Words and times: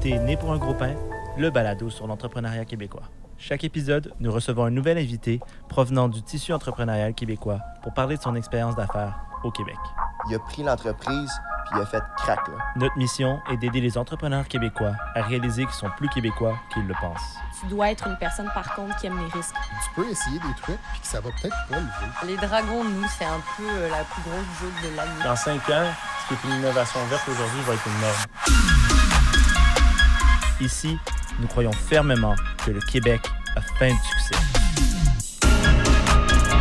écoutez 0.00 0.18
Né 0.18 0.36
pour 0.36 0.50
un 0.50 0.56
gros 0.56 0.72
pain, 0.72 0.94
le 1.36 1.50
balado 1.50 1.90
sur 1.90 2.06
l'entrepreneuriat 2.06 2.64
québécois. 2.64 3.02
Chaque 3.36 3.64
épisode, 3.64 4.14
nous 4.18 4.32
recevons 4.32 4.64
un 4.64 4.70
nouvel 4.70 4.96
invité 4.96 5.40
provenant 5.68 6.08
du 6.08 6.22
tissu 6.22 6.54
entrepreneurial 6.54 7.12
québécois 7.12 7.60
pour 7.82 7.92
parler 7.92 8.16
de 8.16 8.22
son 8.22 8.34
expérience 8.34 8.74
d'affaires 8.76 9.20
au 9.44 9.50
Québec. 9.50 9.76
Il 10.28 10.34
a 10.34 10.38
pris 10.38 10.62
l'entreprise 10.62 11.30
puis 11.66 11.74
il 11.78 11.82
a 11.82 11.86
fait 11.86 12.02
crack. 12.16 12.48
Là. 12.48 12.54
Notre 12.76 12.96
mission 12.96 13.40
est 13.52 13.58
d'aider 13.58 13.82
les 13.82 13.98
entrepreneurs 13.98 14.48
québécois 14.48 14.92
à 15.14 15.20
réaliser 15.20 15.64
qu'ils 15.64 15.74
sont 15.74 15.90
plus 15.98 16.08
québécois 16.08 16.56
qu'ils 16.72 16.86
le 16.86 16.94
pensent. 16.98 17.36
Tu 17.60 17.66
dois 17.66 17.90
être 17.90 18.06
une 18.06 18.16
personne, 18.16 18.48
par 18.54 18.74
contre, 18.74 18.96
qui 18.96 19.06
aime 19.06 19.18
les 19.18 19.38
risques. 19.38 19.54
Tu 19.84 19.94
peux 19.94 20.08
essayer 20.08 20.38
des 20.38 20.54
trucs 20.62 20.80
puis 20.92 21.00
que 21.00 21.06
ça 21.06 21.20
va 21.20 21.28
peut-être 21.30 21.56
pas 21.68 21.76
lever. 21.76 22.26
Les 22.26 22.36
dragons, 22.36 22.84
nous, 22.84 23.06
c'est 23.18 23.26
un 23.26 23.40
peu 23.58 23.68
euh, 23.68 23.90
la 23.90 24.04
plus 24.04 24.22
grosse 24.22 24.60
joke 24.62 24.90
de 24.90 24.96
l'année. 24.96 25.24
Dans 25.24 25.36
cinq 25.36 25.60
ans, 25.68 25.92
ce 26.22 26.28
qui 26.28 26.34
est 26.34 26.50
une 26.50 26.60
innovation 26.60 27.00
verte 27.10 27.28
aujourd'hui 27.28 27.60
va 27.66 27.74
être 27.74 27.86
une 27.86 28.00
norme. 28.00 28.89
Ici, 30.60 30.98
nous 31.40 31.46
croyons 31.46 31.72
fermement 31.72 32.34
que 32.64 32.70
le 32.70 32.80
Québec 32.80 33.20
a 33.56 33.60
faim 33.60 33.88
de 33.88 34.20
succès. 34.20 34.50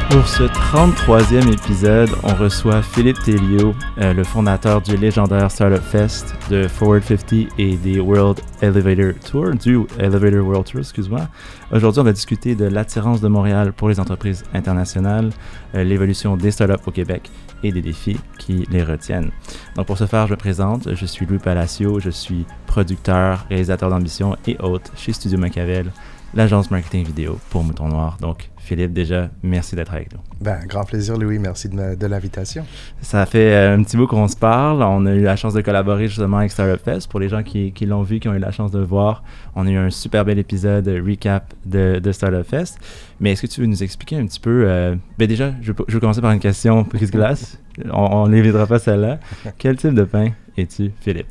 Pour 0.09 0.27
ce 0.27 0.43
33e 0.43 1.53
épisode, 1.53 2.09
on 2.23 2.33
reçoit 2.33 2.81
Philippe 2.81 3.19
Telliot, 3.19 3.75
euh, 3.99 4.11
le 4.13 4.23
fondateur 4.23 4.81
du 4.81 4.97
légendaire 4.97 5.51
Startup 5.51 5.83
Fest, 5.83 6.33
de 6.49 6.67
Forward 6.67 7.03
50 7.03 7.49
et 7.59 7.75
des 7.75 7.99
World 7.99 8.39
Elevator 8.61 9.13
Tour, 9.23 9.51
du 9.51 9.81
Elevator 9.99 10.63
excuse-moi. 10.79 11.27
Aujourd'hui, 11.71 11.99
on 11.99 12.05
va 12.05 12.13
discuter 12.13 12.55
de 12.55 12.65
l'attirance 12.65 13.21
de 13.21 13.27
Montréal 13.27 13.71
pour 13.71 13.89
les 13.89 13.99
entreprises 13.99 14.43
internationales, 14.53 15.29
euh, 15.75 15.83
l'évolution 15.83 16.37
des 16.37 16.49
startups 16.49 16.87
au 16.87 16.91
Québec 16.91 17.29
et 17.63 17.71
des 17.71 17.81
défis 17.81 18.17
qui 18.37 18.65
les 18.69 18.83
retiennent. 18.83 19.31
Donc 19.75 19.87
pour 19.87 19.97
ce 19.97 20.05
faire, 20.05 20.27
je 20.27 20.31
me 20.31 20.37
présente, 20.37 20.93
je 20.93 21.05
suis 21.05 21.25
Louis 21.25 21.39
Palacio, 21.39 21.99
je 21.99 22.09
suis 22.09 22.45
producteur, 22.67 23.45
réalisateur 23.49 23.89
d'ambition 23.89 24.35
et 24.47 24.57
hôte 24.59 24.91
chez 24.95 25.13
Studio 25.13 25.37
Machiavel, 25.37 25.91
l'agence 26.33 26.71
marketing 26.71 27.05
vidéo 27.05 27.39
pour 27.49 27.63
Mouton 27.63 27.87
Noir. 27.87 28.17
Donc 28.21 28.49
Philippe, 28.69 28.93
déjà, 28.93 29.31
merci 29.41 29.75
d'être 29.75 29.91
avec 29.95 30.13
nous. 30.13 30.19
Ben, 30.41 30.59
grand 30.67 30.83
plaisir, 30.83 31.17
Louis. 31.17 31.39
Merci 31.39 31.69
de, 31.69 31.95
de 31.95 32.05
l'invitation. 32.05 32.67
Ça 33.01 33.25
fait 33.25 33.51
euh, 33.51 33.75
un 33.75 33.81
petit 33.81 33.97
bout 33.97 34.05
qu'on 34.05 34.27
se 34.27 34.35
parle. 34.35 34.83
On 34.83 35.07
a 35.07 35.15
eu 35.15 35.23
la 35.23 35.35
chance 35.35 35.55
de 35.55 35.61
collaborer 35.61 36.07
justement 36.07 36.37
avec 36.37 36.51
Startup 36.51 36.79
Fest. 36.79 37.09
Pour 37.09 37.19
les 37.19 37.29
gens 37.29 37.41
qui, 37.41 37.71
qui 37.71 37.87
l'ont 37.87 38.03
vu, 38.03 38.19
qui 38.19 38.29
ont 38.29 38.35
eu 38.35 38.39
la 38.39 38.51
chance 38.51 38.69
de 38.69 38.79
voir, 38.79 39.23
on 39.55 39.65
a 39.65 39.71
eu 39.71 39.75
un 39.75 39.89
super 39.89 40.23
bel 40.23 40.37
épisode 40.37 40.87
recap 40.87 41.51
de, 41.65 41.97
de 41.97 42.11
Startup 42.11 42.43
Fest. 42.43 42.77
Mais 43.19 43.31
est-ce 43.31 43.41
que 43.41 43.47
tu 43.47 43.61
veux 43.61 43.65
nous 43.65 43.81
expliquer 43.81 44.17
un 44.17 44.27
petit 44.27 44.39
peu 44.39 44.65
euh, 44.67 44.95
Ben 45.17 45.27
déjà, 45.27 45.51
je, 45.63 45.73
je 45.87 45.93
vais 45.95 45.99
commencer 45.99 46.21
par 46.21 46.31
une 46.31 46.39
question 46.39 46.83
prise 46.83 47.09
glace. 47.09 47.57
on 47.91 48.27
n'évitera 48.27 48.67
pas 48.67 48.77
celle-là. 48.77 49.19
Quel 49.57 49.77
type 49.77 49.95
de 49.95 50.03
pain 50.03 50.29
es-tu, 50.57 50.91
Philippe? 51.01 51.25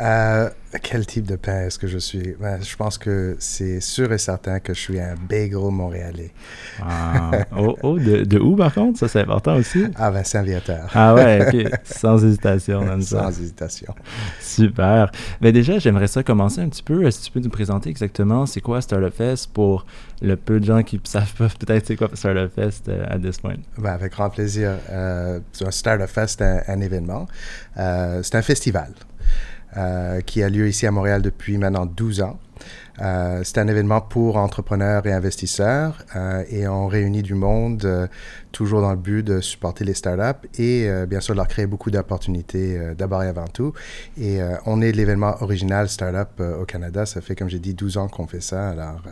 Euh, 0.00 0.48
quel 0.82 1.06
type 1.06 1.26
de 1.26 1.36
pain 1.36 1.66
est-ce 1.66 1.78
que 1.78 1.86
je 1.86 1.98
suis? 1.98 2.34
Ben, 2.38 2.62
je 2.62 2.76
pense 2.76 2.98
que 2.98 3.36
c'est 3.38 3.80
sûr 3.80 4.12
et 4.12 4.18
certain 4.18 4.60
que 4.60 4.74
je 4.74 4.78
suis 4.78 5.00
un 5.00 5.14
bagel 5.28 5.70
montréalais. 5.70 6.30
Ah, 6.82 7.30
oh, 7.58 7.76
oh 7.82 7.98
de, 7.98 8.24
de, 8.24 8.38
où 8.38 8.54
par 8.54 8.74
contre? 8.74 8.98
Ça, 8.98 9.08
c'est 9.08 9.20
important 9.20 9.56
aussi. 9.56 9.84
Ah, 9.96 10.10
ben 10.10 10.22
Saint-Viateur. 10.24 10.90
Ah 10.94 11.14
ouais, 11.14 11.46
ok. 11.46 11.72
Sans 11.84 12.22
hésitation. 12.24 12.84
Même 12.84 13.00
Sans 13.00 13.30
hésitation. 13.30 13.94
Super. 14.40 15.10
Ben 15.40 15.52
déjà, 15.52 15.78
j'aimerais 15.78 16.08
ça 16.08 16.22
commencer 16.22 16.60
un 16.60 16.68
petit 16.68 16.82
peu. 16.82 17.06
Est-ce 17.06 17.20
que 17.20 17.24
tu 17.24 17.30
peux 17.32 17.40
nous 17.40 17.50
présenter 17.50 17.88
exactement 17.90 18.46
c'est 18.46 18.60
quoi 18.60 18.80
Startup 18.80 19.14
Fest 19.14 19.50
pour 19.52 19.86
le 20.20 20.36
peu 20.36 20.60
de 20.60 20.64
gens 20.64 20.82
qui 20.82 21.00
savent 21.04 21.34
pas 21.34 21.48
peut-être 21.48 21.86
c'est 21.86 21.96
quoi 21.96 22.10
Startup 22.14 22.52
Fest 22.54 22.88
euh, 22.88 23.04
à 23.08 23.18
this 23.18 23.38
point? 23.38 23.56
Ben, 23.78 23.92
avec 23.92 24.12
grand 24.12 24.30
plaisir. 24.30 24.72
Euh, 24.90 25.40
Startup 25.70 26.06
Fest, 26.06 26.36
c'est 26.38 26.44
un, 26.44 26.62
un, 26.68 26.80
événement. 26.80 27.26
Euh, 27.78 28.20
c'est 28.22 28.34
un 28.34 28.42
festival. 28.42 28.92
Euh, 29.76 30.22
qui 30.22 30.42
a 30.42 30.48
lieu 30.48 30.66
ici 30.66 30.86
à 30.86 30.90
Montréal 30.90 31.20
depuis 31.20 31.58
maintenant 31.58 31.84
12 31.84 32.22
ans. 32.22 32.38
Euh, 33.02 33.42
c'est 33.44 33.58
un 33.58 33.68
événement 33.68 34.00
pour 34.00 34.38
entrepreneurs 34.38 35.06
et 35.06 35.12
investisseurs 35.12 36.02
euh, 36.16 36.42
et 36.48 36.66
on 36.66 36.86
réunit 36.88 37.22
du 37.22 37.34
monde 37.34 38.08
toujours 38.50 38.80
dans 38.80 38.90
le 38.90 38.96
but 38.96 39.22
de 39.22 39.40
supporter 39.40 39.84
les 39.84 39.92
startups 39.92 40.48
et 40.58 40.88
bien 41.06 41.20
sûr 41.20 41.34
leur 41.34 41.46
créer 41.46 41.66
beaucoup 41.66 41.90
d'opportunités 41.90 42.94
d'abord 42.96 43.22
et 43.22 43.28
avant 43.28 43.46
tout. 43.46 43.74
Et 44.18 44.40
on 44.64 44.80
est 44.80 44.92
l'événement 44.92 45.36
original 45.42 45.88
startup 45.88 46.40
au 46.40 46.64
Canada. 46.64 47.04
Ça 47.04 47.20
fait, 47.20 47.36
comme 47.36 47.50
j'ai 47.50 47.60
dit, 47.60 47.74
12 47.74 47.98
ans 47.98 48.08
qu'on 48.08 48.26
fait 48.26 48.40
ça. 48.40 48.70
Alors, 48.70 49.02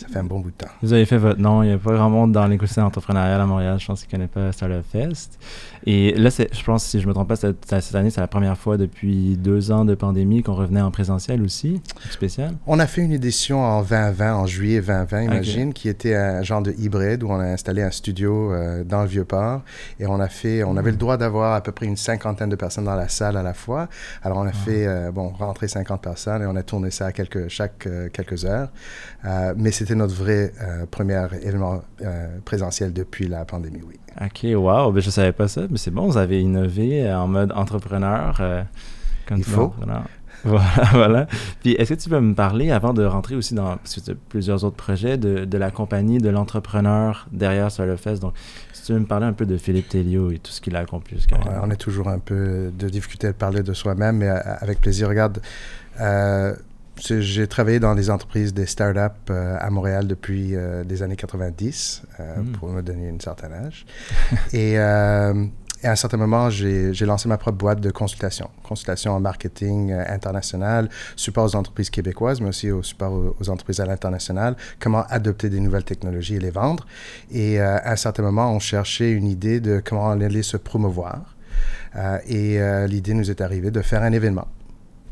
ça 0.00 0.08
fait 0.08 0.18
un 0.18 0.24
bon 0.24 0.40
bout 0.40 0.50
de 0.50 0.56
temps. 0.56 0.72
Vous 0.82 0.94
avez 0.94 1.04
fait 1.04 1.18
votre 1.18 1.38
nom. 1.40 1.62
Il 1.62 1.68
n'y 1.68 1.74
a 1.74 1.78
pas 1.78 1.92
grand 1.92 2.08
monde 2.08 2.32
dans 2.32 2.46
l'écosystème 2.46 2.84
entrepreneurial 2.84 3.38
à 3.38 3.44
Montréal. 3.44 3.78
Je 3.78 3.86
pense 3.86 4.04
qu'ils 4.04 4.18
ne 4.18 4.26
connaissent 4.26 4.30
pas 4.32 4.52
Startup 4.52 4.84
Fest. 4.90 5.38
Et 5.86 6.14
là, 6.14 6.30
je 6.30 6.64
pense, 6.64 6.84
si 6.84 7.00
je 7.00 7.04
ne 7.04 7.08
me 7.08 7.14
trompe 7.14 7.28
pas, 7.28 7.36
cette, 7.36 7.64
cette 7.66 7.94
année, 7.94 8.10
c'est 8.10 8.20
la 8.20 8.26
première 8.26 8.56
fois 8.56 8.76
depuis 8.76 9.36
deux 9.36 9.72
ans 9.72 9.84
de 9.84 9.94
pandémie 9.94 10.42
qu'on 10.42 10.54
revenait 10.54 10.80
en 10.80 10.90
présentiel 10.90 11.42
aussi, 11.42 11.80
spécial. 12.10 12.54
On 12.66 12.78
a 12.78 12.86
fait 12.86 13.02
une 13.02 13.12
édition 13.12 13.62
en 13.62 13.82
2020, 13.82 14.34
en 14.34 14.46
juillet 14.46 14.80
2020, 14.80 15.22
imagine, 15.22 15.68
okay. 15.68 15.72
qui 15.72 15.88
était 15.88 16.14
un 16.14 16.42
genre 16.42 16.62
de 16.62 16.72
hybride 16.78 17.22
où 17.22 17.30
on 17.30 17.40
a 17.40 17.46
installé 17.46 17.82
un 17.82 17.90
studio 17.90 18.52
euh, 18.52 18.84
dans 18.84 19.02
le 19.02 19.08
Vieux-Port 19.08 19.62
et 19.98 20.06
on 20.06 20.20
a 20.20 20.28
fait, 20.28 20.64
on 20.64 20.76
avait 20.76 20.90
le 20.90 20.96
droit 20.96 21.16
d'avoir 21.16 21.54
à 21.54 21.62
peu 21.62 21.72
près 21.72 21.86
une 21.86 21.96
cinquantaine 21.96 22.48
de 22.48 22.56
personnes 22.56 22.84
dans 22.84 22.96
la 22.96 23.08
salle 23.08 23.36
à 23.36 23.42
la 23.42 23.54
fois. 23.54 23.88
Alors 24.22 24.38
on 24.38 24.46
a 24.46 24.50
ah. 24.50 24.52
fait, 24.52 24.86
euh, 24.86 25.10
bon, 25.10 25.28
rentrer 25.28 25.68
50 25.68 26.02
personnes 26.02 26.42
et 26.42 26.46
on 26.46 26.56
a 26.56 26.62
tourné 26.62 26.90
ça 26.90 27.06
à 27.06 27.12
quelques, 27.12 27.48
chaque 27.48 27.86
euh, 27.86 28.08
quelques 28.12 28.44
heures. 28.44 28.70
mais 29.56 29.70
c'était 29.70 29.89
notre 29.94 30.14
vrai 30.14 30.52
premier 30.90 31.26
événement 31.42 31.82
présentiel 32.44 32.92
depuis 32.92 33.28
la 33.28 33.44
pandémie, 33.44 33.80
oui. 33.86 34.00
OK, 34.20 34.46
wow. 34.54 34.92
Ben, 34.92 35.00
je 35.00 35.06
ne 35.06 35.12
savais 35.12 35.32
pas 35.32 35.48
ça, 35.48 35.62
mais 35.70 35.78
c'est 35.78 35.90
bon, 35.90 36.06
vous 36.06 36.16
avez 36.18 36.40
innové 36.40 37.12
en 37.12 37.28
mode 37.28 37.52
entrepreneur. 37.52 38.36
Euh, 38.40 38.62
Il 39.36 39.44
faut. 39.44 39.72
Voilà, 40.42 40.72
voilà. 40.92 41.26
Puis, 41.62 41.72
est-ce 41.72 41.92
que 41.92 42.00
tu 42.00 42.08
peux 42.08 42.18
me 42.18 42.34
parler, 42.34 42.70
avant 42.70 42.94
de 42.94 43.04
rentrer 43.04 43.34
aussi 43.34 43.52
dans 43.52 43.76
plusieurs 44.30 44.64
autres 44.64 44.76
projets, 44.76 45.18
de, 45.18 45.44
de 45.44 45.58
la 45.58 45.70
compagnie, 45.70 46.16
de 46.16 46.30
l'entrepreneur 46.30 47.28
derrière 47.30 47.70
Fest? 47.70 48.22
Donc, 48.22 48.32
si 48.72 48.84
tu 48.84 48.94
veux 48.94 49.00
me 49.00 49.04
parler 49.04 49.26
un 49.26 49.34
peu 49.34 49.44
de 49.44 49.58
Philippe 49.58 49.90
Telliot 49.90 50.30
et 50.30 50.38
tout 50.38 50.50
ce 50.50 50.62
qu'il 50.62 50.74
a 50.76 50.78
accompli 50.78 51.16
jusqu'à 51.16 51.36
On 51.62 51.70
a 51.70 51.76
toujours 51.76 52.08
un 52.08 52.20
peu 52.20 52.72
de 52.74 52.88
difficulté 52.88 53.26
à 53.26 53.32
parler 53.34 53.62
de 53.62 53.74
soi-même, 53.74 54.16
mais 54.16 54.28
avec 54.28 54.80
plaisir. 54.80 55.10
Regarde, 55.10 55.42
euh, 56.00 56.54
j'ai 57.00 57.46
travaillé 57.46 57.80
dans 57.80 57.94
des 57.94 58.10
entreprises, 58.10 58.52
des 58.52 58.66
startups 58.66 59.30
euh, 59.30 59.56
à 59.58 59.70
Montréal 59.70 60.06
depuis 60.06 60.54
euh, 60.54 60.84
les 60.84 61.02
années 61.02 61.16
90, 61.16 62.02
euh, 62.20 62.36
mm. 62.36 62.52
pour 62.52 62.68
me 62.68 62.82
donner 62.82 63.08
un 63.08 63.18
certain 63.18 63.52
âge. 63.52 63.86
et, 64.52 64.78
euh, 64.78 65.46
et, 65.82 65.86
à 65.86 65.92
un 65.92 65.96
certain 65.96 66.18
moment, 66.18 66.50
j'ai 66.50 66.92
lancé 67.06 67.28
ma 67.28 67.38
propre 67.38 67.56
boîte 67.56 67.80
de 67.80 67.90
consultation. 67.90 68.50
Consultation 68.62 69.12
en 69.12 69.20
marketing 69.20 69.92
international, 69.92 70.90
support 71.16 71.44
aux 71.46 71.56
entreprises 71.56 71.88
québécoises, 71.88 72.40
mais 72.40 72.50
aussi 72.50 72.70
au 72.70 72.82
support 72.82 73.12
aux, 73.12 73.36
aux 73.40 73.48
entreprises 73.48 73.80
à 73.80 73.86
l'international, 73.86 74.56
comment 74.78 75.04
adopter 75.08 75.48
des 75.48 75.60
nouvelles 75.60 75.84
technologies 75.84 76.36
et 76.36 76.40
les 76.40 76.50
vendre. 76.50 76.86
Et 77.30 77.60
à 77.60 77.90
un 77.92 77.96
certain 77.96 78.22
moment, 78.22 78.54
on 78.54 78.58
cherchait 78.58 79.10
une 79.10 79.26
idée 79.26 79.60
de 79.60 79.82
comment 79.82 80.10
aller 80.10 80.42
se 80.42 80.58
promouvoir. 80.58 81.36
et 82.26 82.58
l'idée 82.86 83.14
nous 83.14 83.30
est 83.30 83.40
arrivée 83.40 83.70
de 83.70 83.80
faire 83.80 84.02
un 84.02 84.12
événement 84.12 84.48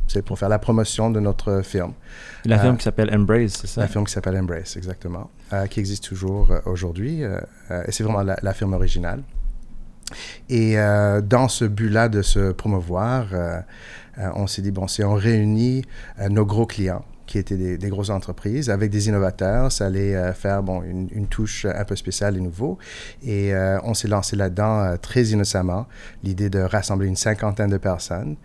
c'est 0.08 0.22
pour 0.22 0.38
faire 0.38 0.48
la 0.48 0.58
promotion 0.58 1.10
de 1.10 1.20
notre 1.20 1.62
film. 1.62 1.92
La 2.44 2.56
euh, 2.56 2.62
film 2.62 2.76
qui 2.76 2.84
s'appelle 2.84 3.14
Embrace, 3.14 3.52
c'est 3.52 3.66
ça? 3.66 3.82
La 3.82 3.88
film 3.88 4.04
qui 4.04 4.12
s'appelle 4.12 4.36
Embrace, 4.36 4.76
exactement, 4.76 5.30
euh, 5.52 5.66
qui 5.66 5.80
existe 5.80 6.04
toujours 6.04 6.50
euh, 6.50 6.60
aujourd'hui. 6.64 7.22
et 7.22 7.92
c'est 7.92 8.02
vraiment 8.02 8.22
la, 8.22 8.36
la 8.42 8.54
film 8.54 8.72
originale. 8.72 9.22
Et 10.48 10.76
dans 11.22 11.48
ce 11.48 11.66
but-là 11.66 12.08
de 12.08 12.22
se 12.22 12.52
promouvoir, 12.52 13.26
on 14.16 14.46
s'est 14.46 14.62
dit, 14.62 14.70
bon, 14.70 14.88
si 14.88 15.04
on 15.04 15.14
réunit 15.14 15.84
nos 16.30 16.46
gros 16.46 16.64
clients, 16.64 17.04
qui 17.28 17.38
étaient 17.38 17.76
des, 17.76 17.88
grosses 17.88 18.10
entreprises, 18.10 18.70
avec 18.70 18.90
des 18.90 19.06
innovateurs. 19.08 19.70
Ça 19.70 19.86
allait 19.86 20.16
euh, 20.16 20.32
faire 20.32 20.62
bon, 20.62 20.82
une, 20.82 21.08
une, 21.12 21.28
touche 21.28 21.66
un 21.66 21.84
peu 21.84 21.94
spéciale 21.94 22.36
et 22.36 22.40
nouveau. 22.40 22.78
Et 23.22 23.54
euh, 23.54 23.78
on 23.84 23.94
s'est 23.94 24.08
lancé 24.08 24.34
là-dedans 24.34 24.80
euh, 24.80 24.96
très 24.96 25.24
innocemment, 25.24 25.86
l'idée 26.24 26.48
de 26.48 26.58
rassembler 26.58 27.06
une 27.06 27.16
cinquantaine 27.16 27.70
de 27.70 27.76
personnes. 27.76 28.36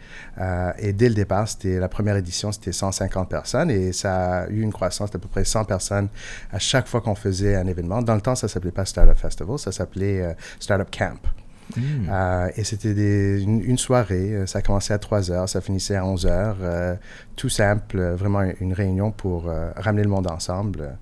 et 0.77 0.93
dès 0.93 1.07
le 1.07 1.15
départ, 1.15 1.47
c'était 1.47 1.79
la 1.79 1.87
première 1.87 2.17
édition, 2.17 2.51
c'était 2.51 2.73
150 2.73 3.29
personnes 3.29 3.71
et 3.71 3.93
ça 3.93 4.41
a 4.41 4.47
eu 4.49 4.61
une 4.61 4.73
croissance 4.73 5.11
d'à 5.11 5.19
peu 5.19 5.29
près 5.29 5.45
100 5.45 5.63
personnes 5.63 6.09
à 6.51 6.59
chaque 6.59 6.87
fois 6.87 6.99
qu'on 6.99 7.15
faisait 7.15 7.55
un 7.55 7.67
événement. 7.67 8.01
Dans 8.01 8.15
le 8.15 8.21
temps, 8.21 8.35
ça 8.35 8.47
s'appelait 8.49 8.71
pas 8.71 8.85
Startup 8.85 9.17
Festival, 9.17 9.57
ça 9.57 9.71
s'appelait 9.71 10.35
Startup 10.59 10.89
Camp. 10.91 11.42
Mmh. 11.75 11.81
Euh, 12.09 12.49
et 12.55 12.63
c'était 12.63 13.39
une, 13.39 13.61
une, 13.61 13.77
soirée, 13.77 14.45
ça 14.45 14.61
commençait 14.61 14.93
à 14.93 14.99
3 14.99 15.31
heures, 15.31 15.49
ça 15.49 15.61
finissait 15.61 15.95
à 15.95 16.05
11 16.05 16.25
heures. 16.25 16.57
Euh, 16.61 16.95
tout 17.35 17.49
simple, 17.49 17.99
vraiment 18.13 18.41
une 18.59 18.73
réunion 18.73 19.11
pour 19.11 19.47
euh, 19.47 19.71
ramener 19.75 20.03
le 20.03 20.09
monde 20.09 20.27
ensemble. 20.27 20.97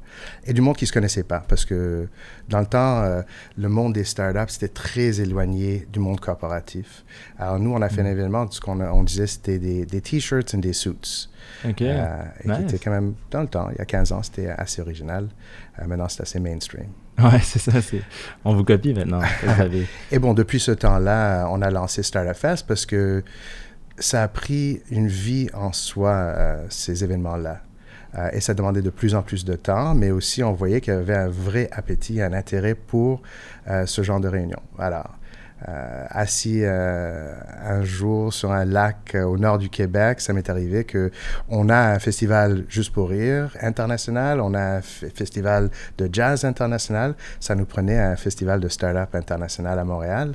et 0.46 0.54
du 0.54 0.62
monde 0.62 0.78
qui 0.78 0.86
ne 0.86 0.88
se 0.88 0.94
connaissait 0.94 1.24
pas, 1.24 1.44
parce 1.48 1.66
que 1.66 2.08
dans 2.48 2.60
le 2.60 2.66
temps, 2.66 3.04
le 3.58 3.70
monde 3.70 3.94
des 3.94 4.04
startups, 4.04 4.54
c'était 4.54 4.70
très 4.70 5.20
éloigné 5.20 5.88
du 5.92 6.00
monde 6.00 6.20
corporatif. 6.20 7.04
Alors 7.38 7.60
nous, 7.60 7.74
on 7.74 7.82
a 7.82 7.90
fait 7.90 8.04
mmh. 8.04 8.06
un 8.06 8.12
événement, 8.12 8.52
ce 8.52 8.62
qu'on 8.62 8.80
on 8.80 9.04
disait, 9.04 9.28
c'était 9.28 9.60
des, 9.60 9.86
des 9.86 10.02
t-shirts 10.02 10.54
et 10.54 10.58
des 10.58 10.74
suits. 10.74 11.30
Okay. 11.68 11.86
et 11.86 12.48
nice. 12.48 12.58
qui 12.58 12.64
était 12.64 12.80
quand 12.80 12.92
même, 12.92 13.14
dans 13.30 13.42
le 13.42 13.48
temps, 13.48 13.70
il 13.72 13.78
y 13.78 13.82
a 13.82 13.86
15 13.86 14.12
ans, 14.12 14.24
c'était 14.24 14.50
assez 14.50 14.82
original. 14.82 15.28
maintenant, 15.86 16.08
c'est 16.08 16.22
assez 16.22 16.40
mainstream. 16.40 16.88
Ouais, 17.22 17.40
c'est 17.44 17.60
ça. 17.60 17.72
On 18.46 18.56
vous 18.56 18.64
copie 18.64 18.94
maintenant. 18.94 19.22
et 20.12 20.20
bon, 20.20 20.34
depuis 20.34 20.60
ce 20.60 20.72
temps-là, 20.72 21.48
on 21.50 21.62
a 21.62 21.70
lancé 21.70 22.04
Startup 22.04 22.36
Fest 22.36 22.66
parce 22.68 22.86
que 22.86 23.24
ça 24.00 24.24
a 24.24 24.28
pris 24.28 24.82
une 24.90 25.08
vie 25.08 25.48
en 25.54 25.72
soi, 25.72 26.12
euh, 26.12 26.66
ces 26.70 27.04
événements-là. 27.04 27.62
Euh, 28.18 28.30
et 28.34 28.42
ça 28.42 28.54
demandait 28.54 28.82
de 28.82 28.90
plus 28.90 29.16
en 29.16 29.22
plus 29.22 29.46
de 29.46 29.54
temps, 29.54 29.96
mais 29.96 30.12
aussi 30.12 30.44
on 30.44 30.52
voyait 30.52 30.82
qu'il 30.82 30.94
y 30.94 30.98
avait 30.98 31.16
un 31.16 31.30
vrai 31.30 31.70
appétit, 31.72 32.22
un 32.22 32.34
intérêt 32.34 32.76
pour 32.76 33.22
euh, 33.70 33.86
ce 33.86 34.02
genre 34.02 34.20
de 34.20 34.28
réunion. 34.28 34.60
Alors, 34.78 35.18
assis 36.10 36.62
euh, 36.64 37.34
un 37.64 37.84
jour 37.84 38.34
sur 38.34 38.52
un 38.52 38.66
lac 38.66 39.14
euh, 39.16 39.24
au 39.24 39.38
nord 39.38 39.58
du 39.58 39.70
Québec, 39.70 40.20
ça 40.20 40.34
m'est 40.34 40.50
arrivé 40.50 40.84
que 40.84 41.12
on 41.50 41.70
a 41.70 41.94
un 41.94 42.00
festival 42.00 42.66
juste 42.68 42.92
pour 42.92 43.10
rire 43.10 43.56
international, 43.62 44.42
on 44.42 44.54
a 44.54 44.78
un 44.78 44.82
festival 44.82 45.70
de 45.98 46.10
jazz 46.12 46.46
international, 46.46 47.16
ça 47.40 47.56
nous 47.56 47.66
prenait 47.66 48.00
un 48.00 48.16
festival 48.16 48.60
de 48.60 48.68
start-up 48.68 49.14
international 49.14 49.78
à 49.78 49.84
Montréal, 49.84 50.34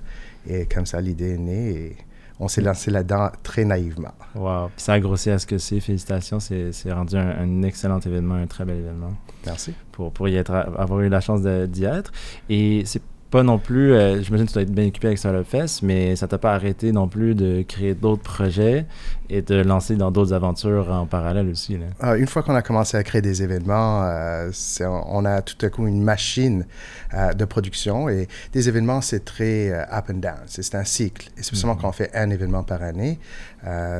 et 0.48 0.66
comme 0.66 0.86
ça 0.86 1.00
l'idée 1.00 1.34
est 1.34 1.38
née 1.38 1.70
et 1.70 1.96
on 2.38 2.48
s'est 2.48 2.60
lancé 2.60 2.90
là-dedans 2.90 3.30
très 3.42 3.64
naïvement. 3.64 4.12
Wow. 4.34 4.68
Puis 4.76 4.84
ça 4.84 4.92
a 4.92 5.00
grossi 5.00 5.30
à 5.30 5.38
ce 5.38 5.46
que 5.46 5.56
c'est. 5.56 5.80
Félicitations. 5.80 6.38
C'est 6.38 6.70
c'est 6.72 6.92
rendu 6.92 7.16
un, 7.16 7.30
un 7.40 7.62
excellent 7.62 7.98
événement, 7.98 8.34
un 8.34 8.46
très 8.46 8.66
bel 8.66 8.76
événement 8.76 9.14
Merci. 9.46 9.72
pour, 9.90 10.12
pour 10.12 10.28
y 10.28 10.36
être, 10.36 10.52
avoir 10.52 11.00
eu 11.00 11.08
la 11.08 11.20
chance 11.20 11.40
d'y 11.40 11.84
être. 11.84 12.12
Et 12.50 12.82
c'est 12.84 13.00
pas 13.30 13.42
non 13.42 13.58
plus, 13.58 13.92
euh, 13.92 14.22
j'imagine 14.22 14.46
que 14.46 14.50
tu 14.50 14.54
dois 14.54 14.62
être 14.62 14.70
bien 14.72 14.86
occupé 14.86 15.08
avec 15.08 15.18
Startup 15.18 15.44
Fest, 15.46 15.82
mais 15.82 16.14
ça 16.16 16.28
t'a 16.28 16.38
pas 16.38 16.54
arrêté 16.54 16.92
non 16.92 17.08
plus 17.08 17.34
de 17.34 17.62
créer 17.62 17.94
d'autres 17.94 18.22
projets 18.22 18.86
et 19.28 19.42
de 19.42 19.56
lancer 19.56 19.96
dans 19.96 20.10
d'autres 20.12 20.32
aventures 20.32 20.90
en 20.92 21.06
parallèle 21.06 21.48
aussi. 21.48 21.76
Là? 21.76 21.86
Euh, 22.04 22.14
une 22.14 22.28
fois 22.28 22.42
qu'on 22.42 22.54
a 22.54 22.62
commencé 22.62 22.96
à 22.96 23.02
créer 23.02 23.22
des 23.22 23.42
événements, 23.42 24.04
euh, 24.04 24.50
c'est- 24.52 24.86
on 24.86 25.24
a 25.24 25.42
tout 25.42 25.56
à 25.66 25.68
coup 25.70 25.86
une 25.86 26.02
machine 26.02 26.66
euh, 27.14 27.32
de 27.32 27.44
production 27.44 28.08
et 28.08 28.28
des 28.52 28.68
événements, 28.68 29.00
c'est 29.00 29.24
très 29.24 29.70
euh, 29.70 29.82
up 29.92 30.04
and 30.10 30.18
down. 30.18 30.34
C'est 30.46 30.62
c'est 30.62 30.76
un 30.76 30.84
cycle. 30.84 31.28
Et 31.36 31.42
spécialement 31.42 31.74
quand 31.76 31.88
on 31.88 31.92
fait 31.92 32.10
un 32.14 32.30
événement 32.30 32.62
par 32.62 32.82
année, 32.82 33.18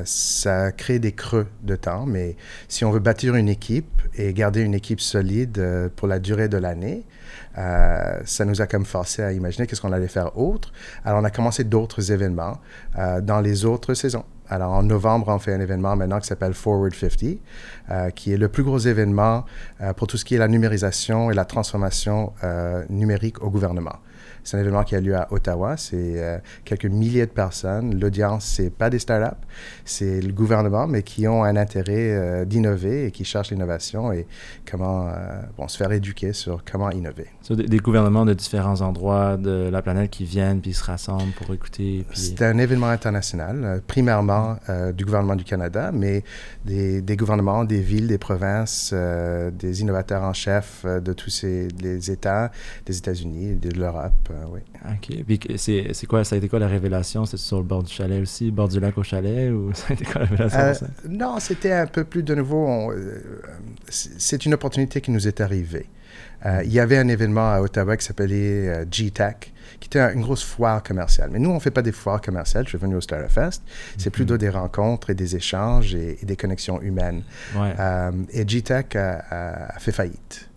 ça 0.05 0.71
crée 0.73 0.99
des 1.01 1.13
creux 1.13 1.49
de 1.65 1.75
temps. 1.75 2.07
Mais 2.07 2.37
si 2.69 2.85
on 2.85 2.91
veut 2.93 3.01
bâtir 3.01 3.35
une 3.35 3.49
équipe 3.49 4.01
et 4.17 4.33
garder 4.33 4.61
une 4.61 4.75
équipe 4.75 5.01
solide 5.01 5.91
pour 5.97 6.07
la 6.07 6.19
durée 6.21 6.49
de 6.49 6.57
l'année, 6.57 7.03
euh, 7.59 8.21
ça 8.25 8.45
nous 8.45 8.61
a 8.61 8.67
comme 8.67 8.85
forcé 8.85 9.23
à 9.23 9.33
imaginer 9.33 9.67
qu'est-ce 9.67 9.81
qu'on 9.81 9.93
allait 9.93 10.09
faire 10.09 10.39
autre. 10.39 10.73
Alors, 11.05 11.21
on 11.21 11.25
a 11.25 11.31
commencé 11.31 11.65
d'autres 11.65 12.13
événements 12.13 12.59
euh, 12.99 13.21
dans 13.21 13.41
les 13.41 13.65
autres 13.65 13.95
saisons. 13.95 14.25
Alors, 14.49 14.73
en 14.73 14.83
novembre, 14.83 15.29
on 15.29 15.39
fait 15.39 15.53
un 15.53 15.61
événement 15.61 15.97
maintenant 15.97 16.21
qui 16.21 16.29
s'appelle 16.29 16.55
Forward 16.55 16.95
50, 16.95 17.39
euh, 17.91 18.11
qui 18.11 18.33
est 18.33 18.37
le 18.37 18.49
plus 18.49 18.63
gros 18.63 18.79
événement 18.79 19.45
pour 19.97 20.07
tout 20.07 20.17
ce 20.17 20.25
qui 20.25 20.37
est 20.37 20.39
la 20.39 20.49
numérisation 20.49 21.31
et 21.31 21.35
la 21.35 21.45
transformation 21.45 22.33
numérique 22.89 23.43
au 23.43 23.51
gouvernement. 23.51 23.97
C'est 24.47 24.57
un 24.57 24.61
événement 24.61 24.85
qui 24.85 24.95
a 24.95 25.01
lieu 25.01 25.17
à 25.17 25.27
Ottawa. 25.33 25.77
C'est 25.77 26.23
euh, 26.23 26.39
quelques 26.65 26.87
milliers 26.87 27.27
de 27.27 27.33
personnes. 27.33 27.99
L'audience, 27.99 28.45
c'est 28.45 28.71
pas 28.71 28.91
des 28.91 29.01
startups, 29.01 29.45
c'est 29.85 30.21
le 30.21 30.33
gouvernement, 30.33 30.87
mais 30.87 31.03
qui 31.03 31.27
ont 31.27 31.43
un 31.43 31.57
intérêt 31.57 32.13
euh, 32.15 32.45
d'innover 32.45 33.07
et 33.07 33.11
qui 33.11 33.25
cherchent 33.25 33.51
l'innovation 33.51 34.13
et 34.13 34.25
comment 34.65 35.09
euh, 35.09 35.41
bon, 35.59 35.67
se 35.67 35.77
faire 35.77 35.91
éduquer 35.91 36.33
sur 36.33 36.63
comment 36.65 36.91
innover. 36.91 37.27
So, 37.47 37.55
des, 37.55 37.79
gouvernements 37.79 38.25
de 38.25 38.35
différents 38.35 38.81
endroits 38.81 39.37
de 39.37 39.69
la 39.71 39.81
planète 39.81 40.11
qui 40.11 40.25
viennent 40.25 40.61
puis 40.61 40.75
se 40.75 40.83
rassemblent 40.83 41.33
pour 41.35 41.55
écouter. 41.55 42.05
Puis... 42.11 42.19
C'est 42.19 42.43
un 42.43 42.59
événement 42.59 42.89
international, 42.89 43.63
euh, 43.65 43.79
primairement 43.87 44.57
euh, 44.69 44.91
du 44.91 45.05
gouvernement 45.05 45.37
du 45.37 45.45
Canada, 45.45 45.93
mais 45.93 46.25
des, 46.65 47.01
des 47.03 47.17
gouvernements, 47.17 47.63
des 47.63 47.81
villes, 47.81 48.09
des 48.09 48.19
provinces, 48.19 48.91
euh, 48.93 49.53
des 49.53 49.81
innovateurs 49.81 50.25
en 50.25 50.33
chef 50.33 50.85
de 50.85 51.13
tous 51.13 51.31
ces 51.31 51.69
les 51.81 52.11
États, 52.11 52.51
des 52.85 52.99
États-Unis, 52.99 53.55
de 53.55 53.71
l'Europe. 53.79 54.29
oui. 54.53 54.63
Ok. 54.85 55.25
Puis 55.25 55.39
c'est 55.57 55.91
c'est 55.93 56.07
quoi, 56.07 56.25
ça 56.25 56.35
a 56.35 56.39
été 56.39 56.49
quoi 56.49 56.59
la 56.59 56.67
révélation? 56.67 57.27
C'était 57.27 57.37
sur 57.37 57.59
le 57.59 57.65
bord 57.65 57.85
du 57.85 57.93
chalet 57.93 58.21
aussi, 58.21 58.51
bord 58.51 58.67
du 58.67 58.81
lac 58.81 58.99
au 58.99 59.05
chalet 59.05 59.53
ou 59.53 59.71
ça 59.73 59.87
a 59.91 59.93
été 59.93 60.05
quoi 60.05 60.23
la 60.23 60.27
révélation 60.27 60.75
ça? 60.75 60.87
non, 61.09 61.39
c'était 61.39 61.73
un 61.73 61.87
peu 61.87 62.03
plus 62.03 62.25
de 62.25 62.35
nouveau. 62.35 62.93
c'est 63.89 64.11
c'est 64.19 64.47
une 64.47 64.55
opportunité 64.55 65.01
qui 65.01 65.13
nous 65.13 65.29
est 65.29 65.41
arrivée. 65.41 65.87
Euh, 66.45 66.63
il 66.65 66.73
y 66.73 66.81
avait 66.81 66.99
un 66.99 67.09
événement 67.09 67.51
à 67.53 67.61
Ottawa 67.61 67.97
qui 67.97 68.05
s'appelait 68.05 68.69
euh, 68.69 68.85
G-Tech, 68.91 69.37
qui 69.81 69.89
était 69.89 69.99
un- 70.01 70.13
une 70.13 70.21
grosse 70.23 70.45
foire 70.45 70.83
commerciale. 70.83 71.31
Mais 71.33 71.39
nous, 71.39 71.51
on 71.51 71.55
ne 71.55 71.61
fait 71.61 71.71
pas 71.71 71.83
des 71.83 71.93
foires 71.93 72.21
commerciales. 72.21 72.65
Je 72.65 72.71
suis 72.71 72.79
venu 72.79 72.95
au 72.95 73.01
Startup 73.01 73.31
Fest. 73.31 73.63
C'est 73.99 74.11
plutôt 74.11 74.37
des 74.37 74.49
rencontres 74.51 75.11
et 75.11 75.15
des 75.15 75.35
échanges 75.35 75.95
et, 75.95 76.19
et 76.23 76.27
des 76.27 76.37
connexions 76.37 76.81
humaines. 76.83 77.23
Ouais. 77.57 77.75
Euh, 77.79 78.13
et 78.31 78.47
G-Tech 78.47 78.87
a, 78.95 79.75
fait 79.79 79.93
faillite. 79.93 80.49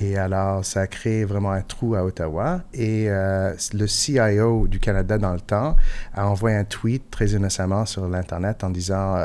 Et 0.00 0.16
alors, 0.18 0.64
ça 0.64 0.82
a 0.82 0.86
créé 0.86 1.24
vraiment 1.24 1.50
un 1.50 1.62
trou 1.62 1.96
à 1.96 2.04
Ottawa. 2.04 2.62
Et 2.72 3.06
le 3.08 3.86
CIO 3.88 4.68
du 4.68 4.78
Canada, 4.78 5.18
dans 5.18 5.32
le 5.32 5.40
temps, 5.40 5.74
a 6.14 6.28
envoyé 6.28 6.56
un 6.56 6.64
tweet 6.64 7.10
très 7.10 7.28
innocemment 7.30 7.86
sur 7.86 8.06
l'Internet 8.08 8.62
en 8.62 8.70
disant 8.70 9.16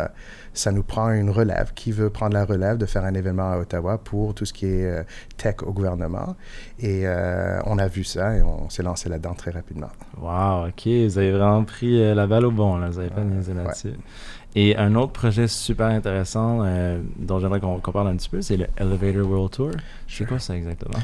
Ça 0.55 0.71
nous 0.71 0.81
prend 0.83 1.11
une 1.11 1.29
relève. 1.29 1.73
Qui 1.75 1.91
veut 1.91 2.09
prendre 2.09 2.33
la 2.33 2.45
relève 2.45 2.77
de 2.77 2.87
faire 2.87 3.05
un 3.05 3.13
événement 3.13 3.51
à 3.51 3.57
Ottawa 3.59 3.99
pour 3.99 4.33
tout 4.33 4.45
ce 4.45 4.53
qui 4.53 4.65
est 4.65 4.85
euh, 4.85 5.03
tech 5.37 5.57
au 5.63 5.71
gouvernement? 5.71 6.35
Et 6.79 7.03
euh, 7.05 7.59
on 7.65 7.77
a 7.77 7.87
vu 7.87 8.03
ça 8.03 8.35
et 8.35 8.41
on 8.41 8.69
s'est 8.69 8.83
lancé 8.83 9.09
là-dedans 9.09 9.33
très 9.35 9.51
rapidement. 9.51 9.89
Wow, 10.19 10.69
ok, 10.69 10.87
vous 10.87 11.17
avez 11.17 11.31
vraiment 11.31 11.63
pris 11.63 12.01
euh, 12.01 12.15
la 12.15 12.25
balle 12.25 12.45
au 12.45 12.51
bon, 12.51 12.77
là. 12.77 12.89
vous 12.89 12.99
avez 12.99 13.09
pas 13.09 13.21
niaisé 13.21 13.53
ouais. 13.53 13.63
là-dessus. 13.63 13.93
Et 14.55 14.77
un 14.77 14.95
autre 14.95 15.11
projet 15.11 15.49
super 15.49 15.87
intéressant 15.87 16.61
euh, 16.63 17.01
dont 17.17 17.39
j'aimerais 17.39 17.59
qu'on 17.59 17.79
parle 17.79 18.07
un 18.07 18.15
petit 18.15 18.29
peu, 18.29 18.41
c'est 18.41 18.55
le 18.55 18.67
Elevator 18.77 19.29
World 19.29 19.51
Tour. 19.51 19.71
C'est 20.07 20.25
quoi 20.25 20.39
ça 20.39 20.55
exactement? 20.55 21.03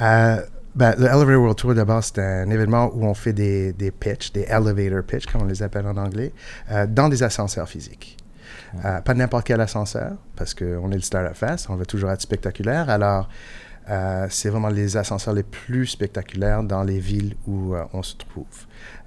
Euh, 0.00 0.40
ben, 0.74 0.94
le 0.98 1.06
Elevator 1.06 1.40
World 1.40 1.56
Tour, 1.56 1.74
d'abord, 1.74 2.02
c'est 2.02 2.18
un 2.18 2.50
événement 2.50 2.90
où 2.92 3.04
on 3.04 3.14
fait 3.14 3.32
des, 3.32 3.72
des 3.72 3.92
pitchs, 3.92 4.32
des 4.32 4.46
elevator 4.48 5.04
pitch, 5.04 5.26
comme 5.26 5.42
on 5.42 5.46
les 5.46 5.62
appelle 5.62 5.86
en 5.86 5.96
anglais, 5.96 6.32
euh, 6.72 6.86
dans 6.88 7.08
des 7.08 7.22
ascenseurs 7.22 7.68
physiques. 7.68 8.16
Euh, 8.84 9.00
pas 9.00 9.14
n'importe 9.14 9.46
quel 9.46 9.60
ascenseur, 9.60 10.12
parce 10.36 10.54
qu'on 10.54 10.90
est 10.90 10.96
le 10.96 11.02
Startup 11.02 11.36
Fest, 11.36 11.66
on 11.68 11.76
veut 11.76 11.86
toujours 11.86 12.10
être 12.10 12.22
spectaculaire. 12.22 12.88
Alors, 12.88 13.28
euh, 13.90 14.26
c'est 14.30 14.48
vraiment 14.48 14.68
les 14.68 14.96
ascenseurs 14.96 15.34
les 15.34 15.42
plus 15.42 15.86
spectaculaires 15.86 16.62
dans 16.62 16.84
les 16.84 17.00
villes 17.00 17.34
où 17.46 17.74
euh, 17.74 17.84
on 17.92 18.02
se 18.02 18.16
trouve. 18.16 18.44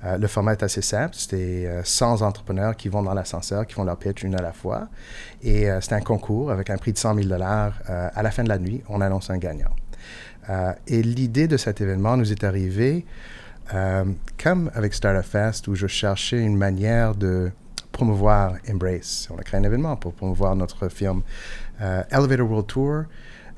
Euh, 0.04 0.18
le 0.18 0.28
format 0.28 0.54
est 0.54 0.64
assez 0.64 0.82
simple. 0.82 1.16
C'est 1.18 1.66
euh, 1.66 1.82
100 1.84 2.22
entrepreneurs 2.22 2.76
qui 2.76 2.90
vont 2.90 3.02
dans 3.02 3.14
l'ascenseur, 3.14 3.66
qui 3.66 3.74
font 3.74 3.86
leur 3.86 3.98
pitch 3.98 4.24
une 4.24 4.36
à 4.36 4.42
la 4.42 4.52
fois. 4.52 4.90
Et 5.42 5.68
c'est 5.82 5.94
un 5.94 6.02
concours 6.02 6.52
avec 6.52 6.70
un 6.70 6.78
prix 6.78 6.92
de 6.92 6.98
100 6.98 7.16
000 7.16 7.28
dollars. 7.28 7.80
à 7.88 8.24
la 8.24 8.32
fin 8.32 8.44
de 8.44 8.50
la 8.50 8.58
nuit, 8.58 8.82
on 8.90 9.00
annonce 9.00 9.30
un 9.30 9.38
gagnant. 9.38 9.70
Et 10.88 11.04
l'idée 11.04 11.48
de 11.48 11.56
cet 11.56 11.82
événement 11.82 12.18
nous 12.18 12.32
est 12.32 12.44
arrivée 12.44 13.06
comme 14.44 14.72
avec 14.74 14.96
Startup 14.96 15.24
Fest, 15.24 15.68
où 15.68 15.76
je 15.76 15.86
cherchais 15.86 16.40
une 16.40 16.58
manière 16.58 17.14
de 17.14 17.52
promouvoir 17.96 18.56
Embrace. 18.70 19.30
On 19.32 19.38
a 19.40 19.44
créé 19.44 19.58
un 19.58 19.64
événement 19.64 19.96
pour 19.96 20.14
promouvoir 20.14 20.56
notre 20.56 20.90
firme. 20.90 21.24
Euh, 21.82 22.04
Elevator 22.12 22.46
World 22.48 22.68
Tour, 22.68 23.04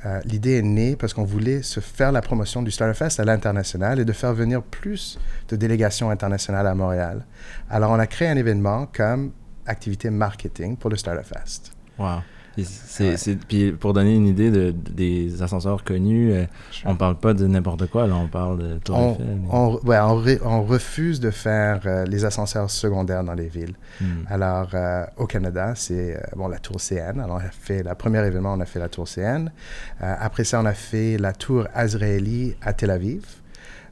euh, 0.05 0.21
l'idée 0.25 0.59
est 0.59 0.61
née 0.61 0.95
parce 0.95 1.13
qu'on 1.15 1.23
voulait 1.23 1.63
se 1.63 1.79
faire 1.79 2.11
la 2.11 2.21
promotion 2.21 2.61
du 2.61 2.69
Startup 2.69 2.95
Fest 2.95 3.19
à 3.19 3.25
l'international 3.25 3.99
et 3.99 4.05
de 4.05 4.13
faire 4.13 4.33
venir 4.33 4.61
plus 4.61 5.17
de 5.49 5.55
délégations 5.55 6.11
internationales 6.11 6.67
à 6.67 6.75
Montréal. 6.75 7.25
Alors, 7.67 7.89
on 7.91 7.99
a 7.99 8.05
créé 8.05 8.27
un 8.27 8.37
événement 8.37 8.87
comme 8.93 9.31
activité 9.65 10.11
marketing 10.11 10.77
pour 10.77 10.91
le 10.91 10.97
Startup 10.97 11.25
Fest. 11.25 11.71
Wow. 11.97 12.19
Puis, 12.57 12.65
c'est- 12.65 13.71
pour 13.79 13.93
donner 13.93 14.15
une 14.15 14.25
idée 14.25 14.49
de, 14.49 14.71
de- 14.71 14.91
des 14.91 15.43
ascenseurs 15.43 15.83
connus, 15.83 16.31
euh, 16.33 16.45
on 16.85 16.95
parle 16.95 17.15
pas 17.19 17.33
de 17.35 17.45
n'importe 17.45 17.85
quoi, 17.87 18.07
là, 18.07 18.15
on 18.15 18.27
parle 18.27 18.57
de 18.57 18.77
Tour 18.79 18.97
On, 18.97 19.13
Eiffel. 19.13 19.39
on, 19.51 19.79
ouais, 19.85 19.99
on, 19.99 20.15
ré- 20.15 20.39
on 20.43 20.63
refuse 20.63 21.19
de 21.19 21.29
faire 21.29 21.81
euh, 21.85 22.05
les 22.05 22.25
ascenseurs 22.25 22.71
secondaires 22.71 23.23
dans 23.23 23.35
les 23.35 23.47
villes. 23.47 23.75
Hmm. 24.01 24.05
Alors, 24.27 24.69
euh, 24.73 25.05
au 25.17 25.27
Canada, 25.27 25.73
c'est 25.75 26.15
euh, 26.17 26.19
bon, 26.35 26.47
la 26.47 26.57
Tour 26.57 26.81
CN. 26.81 27.19
Alors, 27.19 27.35
on 27.35 27.45
a 27.45 27.51
fait 27.51 27.83
le 27.83 27.93
premier 27.93 28.25
événement, 28.25 28.53
on 28.53 28.59
a 28.61 28.65
fait 28.65 28.79
la 28.79 28.89
Tour 28.89 29.07
CN. 29.07 29.51
Après 29.99 30.43
ça, 30.43 30.59
on 30.59 30.65
a 30.65 30.73
fait 30.73 31.17
la 31.19 31.33
Tour 31.33 31.67
Azraeli 31.75 32.55
à 32.63 32.73
Tel 32.73 32.89
Aviv, 32.89 33.23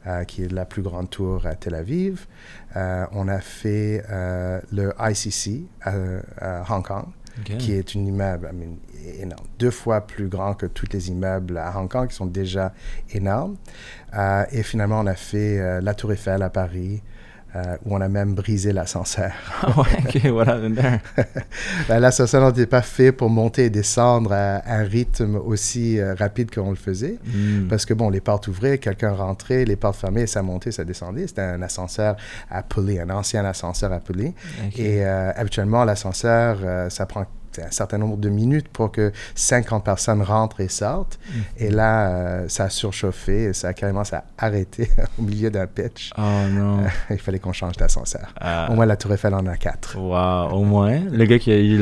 euh, 0.08 0.24
qui 0.24 0.44
est 0.44 0.52
la 0.52 0.66
plus 0.66 0.82
grande 0.82 1.10
tour 1.12 1.46
à 1.46 1.54
Tel 1.56 1.76
Aviv. 1.76 2.26
Euh, 2.76 3.06
on 3.12 3.28
a 3.28 3.40
fait 3.40 4.04
euh, 4.10 4.60
le 4.74 4.92
ICC 5.00 5.66
à, 5.84 5.94
à 6.40 6.64
Hong 6.76 6.84
Kong, 6.86 7.06
Qui 7.44 7.74
est 7.74 7.96
un 7.96 8.00
immeuble 8.00 8.50
énorme, 9.20 9.46
deux 9.60 9.72
fois 9.72 10.02
plus 10.02 10.28
grand 10.28 10.54
que 10.54 10.66
tous 10.66 10.88
les 10.94 11.10
immeubles 11.10 11.58
à 11.58 11.78
Hong 11.78 11.90
Kong, 11.90 12.08
qui 12.08 12.16
sont 12.16 12.26
déjà 12.26 12.74
énormes. 13.12 13.58
Euh, 14.14 14.46
et 14.52 14.64
finalement, 14.64 15.02
on 15.02 15.08
a 15.08 15.16
fait 15.16 15.60
euh, 15.60 15.82
la 15.82 15.94
Tour 15.94 16.14
Eiffel 16.14 16.42
à 16.42 16.50
Paris, 16.50 17.02
euh, 17.56 17.78
où 17.86 17.96
on 17.96 18.02
a 18.02 18.10
même 18.10 18.34
brisé 18.34 18.74
l'ascenseur. 18.74 19.32
Ah 19.62 19.80
ouais, 19.80 19.86
ok, 20.06 20.76
there? 20.76 21.00
Ben, 21.88 22.00
L'ascenseur 22.00 22.46
n'était 22.48 22.66
pas 22.66 22.82
fait 22.82 23.12
pour 23.12 23.30
monter 23.30 23.66
et 23.66 23.70
descendre 23.70 24.34
à 24.34 24.62
un 24.66 24.84
rythme 24.84 25.36
aussi 25.38 26.00
euh, 26.00 26.14
rapide 26.14 26.54
qu'on 26.54 26.70
le 26.70 26.76
faisait. 26.76 27.18
Hmm. 27.26 27.68
Parce 27.68 27.86
que, 27.86 27.94
bon, 27.94 28.10
les 28.10 28.22
portes 28.22 28.48
ouvraient, 28.48 28.78
quelqu'un 28.78 29.14
rentrait, 29.14 29.66
les 29.66 29.76
portes 29.76 29.96
fermées, 29.96 30.28
ça 30.28 30.42
montait, 30.42 30.72
ça 30.72 30.84
descendait. 30.84 31.28
C'était 31.28 31.42
un 31.42 31.62
ascenseur 31.62 32.16
à 32.50 32.64
poulie, 32.64 33.00
un 33.00 33.10
ancien 33.10 33.46
ascenseur 33.46 33.92
à 33.92 34.00
poulie. 34.00 34.34
Ok. 34.68 34.80
Et 34.80 35.06
euh, 35.06 35.32
habituellement, 35.36 35.84
l'ascenseur, 35.84 36.60
euh, 36.64 36.90
ça 36.90 37.06
prend 37.06 37.26
un 37.64 37.72
certain 37.72 37.98
nombre 37.98 38.18
de 38.18 38.30
minutes 38.30 38.68
pour 38.68 38.92
que 38.92 39.12
50 39.36 39.84
personnes 39.84 40.22
rentrent 40.22 40.62
et 40.62 40.68
sortent. 40.68 41.20
Mhm. 41.30 41.44
Et 41.58 41.70
là, 41.72 42.10
euh, 42.10 42.46
ça 42.48 42.66
a 42.66 42.70
surchauffé, 42.70 43.54
ça 43.54 43.70
a 43.70 43.74
carrément 43.74 44.04
ça 44.04 44.26
a 44.38 44.46
arrêté 44.46 44.90
au 45.20 45.24
milieu 45.24 45.50
d'un 45.50 45.68
pitch. 45.68 46.12
Oh 46.18 46.22
non. 46.52 46.80
Il 47.10 47.18
fallait 47.20 47.40
qu'on 47.40 47.54
change 47.54 47.78
d'ascenseur. 47.78 48.34
Ah. 48.40 48.68
Au 48.72 48.76
moins, 48.76 48.86
la 48.86 48.98
Tour 48.98 49.14
Eiffel 49.14 49.34
en 49.34 49.46
a 49.48 49.56
quatre. 49.58 49.98
Wow, 49.98 50.56
au 50.56 50.64
moins. 50.64 51.00
Le 51.12 51.26
gars 51.26 51.40
qui 51.40 51.52
a 51.52 51.58
eu 51.58 51.78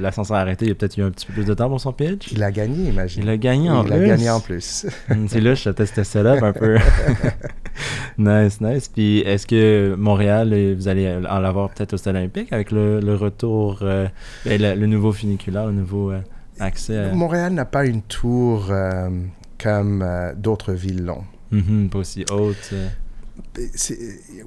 l'ascenseur 0.00 0.36
arrêté, 0.36 0.66
il 0.66 0.72
a 0.72 0.74
peut-être 0.74 0.96
eu 0.96 1.02
un 1.02 1.10
petit 1.10 1.26
peu 1.26 1.32
plus 1.34 1.44
de 1.44 1.54
temps 1.54 1.68
pour 1.68 1.80
son 1.80 1.92
pitch. 1.92 2.32
Il 2.32 2.42
a 2.42 2.50
gagné, 2.50 2.88
imagine. 2.88 3.22
Il 3.22 3.28
a 3.28 3.36
gagné 3.36 3.70
en 3.70 3.82
Il 3.84 3.90
plus. 3.90 4.02
a 4.04 4.06
gagné 4.06 4.30
en 4.30 4.40
plus. 4.40 4.86
Hmm, 5.08 5.26
C'est 5.28 5.40
là, 5.40 5.54
je 5.54 5.70
testais 5.70 6.04
setup 6.04 6.42
un 6.42 6.52
peu. 6.52 6.78
nice, 8.18 8.60
nice. 8.60 8.88
Puis 8.88 9.20
est-ce 9.20 9.46
que 9.46 9.94
Montréal, 9.96 10.74
vous 10.74 10.88
allez 10.88 11.14
en 11.28 11.44
avoir 11.44 11.70
peut-être 11.70 11.94
au 11.94 11.96
Stade 11.96 12.16
olympique 12.16 12.52
avec 12.52 12.70
le, 12.70 13.00
le 13.00 13.14
retour, 13.14 13.80
euh, 13.82 14.06
le, 14.46 14.67
le 14.74 14.86
nouveau 14.86 15.12
funiculaire, 15.12 15.66
le 15.66 15.72
nouveau 15.72 16.10
euh, 16.12 16.20
accès 16.60 16.96
à... 16.98 17.12
Montréal 17.14 17.52
n'a 17.52 17.64
pas 17.64 17.84
une 17.86 18.02
tour 18.02 18.68
euh, 18.70 19.08
comme 19.62 20.02
euh, 20.02 20.34
d'autres 20.34 20.72
villes 20.72 21.04
l'ont. 21.04 21.24
Mhm, 21.50 21.88
pas 21.90 21.98
aussi 21.98 22.24
haute. 22.30 22.70
euh. 22.72 22.88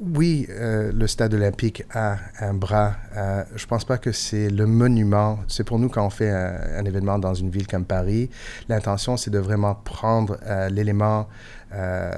Oui, 0.01 0.48
euh, 0.50 0.92
le 0.94 1.08
stade 1.08 1.34
olympique 1.34 1.84
a 1.94 2.18
un 2.40 2.54
bras. 2.54 2.96
Euh, 3.16 3.44
je 3.56 3.66
pense 3.66 3.86
pas 3.86 3.98
que 3.98 4.12
c'est 4.12 4.50
le 4.50 4.66
monument. 4.66 5.40
C'est 5.48 5.63
pour 5.63 5.80
nous 5.80 5.88
quand 5.90 6.06
on 6.06 6.10
fait 6.10 6.30
un, 6.30 6.60
un 6.80 6.84
événement 6.86 7.18
dans 7.18 7.34
une 7.34 7.50
ville 7.50 7.68
comme 7.68 7.86
Paris, 7.86 8.30
l'intention 8.68 9.16
c'est 9.18 9.32
de 9.32 9.40
vraiment 9.40 9.75
prendre 9.75 10.38
euh, 10.46 10.70
l'élément, 10.70 11.28
euh, 11.74 12.12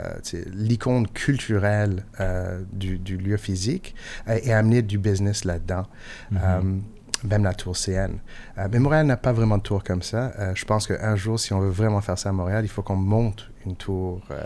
l'icône 0.52 1.08
culturelle 1.08 2.06
euh, 2.20 2.62
du, 2.72 2.98
du 2.98 3.18
lieu 3.18 3.38
physique 3.38 3.94
euh, 4.28 4.40
et 4.44 4.52
amener 4.52 4.82
du 4.82 4.98
business 4.98 5.46
là-dedans. 5.46 5.86
Mhm. 6.32 6.40
Euh, 6.44 6.62
même 7.24 7.44
la 7.44 7.54
tour 7.54 7.76
CN. 7.76 8.20
Euh, 8.58 8.68
mais 8.72 8.80
Montréal 8.80 9.06
n'a 9.06 9.18
pas 9.18 9.32
vraiment 9.32 9.58
de 9.58 9.64
tour 9.64 9.84
comme 9.84 10.02
ça. 10.02 10.32
Euh, 10.40 10.52
je 10.56 10.66
pense 10.66 10.88
qu'un 10.88 11.16
jour, 11.16 11.40
si 11.40 11.54
on 11.54 11.60
veut 11.60 11.70
vraiment 11.70 12.02
faire 12.02 12.18
ça 12.18 12.30
à 12.30 12.32
Montréal, 12.32 12.64
il 12.66 12.70
faut 12.70 12.82
qu'on 12.82 12.96
monte 12.96 13.50
une 13.66 13.76
tour 13.76 14.22
euh, 14.32 14.44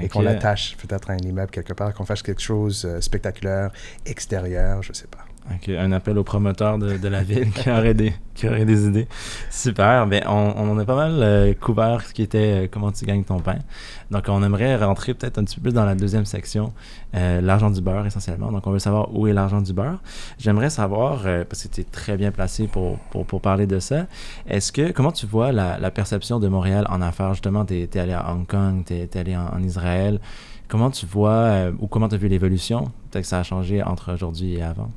et 0.00 0.08
qu'on 0.08 0.22
l'attache 0.22 0.76
peut-être 0.76 1.10
à 1.10 1.14
un 1.14 1.18
immeuble 1.18 1.50
quelque 1.50 1.72
part, 1.72 1.92
qu'on 1.94 2.04
fasse 2.04 2.22
quelque 2.22 2.42
chose 2.42 2.88
spectaculaire, 3.00 3.70
extérieur, 4.06 4.82
je 4.82 4.92
sais 4.92 5.08
pas. 5.08 5.24
Un 5.68 5.92
appel 5.92 6.16
aux 6.18 6.24
promoteurs 6.24 6.78
de, 6.78 7.08
la 7.08 7.22
ville 7.22 7.50
qui 7.50 7.70
auraient 7.70 7.92
des, 7.92 8.14
qui 8.34 8.48
auraient 8.48 8.64
des 8.64 8.86
idées. 8.86 9.06
Super. 9.50 10.06
Ben, 10.06 10.22
on, 10.26 10.54
on 10.56 10.78
a 10.78 10.84
pas 10.86 10.96
mal 10.96 11.22
euh, 11.22 11.52
couvert 11.54 12.02
ce 12.02 12.14
qui 12.14 12.22
était 12.22 12.64
euh, 12.64 12.68
comment 12.70 12.90
tu 12.90 13.04
gagnes 13.04 13.24
ton 13.24 13.40
pain. 13.40 13.58
Donc, 14.10 14.24
on 14.28 14.42
aimerait 14.42 14.76
rentrer 14.76 15.12
peut-être 15.12 15.38
un 15.38 15.44
petit 15.44 15.56
peu 15.56 15.62
plus 15.62 15.74
dans 15.74 15.84
la 15.84 15.94
deuxième 15.94 16.24
section, 16.24 16.72
euh, 17.14 17.42
l'argent 17.42 17.70
du 17.70 17.82
beurre 17.82 18.06
essentiellement. 18.06 18.50
Donc, 18.50 18.66
on 18.66 18.70
veut 18.70 18.78
savoir 18.78 19.14
où 19.14 19.26
est 19.26 19.34
l'argent 19.34 19.60
du 19.60 19.74
beurre. 19.74 20.02
J'aimerais 20.38 20.70
savoir, 20.70 21.24
parce 21.48 21.64
que 21.64 21.68
tu 21.68 21.82
es 21.82 21.84
très 21.84 22.16
bien 22.16 22.32
placé 22.32 22.66
pour, 22.66 22.98
pour, 23.10 23.26
pour 23.26 23.40
parler 23.42 23.66
de 23.66 23.78
ça, 23.80 24.06
est-ce 24.48 24.72
que, 24.72 24.92
comment 24.92 25.12
tu 25.12 25.26
vois 25.26 25.52
la, 25.52 25.90
perception 25.90 26.40
de 26.40 26.48
Montréal 26.48 26.86
en 26.88 27.02
affaires? 27.02 27.34
Justement, 27.34 27.66
tu 27.66 27.74
es, 27.74 27.98
allé 27.98 28.14
à 28.14 28.30
Hong 28.30 28.46
Kong, 28.46 28.82
tu 28.86 28.94
es, 28.94 29.16
allé 29.16 29.36
en, 29.36 29.46
en 29.54 29.62
Israël. 29.62 30.20
Comment 30.68 30.90
tu 30.90 31.04
vois, 31.04 31.68
ou 31.78 31.86
comment 31.86 32.08
tu 32.08 32.14
as 32.14 32.18
vu 32.18 32.28
l'évolution? 32.28 32.90
Peut-être 33.10 33.22
que 33.22 33.28
ça 33.28 33.40
a 33.40 33.42
changé 33.42 33.82
entre 33.82 34.14
aujourd'hui 34.14 34.54
et 34.54 34.62
avant. 34.62 34.90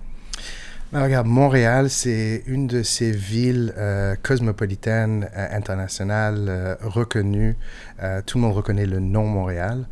Regarde, 0.94 1.28
Montréal, 1.28 1.90
c'est 1.90 2.44
une 2.48 2.66
de 2.66 2.82
ces 2.82 3.12
villes 3.12 3.74
euh, 3.78 4.16
cosmopolitaines, 4.24 5.30
euh, 5.36 5.48
internationales, 5.52 6.46
euh, 6.48 6.76
reconnues. 6.82 7.58
Tout 8.26 8.38
le 8.38 8.44
monde 8.44 8.56
reconnaît 8.56 8.86
le 8.86 9.00
nom 9.00 9.26
Montréal. 9.26 9.86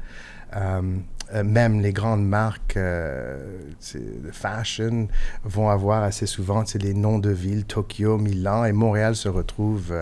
Même 1.43 1.81
les 1.81 1.91
grandes 1.91 2.25
marques 2.25 2.77
de 2.77 4.31
fashion 4.31 5.09
vont 5.43 5.69
avoir 5.69 6.03
assez 6.03 6.27
souvent 6.27 6.63
les 6.75 6.93
noms 6.93 7.19
de 7.19 7.31
villes, 7.31 7.65
Tokyo, 7.65 8.17
Milan, 8.17 8.63
et 8.63 8.71
Montréal 8.71 9.15
se 9.15 9.27
retrouve 9.27 9.93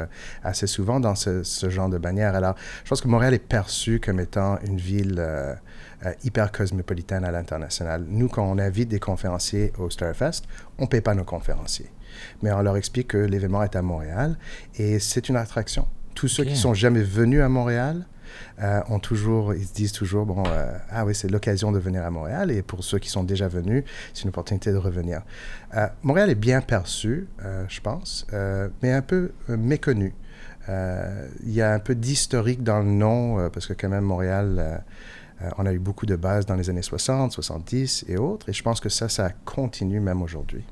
assez 0.43 0.67
souvent 0.67 0.99
dans 0.99 1.15
ce, 1.15 1.69
genre 1.69 1.89
de 1.89 1.97
bannière. 1.97 2.35
Alors, 2.35 2.55
je 2.83 2.89
pense 2.89 3.01
que 3.01 3.07
Montréal 3.07 3.33
est 3.33 3.39
perçu 3.39 3.99
comme 3.99 4.19
étant 4.19 4.59
une 4.67 4.77
ville 4.77 5.25
hyper 6.23 6.51
cosmopolitaine 6.51 7.23
à 7.25 7.31
l'international. 7.31 8.05
Nous, 8.07 8.27
quand 8.27 8.43
on 8.45 8.57
invite 8.57 8.89
des 8.89 8.99
conférenciers 8.99 9.71
au 9.77 9.89
Starfest, 9.89 10.43
on 10.77 10.83
ne 10.83 10.87
paie 10.87 11.01
pas 11.01 11.15
nos 11.15 11.23
conférenciers. 11.23 11.91
Mais 12.41 12.51
on 12.51 12.61
leur 12.61 12.77
explique 12.77 13.07
que 13.09 13.17
l'événement 13.17 13.63
est 13.63 13.75
à 13.75 13.81
Montréal 13.81 14.37
et 14.75 14.99
c'est 14.99 15.29
une 15.29 15.35
attraction. 15.37 15.87
Tous 16.15 16.27
ceux 16.27 16.43
Ok. 16.43 16.49
qui 16.49 16.55
sont 16.55 16.73
jamais 16.73 17.01
venus 17.01 17.41
à 17.41 17.49
Montréal 17.49 18.05
euh, 18.61 18.81
ont 18.89 18.99
toujours, 18.99 19.53
ils 19.53 19.65
se 19.65 19.73
disent 19.73 19.91
toujours, 19.91 20.25
bon, 20.25 20.43
euh, 20.47 20.77
ah 20.91 21.05
oui, 21.05 21.15
c'est 21.15 21.29
l'occasion 21.29 21.71
de 21.71 21.79
venir 21.79 22.03
à 22.03 22.09
Montréal. 22.11 22.51
Et 22.51 22.61
pour 22.61 22.83
ceux 22.83 22.99
qui 22.99 23.09
sont 23.09 23.23
déjà 23.23 23.47
venus, 23.47 23.83
c'est 24.13 24.23
une 24.23 24.29
opportunité 24.29 24.71
de 24.71 24.77
revenir. 24.77 25.21
Euh, 25.75 25.87
Montréal 26.03 26.29
est 26.29 26.35
bien 26.35 26.61
perçu, 26.61 27.27
euh, 27.43 27.65
je 27.67 27.79
pense, 27.81 28.27
euh, 28.33 28.69
mais 28.81 28.91
un 28.91 29.01
peu 29.01 29.31
euh, 29.49 29.57
méconnu. 29.57 30.13
Euh, 30.69 31.27
Il 31.45 31.51
y 31.53 31.61
a 31.61 31.73
un 31.73 31.79
peu 31.79 31.95
d'historique 31.95 32.63
dans 32.63 32.79
le 32.79 32.89
nom, 32.91 33.39
euh, 33.39 33.49
parce 33.49 33.65
que 33.67 33.73
quand 33.73 33.89
même, 33.89 34.05
Montréal, 34.05 34.83
euh, 35.43 35.49
on 35.57 35.65
a 35.65 35.73
eu 35.73 35.79
beaucoup 35.79 36.05
de 36.05 36.15
bases 36.15 36.45
dans 36.45 36.55
les 36.55 36.69
années 36.69 36.81
60, 36.81 37.31
70 37.31 38.05
et 38.07 38.17
autres. 38.17 38.49
Et 38.49 38.53
je 38.53 38.63
pense 38.63 38.79
que 38.79 38.89
ça, 38.89 39.09
ça 39.09 39.31
continue 39.45 39.99
même 39.99 40.21
aujourd'hui. 40.21 40.63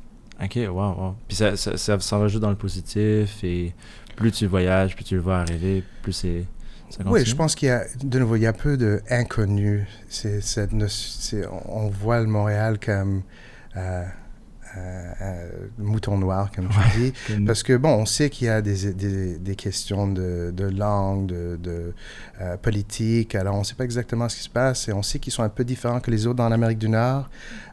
Ok, 0.44 0.56
wow, 0.56 0.72
wow. 0.74 1.16
Puis 1.28 1.38
ça, 1.38 1.56
ça, 1.56 2.18
va 2.18 2.28
juste 2.28 2.42
dans 2.42 2.50
le 2.50 2.56
positif 2.56 3.44
et 3.44 3.74
plus 4.16 4.32
tu 4.32 4.48
voyages, 4.48 4.96
plus 4.96 5.04
tu 5.04 5.16
le 5.16 5.22
vois 5.22 5.40
arriver, 5.40 5.84
plus 6.02 6.14
c'est. 6.14 6.46
Oui, 7.06 7.24
je 7.26 7.36
pense 7.36 7.56
qu'il 7.56 7.70
y 7.70 7.72
a, 7.72 7.86
de 8.04 8.20
nouveau, 8.20 8.36
il 8.36 8.42
y 8.42 8.48
a 8.48 8.52
peu 8.54 8.76
d'inconnu. 8.76 9.88
C'est, 10.10 10.42
c'est, 10.42 10.74
ne- 10.74 10.88
c'est- 10.88 11.48
on 11.68 11.88
voit 11.88 12.20
le 12.20 12.26
Montréal 12.28 12.80
comme 12.84 13.22
euh, 13.78 14.04
mouton 15.78 16.18
noir, 16.18 16.52
comme 16.56 16.70
tu 16.70 17.00
dis. 17.00 17.14
Comme- 17.28 17.46
Parce 17.46 17.64
que, 17.64 17.76
bon, 17.78 17.90
on 17.90 18.06
sait 18.06 18.30
qu'il 18.30 18.48
y 18.48 18.50
a 18.50 18.62
des, 18.62 18.94
des, 18.94 19.38
des 19.40 19.56
questions 19.56 20.08
de, 20.08 20.52
de 20.56 20.66
langue, 20.66 21.26
de, 21.28 21.58
de 21.62 21.94
euh, 22.42 22.58
politique. 22.58 23.36
Alors, 23.36 23.56
on 23.56 23.60
ne 23.60 23.64
sait 23.64 23.76
pas 23.76 23.84
exactement 23.86 24.30
ce 24.30 24.38
qui 24.38 24.44
se 24.44 24.50
passe 24.50 24.88
et 24.88 24.94
on 24.94 25.04
sait 25.04 25.20
qu'ils 25.20 25.34
sont 25.34 25.44
un 25.44 25.50
peu 25.50 25.64
différents 25.64 26.00
que 26.00 26.12
les 26.12 26.26
autres 26.28 26.38
dans 26.38 26.50
l'Amérique 26.50 26.80
du 26.80 26.90
Nord. 26.90 27.30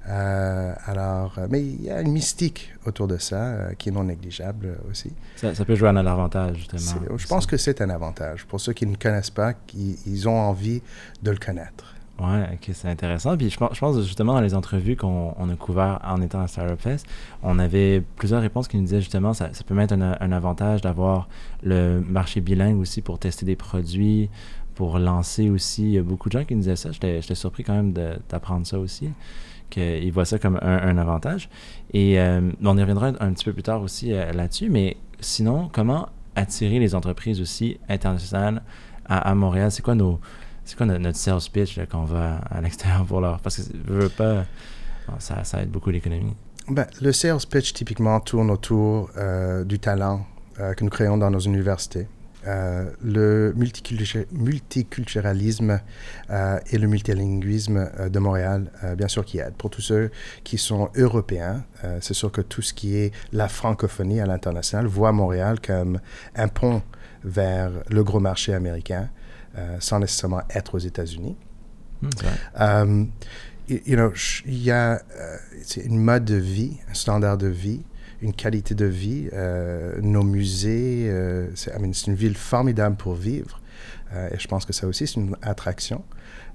Euh, 0.09 0.73
alors, 0.87 1.35
euh, 1.38 1.47
mais 1.50 1.61
il 1.62 1.83
y 1.83 1.90
a 1.90 2.00
une 2.00 2.12
mystique 2.12 2.73
autour 2.87 3.07
de 3.09 3.19
ça 3.19 3.37
euh, 3.37 3.73
qui 3.76 3.90
est 3.90 3.93
non 3.93 4.05
négligeable 4.05 4.67
euh, 4.67 4.90
aussi. 4.90 5.12
ça, 5.37 5.55
ça 5.55 5.64
peut 5.67 5.75
jouer 5.75 5.90
à 5.90 5.93
notre 5.93 6.09
avantage, 6.09 6.57
justement. 6.57 7.02
Je 7.17 7.26
pense 7.26 7.45
que 7.47 7.57
c'est 7.59 7.81
un 7.83 7.90
avantage. 7.90 8.47
Pour 8.47 8.59
ceux 8.61 8.73
qui 8.73 8.87
ne 8.87 8.97
connaissent 8.97 9.28
pas, 9.31 9.52
qui, 9.52 9.99
ils 10.07 10.26
ont 10.28 10.38
envie 10.38 10.83
de 11.23 11.31
le 11.31 11.37
connaître. 11.37 11.95
Ouais, 12.21 12.49
ok, 12.53 12.71
c'est 12.73 12.89
intéressant. 12.89 13.37
Puis 13.37 13.49
je 13.51 13.57
pense, 13.57 14.03
justement 14.03 14.35
dans 14.35 14.41
les 14.41 14.55
entrevues 14.55 14.97
qu'on 14.97 15.35
on 15.39 15.49
a 15.49 15.55
couvert 15.55 16.01
en 16.05 16.21
étant 16.21 16.41
à 16.41 16.49
Startup 16.49 16.81
Fest, 16.81 17.07
on 17.45 17.61
avait 17.61 18.03
plusieurs 18.17 18.43
réponses 18.43 18.67
qui 18.67 18.77
nous 18.77 18.83
disaient 18.83 19.01
justement 19.01 19.35
ça, 19.35 19.51
ça 19.53 19.63
peut 19.63 19.75
mettre 19.75 19.95
un, 19.95 20.33
avantage 20.33 20.81
d'avoir 20.81 21.29
le 21.63 22.01
marché 22.01 22.41
bilingue 22.41 22.81
aussi 22.81 23.03
pour 23.03 23.21
tester 23.21 23.47
des 23.47 23.55
produits, 23.55 24.31
pour 24.75 24.99
lancer 24.99 25.49
aussi. 25.49 25.85
Il 25.85 25.91
y 25.91 25.99
a 25.99 26.03
beaucoup 26.03 26.29
de 26.29 26.37
gens 26.39 26.45
qui 26.45 26.55
nous 26.57 26.63
disaient 26.63 26.77
ça. 26.77 26.91
J'étais 26.91 27.35
surpris 27.35 27.63
quand 27.63 27.75
même 27.75 27.93
d'apprendre 27.93 28.67
ça 28.67 28.81
aussi, 28.81 29.11
qu'ils 29.71 30.13
voient 30.13 30.25
ça 30.25 30.41
comme 30.41 30.59
un, 30.61 30.99
avantage. 30.99 31.49
Et 31.93 32.19
euh, 32.19 32.51
on 32.65 32.77
y 32.77 32.81
reviendra 32.81 33.09
un, 33.09 33.15
un 33.21 33.33
petit 33.33 33.45
peu 33.45 33.53
plus 33.53 33.63
tard 33.63 33.81
aussi 33.81 34.13
euh, 34.13 34.33
là-dessus. 34.33 34.71
Mais 34.71 34.97
sinon, 35.21 35.71
comment 35.73 36.09
attirer 36.35 36.81
les 36.81 36.97
entreprises 36.97 37.41
aussi 37.41 37.79
internationales 37.89 38.63
à, 39.07 39.19
à 39.31 39.35
Montréal? 39.37 39.71
C'est 39.71 39.83
quoi 39.83 39.95
nos 39.95 40.19
c'est 40.69 40.77
quoi 40.77 40.85
notre, 40.85 41.17
sales 41.17 41.41
pitch 41.51 41.79
là, 41.79 41.87
quand 41.87 42.03
on 42.03 42.05
va 42.05 42.43
à, 42.51 42.61
l'extérieur 42.61 43.07
pour 43.07 43.23
leur. 43.23 43.41
Parce 43.41 43.57
que 43.57 43.63
je 43.63 43.93
veux 43.93 44.11
pas. 44.11 44.45
ça, 45.19 45.43
ça 45.43 45.63
aide 45.63 45.71
beaucoup 45.71 45.89
l'économie. 45.89 46.35
Ben, 46.69 46.87
le 47.01 47.13
sales 47.13 47.39
pitch, 47.51 47.73
typiquement, 47.73 48.21
tourne 48.21 48.51
autour 48.51 49.09
euh, 49.17 49.65
du 49.65 49.79
talent 49.79 50.27
euh, 50.61 50.75
que 50.75 50.85
nous 50.85 50.91
créons 50.91 51.17
dans 51.17 51.31
nos 51.31 51.39
universités. 51.39 52.07
Euh, 52.47 52.91
le 53.03 53.55
multicultu- 53.57 54.27
multiculturalisme 54.31 55.81
et 56.71 56.79
le 56.79 56.87
multilinguisme 56.87 58.11
de 58.11 58.19
Montréal, 58.19 58.71
bien 58.97 59.09
sûr, 59.09 59.25
qui 59.25 59.39
aide. 59.39 59.55
Pour 59.55 59.71
tous 59.71 59.81
ceux 59.81 60.11
qui 60.45 60.59
sont 60.59 60.91
européens, 60.97 61.65
c'est 62.01 62.15
sûr 62.15 62.31
que 62.31 62.43
tout 62.43 62.63
ce 62.63 62.75
qui 62.75 62.97
est 62.97 63.13
la 63.33 63.49
francophonie 63.49 64.21
à 64.21 64.27
l'international 64.27 64.87
voit 64.87 65.13
Montréal 65.13 65.61
comme 65.61 65.99
un 66.37 66.49
pont 66.49 66.83
vers 67.25 67.71
le 67.89 68.05
gros 68.05 68.21
marché 68.21 68.55
américain, 68.55 69.09
sans 69.81 69.99
nécessairement 70.00 70.43
être 70.50 70.75
aux 70.75 70.79
États-Unis. 70.79 71.37
Hmm. 72.03 72.09
Um, 72.61 73.09
y- 73.69 73.83
you 73.87 73.97
know, 73.97 74.12
il 74.47 74.62
y 74.62 74.71
a 74.71 74.95
euh, 74.95 75.37
une 75.85 75.99
mode 75.99 76.25
de 76.25 76.37
vie, 76.37 76.77
un 76.91 76.95
standard 76.95 77.38
de 77.38 77.49
vie, 77.49 77.83
une 78.23 78.33
qualité 78.33 78.75
de 78.75 78.85
vie. 78.87 79.29
euh, 79.33 79.99
nos 80.00 80.23
musées, 80.23 81.07
euh, 81.11 81.49
c'est 81.55 81.73
I 81.77 81.81
mean, 81.81 81.93
une 82.07 82.15
ville 82.15 82.37
formidable 82.37 82.97
pour 82.97 83.15
vivre. 83.15 83.61
Euh, 84.15 84.29
et 84.33 84.38
je 84.38 84.49
pense 84.49 84.65
que 84.65 84.73
ça 84.73 84.87
aussi, 84.87 85.07
c'est 85.07 85.21
une 85.21 85.37
attraction. 85.43 86.03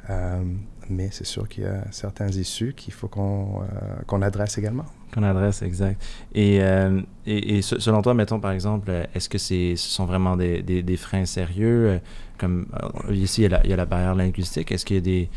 Euh, 0.10 0.42
mais 0.90 1.10
c'est 1.12 1.26
sûr 1.26 1.48
qu'il 1.48 1.64
y 1.64 1.68
a 1.68 1.86
certains 1.92 2.28
issues 2.28 2.74
qu'il 2.74 2.94
faut 2.94 3.08
qu'on 3.08 3.62
euh, 3.62 3.66
qu'on 4.06 4.22
adresse 4.22 4.58
également. 4.58 4.86
Qu'on 5.14 5.24
adresse, 5.24 5.62
exact. 5.62 6.02
Et, 6.36 6.62
euh, 6.62 7.02
et, 7.26 7.58
et 7.58 7.62
se- 7.62 7.80
selon 7.80 8.02
toi, 8.02 8.14
mettons 8.14 8.40
par 8.42 8.52
exemple, 8.52 8.90
euh, 8.90 9.06
est-ce 9.16 9.30
que 9.30 9.38
c'est, 9.38 9.76
ce 9.78 9.88
sont 9.88 10.06
vraiment 10.06 10.36
des, 10.36 10.62
des, 10.62 10.84
des 10.84 10.98
freins 10.98 11.26
sérieux? 11.26 11.88
euh, 11.88 12.00
Euh, 12.44 13.14
ici, 13.14 13.44
il 13.44 13.52
y, 13.52 13.74
a 13.74 13.76
la, 13.76 13.86
barrière 13.86 14.16
linguistique. 14.16 14.72
Est-ce 14.72 14.86
qu'il 14.86 14.96
y 14.96 15.00
a 15.00 15.02
des. 15.02 15.30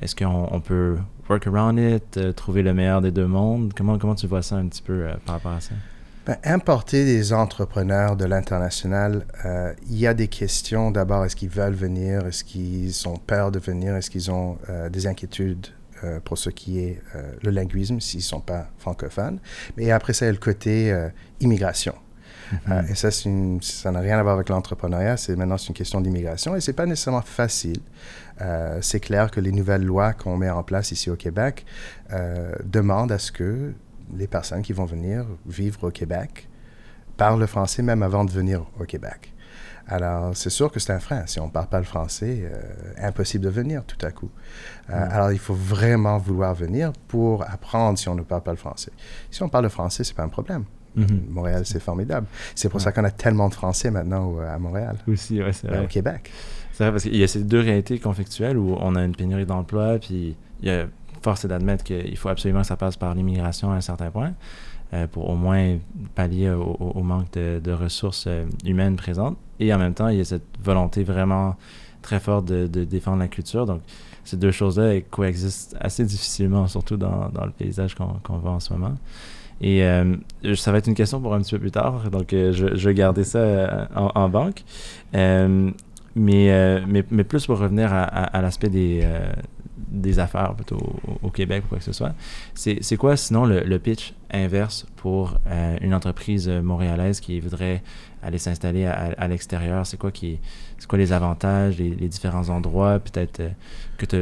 Est-ce 0.00 0.16
qu'on 0.16 0.48
on 0.50 0.60
peut 0.60 0.96
work 1.28 1.46
around 1.46 1.78
it, 1.78 2.16
euh, 2.16 2.32
trouver 2.32 2.62
le 2.62 2.74
meilleur 2.74 3.00
des 3.00 3.10
deux 3.10 3.26
mondes? 3.26 3.72
Comment, 3.76 3.98
comment 3.98 4.14
tu 4.14 4.26
vois 4.26 4.42
ça 4.42 4.56
un 4.56 4.66
petit 4.66 4.82
peu 4.82 4.92
euh, 4.92 5.14
par 5.24 5.36
rapport 5.36 5.52
à 5.52 5.60
ça? 5.60 5.74
Ben, 6.26 6.36
importer 6.44 7.04
des 7.04 7.32
entrepreneurs 7.32 8.16
de 8.16 8.24
l'international, 8.24 9.26
euh, 9.44 9.72
il 9.88 9.98
y 9.98 10.06
a 10.06 10.14
des 10.14 10.28
questions. 10.28 10.90
D'abord, 10.90 11.24
est-ce 11.24 11.36
qu'ils 11.36 11.50
veulent 11.50 11.74
venir? 11.74 12.26
Est-ce 12.26 12.44
qu'ils 12.44 13.08
ont 13.08 13.16
peur 13.16 13.50
de 13.50 13.58
venir? 13.58 13.94
Est-ce 13.94 14.10
qu'ils 14.10 14.30
ont 14.30 14.56
des 14.90 15.06
inquiétudes 15.06 15.66
pour 16.24 16.38
ce 16.38 16.48
qui 16.48 16.78
est 16.78 17.02
le 17.42 17.50
linguisme 17.50 18.00
s'ils 18.00 18.20
ne 18.20 18.24
sont 18.24 18.40
pas 18.40 18.68
francophones? 18.78 19.38
Mais 19.76 19.90
après 19.90 20.14
ça, 20.14 20.24
il 20.24 20.28
y 20.28 20.30
a 20.30 20.32
le 20.32 20.38
côté 20.38 20.90
euh, 20.92 21.10
Euh, 22.70 22.82
et 22.88 22.94
ça, 22.94 23.08
une- 23.24 23.60
ça 23.62 23.90
n'a 23.90 24.00
rien 24.00 24.18
à 24.18 24.22
voir 24.22 24.34
avec 24.34 24.48
l'entrepreneuriat. 24.48 25.16
C'est 25.16 25.36
maintenant 25.36 25.58
c'est 25.58 25.68
une 25.68 25.74
question 25.74 26.00
d'immigration 26.00 26.54
et 26.56 26.60
c'est 26.60 26.72
pas 26.72 26.86
nécessairement 26.86 27.22
facile. 27.22 27.80
Euh, 28.40 28.78
c'est 28.82 29.00
clair 29.00 29.30
que 29.30 29.40
les 29.40 29.52
nouvelles 29.52 29.84
lois 29.84 30.12
qu'on 30.12 30.36
met 30.36 30.50
en 30.50 30.62
place 30.62 30.90
ici 30.92 31.10
au 31.10 31.16
Québec 31.16 31.64
euh, 32.12 32.52
demandent 32.64 33.12
à 33.12 33.18
ce 33.18 33.32
que 33.32 33.72
les 34.16 34.26
personnes 34.26 34.62
qui 34.62 34.72
vont 34.72 34.84
venir 34.84 35.24
vivre 35.46 35.84
au 35.84 35.90
Québec 35.90 36.48
parlent 37.16 37.40
le 37.40 37.46
français 37.46 37.82
même 37.82 38.02
avant 38.02 38.24
de 38.24 38.30
venir 38.30 38.66
au 38.78 38.84
Québec. 38.84 39.32
Alors, 39.86 40.34
c'est 40.34 40.48
sûr 40.50 40.72
que 40.72 40.80
c'est 40.80 40.92
un 40.94 40.98
frein. 40.98 41.24
Si 41.26 41.38
on 41.40 41.46
ne 41.46 41.50
parle 41.50 41.66
pas 41.66 41.78
le 41.78 41.84
français, 41.84 42.42
euh, 42.44 43.06
impossible 43.06 43.44
de 43.44 43.50
venir 43.50 43.84
tout 43.84 44.04
à 44.04 44.10
coup. 44.12 44.30
Euh, 44.90 44.94
Alors, 45.10 45.30
il 45.30 45.38
faut 45.38 45.54
vraiment 45.54 46.16
vouloir 46.16 46.54
venir 46.54 46.92
pour 47.06 47.42
apprendre 47.42 47.98
si 47.98 48.08
on 48.08 48.14
ne 48.14 48.22
parle 48.22 48.42
pas 48.42 48.50
le 48.52 48.56
français. 48.56 48.92
Si 49.30 49.42
on 49.42 49.48
parle 49.50 49.64
le 49.64 49.70
français, 49.70 50.02
c'est 50.02 50.14
pas 50.16 50.22
un 50.22 50.28
problème. 50.28 50.64
Mhm. 50.96 51.24
Montréal, 51.30 51.62
c'est 51.64 51.80
formidable. 51.80 52.26
C'est 52.54 52.68
pour 52.68 52.80
ça 52.80 52.92
qu'on 52.92 53.04
a 53.04 53.10
tellement 53.10 53.48
de 53.48 53.54
Français 53.54 53.90
maintenant 53.90 54.38
à 54.40 54.58
Montréal, 54.58 54.96
Aussi, 55.08 55.42
ouais, 55.42 55.52
c'est 55.52 55.68
euh, 55.68 55.70
vrai. 55.70 55.84
au 55.84 55.88
Québec. 55.88 56.30
C'est 56.72 56.84
vrai 56.84 56.92
parce 56.92 57.04
qu'il 57.04 57.16
y 57.16 57.22
a 57.22 57.28
ces 57.28 57.44
deux 57.44 57.60
réalités 57.60 57.98
conflictuelles 57.98 58.56
où 58.56 58.76
on 58.80 58.94
a 58.96 59.04
une 59.04 59.14
pénurie 59.14 59.46
d'emploi, 59.46 59.98
puis 59.98 60.36
il 60.62 60.68
y 60.68 60.70
a 60.70 60.86
force 61.22 61.44
est 61.44 61.48
d'admettre 61.48 61.84
qu'il 61.84 62.16
faut 62.18 62.28
absolument 62.28 62.60
que 62.60 62.66
ça 62.66 62.76
passe 62.76 62.96
par 62.96 63.14
l'immigration 63.14 63.72
à 63.72 63.76
un 63.76 63.80
certain 63.80 64.10
point 64.10 64.34
euh, 64.92 65.06
pour 65.06 65.30
au 65.30 65.36
moins 65.36 65.78
pallier 66.14 66.50
au, 66.50 67.02
manque 67.02 67.32
de, 67.32 67.60
de 67.64 67.72
ressources 67.72 68.26
euh, 68.26 68.44
humaines 68.64 68.96
présentes. 68.96 69.38
Et 69.58 69.72
en 69.72 69.78
même 69.78 69.94
temps, 69.94 70.08
il 70.08 70.18
y 70.18 70.20
a 70.20 70.24
cette 70.24 70.44
volonté 70.62 71.02
vraiment 71.02 71.56
très 72.02 72.20
forte 72.20 72.44
de, 72.44 72.66
de 72.66 72.84
défendre 72.84 73.18
la 73.18 73.28
culture. 73.28 73.64
Donc, 73.64 73.80
ces 74.24 74.36
deux 74.36 74.50
choses-là 74.50 75.00
coexistent 75.10 75.76
assez 75.80 76.04
difficilement, 76.04 76.66
surtout 76.66 76.96
dans, 76.96 77.30
dans 77.30 77.46
le 77.46 77.52
paysage 77.52 77.94
qu'on 77.94 78.14
qu'on 78.22 78.38
voit 78.38 78.52
en 78.52 78.60
ce 78.60 78.72
moment. 78.72 78.94
Et 79.60 79.84
euh, 79.84 80.16
ça 80.56 80.72
va 80.72 80.78
être 80.78 80.88
une 80.88 80.94
question 80.94 81.20
pour 81.20 81.34
un 81.34 81.40
petit 81.40 81.52
peu 81.52 81.60
plus 81.60 81.70
tard, 81.70 82.10
donc 82.10 82.32
euh, 82.32 82.52
je, 82.52 82.66
vais 82.66 82.94
garder 82.94 83.24
ça 83.24 83.38
euh, 83.38 83.86
en, 83.94 84.28
banque. 84.28 84.64
Mais, 86.16 86.84
mais, 86.86 87.04
mais 87.10 87.24
plus 87.24 87.46
pour 87.46 87.58
revenir 87.58 87.92
à, 87.92 88.40
l'aspect 88.40 88.68
des, 88.68 89.04
des 89.76 90.20
affaires 90.20 90.54
plutôt 90.54 90.78
au, 91.22 91.30
Québec 91.30 91.64
ou 91.66 91.70
quoi 91.70 91.78
que 91.78 91.84
ce 91.84 91.92
soit. 91.92 92.12
C'est 92.54 92.96
quoi 92.96 93.16
sinon 93.16 93.46
le, 93.46 93.78
pitch 93.78 94.14
inverse 94.30 94.86
pour 94.94 95.38
une 95.80 95.92
entreprise 95.92 96.48
montréalaise 96.48 97.18
qui 97.18 97.40
voudrait 97.40 97.82
aller 98.22 98.38
s'installer 98.38 98.86
à, 98.86 99.26
l'extérieur? 99.26 99.84
C'est 99.86 99.96
quoi, 99.96 100.12
qui, 100.12 100.38
c'est 100.78 100.86
quoi 100.86 100.98
les 100.98 101.12
avantages, 101.12 101.78
les, 101.78 101.90
différents 102.08 102.48
endroits? 102.48 103.00
Peut-être 103.00 103.42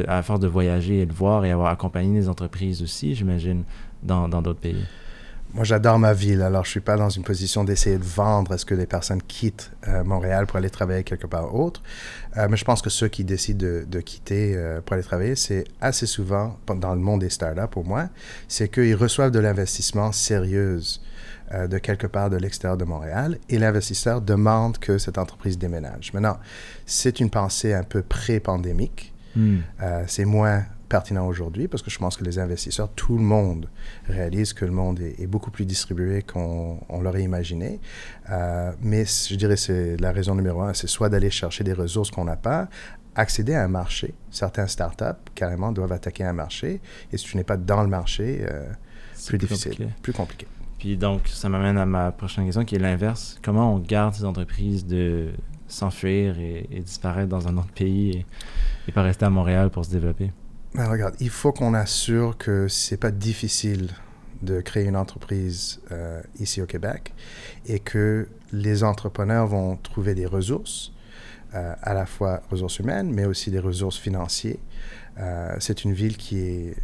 à 0.07 0.23
force 0.23 0.39
de 0.39 0.47
voyager 0.47 1.01
et 1.01 1.05
de 1.05 1.13
voir 1.13 1.45
et 1.45 1.51
avoir 1.51 1.67
accompagné 1.67 2.21
des 2.21 2.27
entreprises 2.27 2.81
aussi, 2.81 3.13
j'imagine, 3.13 3.65
dans 4.01 4.27
d'autres 4.41 4.61
pays. 4.61 4.83
Moi, 5.53 5.65
j'adore 5.65 5.99
ma 5.99 6.13
ville, 6.13 6.41
alors 6.41 6.65
je 6.65 6.71
suis 6.71 6.79
pas 6.79 6.95
dans 6.95 7.09
une 7.09 7.21
position 7.21 7.63
d'essayer 7.63 7.99
de 7.99 8.03
vendre 8.03 8.53
à 8.53 8.57
ce 8.57 8.65
que 8.65 8.73
les 8.73 8.87
personnes 8.87 9.21
quittent 9.21 9.71
euh, 9.87 10.03
Montréal 10.03 10.47
pour 10.47 10.57
aller 10.57 10.71
travailler 10.71 11.03
quelque 11.03 11.27
part 11.27 11.53
autre. 11.53 11.83
Euh, 12.37 12.47
mais 12.49 12.57
je 12.57 12.65
pense 12.65 12.81
que 12.81 12.89
ceux 12.89 13.07
qui 13.07 13.23
décident 13.23 13.63
de, 13.63 13.85
de 13.87 13.99
quitter 13.99 14.53
euh, 14.55 14.81
pour 14.81 14.95
aller 14.95 15.03
travailler, 15.03 15.35
c'est 15.35 15.65
assez 15.79 16.07
souvent, 16.07 16.57
dans 16.65 16.95
le 16.95 17.01
monde 17.01 17.21
des 17.21 17.29
startups 17.29 17.69
pour 17.69 17.85
moi, 17.85 18.09
c'est 18.47 18.67
qu'ils 18.67 18.95
reçoivent 18.95 19.29
de 19.29 19.39
l'investissement 19.39 20.11
sérieux 20.11 20.79
de 21.53 21.77
quelque 21.77 22.07
part 22.07 22.31
de 22.31 22.37
l'extérieur 22.37 22.77
de 22.77 22.85
Montréal 22.85 23.37
et 23.47 23.59
l'investisseur 23.59 24.21
demande 24.21 24.79
que 24.79 24.97
cette 24.97 25.19
entreprise 25.19 25.59
déménage. 25.59 26.11
Maintenant, 26.13 26.39
c'est 26.87 27.19
une 27.19 27.29
pensée 27.29 27.75
un 27.75 27.83
peu 27.83 28.01
pré-pandémique. 28.01 29.13
Hmm. 29.35 29.57
C'est 30.07 30.25
moins 30.25 30.63
pertinent 30.93 31.25
aujourd'hui 31.25 31.67
parce 31.67 31.81
que 31.81 31.89
je 31.89 31.97
pense 31.97 32.15
que 32.17 32.23
les 32.23 32.37
investisseurs, 32.37 32.87
tout 32.93 33.17
le 33.17 33.23
monde 33.23 33.67
réalise 34.07 34.53
que 34.53 34.63
le 34.63 34.71
monde 34.71 34.99
est, 34.99 35.19
est 35.19 35.25
beaucoup 35.25 35.49
plus 35.49 35.65
distribué 35.65 36.21
qu'on 36.21 36.79
on 36.87 37.01
l'aurait 37.01 37.23
imaginé. 37.23 37.79
Euh, 38.29 38.71
mais 38.79 39.03
je 39.05 39.33
dirais 39.33 39.57
c'est 39.57 39.97
la 39.97 40.11
raison 40.11 40.35
numéro 40.35 40.61
un, 40.61 40.75
c'est 40.75 40.85
soit 40.85 41.09
d'aller 41.09 41.31
chercher 41.31 41.63
des 41.63 41.73
ressources 41.73 42.11
qu'on 42.11 42.25
n'a 42.25 42.35
pas, 42.35 42.69
accéder 43.15 43.55
à 43.55 43.63
un 43.63 43.67
marché. 43.67 44.13
Certains 44.29 44.67
startups, 44.67 45.23
carrément, 45.33 45.71
doivent 45.71 45.93
attaquer 45.93 46.25
un 46.25 46.33
marché. 46.33 46.79
Et 47.11 47.17
si 47.17 47.25
tu 47.25 47.37
n'es 47.37 47.43
pas 47.43 47.57
dans 47.57 47.81
le 47.81 47.89
marché, 47.89 48.45
euh, 48.47 48.71
C'est 49.15 49.29
plus 49.29 49.39
difficile, 49.39 49.71
compliqué. 49.71 49.93
plus 50.03 50.13
compliqué. 50.13 50.47
Puis 50.77 50.95
donc, 50.95 51.27
ça 51.27 51.49
m'amène 51.49 51.79
à 51.79 51.87
ma 51.87 52.11
prochaine 52.11 52.45
question 52.45 52.65
qui 52.65 52.75
est 52.75 52.79
l'inverse. 52.79 53.39
Comment 53.43 53.73
on 53.73 53.79
garde 53.79 54.13
ces 54.13 54.25
entreprises 54.25 54.85
de 54.85 55.31
s'enfuir 55.67 56.37
et, 56.37 56.67
et 56.71 56.81
disparaître 56.81 57.29
dans 57.29 57.47
un 57.47 57.57
autre 57.57 57.73
pays 57.73 58.11
et, 58.11 58.25
et 58.87 58.91
pas 58.91 59.01
rester 59.01 59.25
à 59.25 59.31
Montréal 59.31 59.71
pour 59.71 59.85
se 59.85 59.89
développer? 59.89 60.29
Ben, 60.75 60.89
regarde, 60.89 61.15
il 61.19 61.29
faut 61.29 61.51
qu'on 61.51 61.75
assure 61.75 62.35
que 62.35 62.67
c'est 62.67 62.97
pas 62.97 63.11
difficile 63.11 63.91
de 64.41 64.59
créer 64.59 64.85
une 64.85 64.95
entreprise 64.95 65.79
euh, 65.91 66.23
ici 66.39 66.63
au 66.63 66.65
Québec 66.65 67.13
et 67.67 67.77
que 67.77 68.27
les 68.51 68.83
entrepreneurs 68.83 69.45
vont 69.45 69.77
trouver 69.77 70.15
des 70.15 70.25
ressources, 70.25 70.91
euh, 71.53 71.75
à 71.79 71.93
la 71.93 72.07
fois 72.07 72.41
ressources 72.49 72.79
humaines, 72.79 73.13
mais 73.13 73.25
aussi 73.25 73.51
des 73.51 73.59
ressources 73.59 73.99
financières. 73.99 74.57
Euh, 75.19 75.55
c'est 75.59 75.83
une 75.83 75.93
ville 75.93 76.17
qui 76.17 76.39
est 76.39 76.75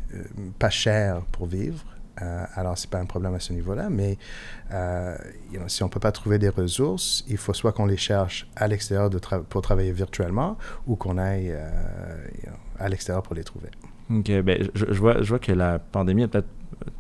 pas 0.60 0.70
chère 0.70 1.22
pour 1.32 1.48
vivre. 1.48 1.84
Alors, 2.54 2.78
c'est 2.78 2.90
pas 2.90 3.00
un 3.00 3.06
problème 3.06 3.34
à 3.34 3.40
ce 3.40 3.54
niveau-là, 3.54 3.90
mais 3.90 4.18
si 5.68 5.84
on 5.84 5.88
peut 5.88 6.02
pas 6.02 6.12
trouver 6.12 6.38
des 6.38 6.50
ressources, 6.50 7.24
il 7.30 7.38
faut 7.38 7.54
soit 7.54 7.72
qu'on 7.72 7.86
les 7.86 7.96
cherche 7.96 8.46
à 8.58 8.68
l'extérieur 8.68 9.10
pour 9.48 9.62
travailler 9.62 9.94
virtuellement 9.94 10.58
ou 10.86 10.98
qu'on 10.98 11.18
aille 11.18 11.56
à 12.80 12.90
l'extérieur 12.90 13.24
pour 13.24 13.36
les 13.36 13.44
trouver. 13.44 13.70
Ok, 14.12 14.32
ben, 14.42 14.70
je, 14.74 14.86
je 14.90 15.00
vois, 15.00 15.22
je 15.22 15.30
vois 15.30 15.40
que 15.40 15.52
la 15.52 15.80
pandémie 15.80 16.24
a 16.24 16.28
peut-être 16.28 16.48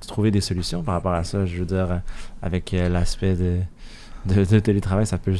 trouvé 0.07 0.31
des 0.31 0.41
solutions 0.41 0.83
par 0.83 0.95
rapport 0.95 1.13
à 1.13 1.23
ça. 1.23 1.45
Je 1.45 1.57
veux 1.57 1.65
dire, 1.65 1.91
euh, 1.91 1.97
avec 2.41 2.73
euh, 2.73 2.89
l'aspect 2.89 3.35
de, 3.35 3.59
de, 4.25 4.43
de 4.43 4.59
télétravail, 4.59 5.07
ça 5.07 5.17
peut 5.17 5.35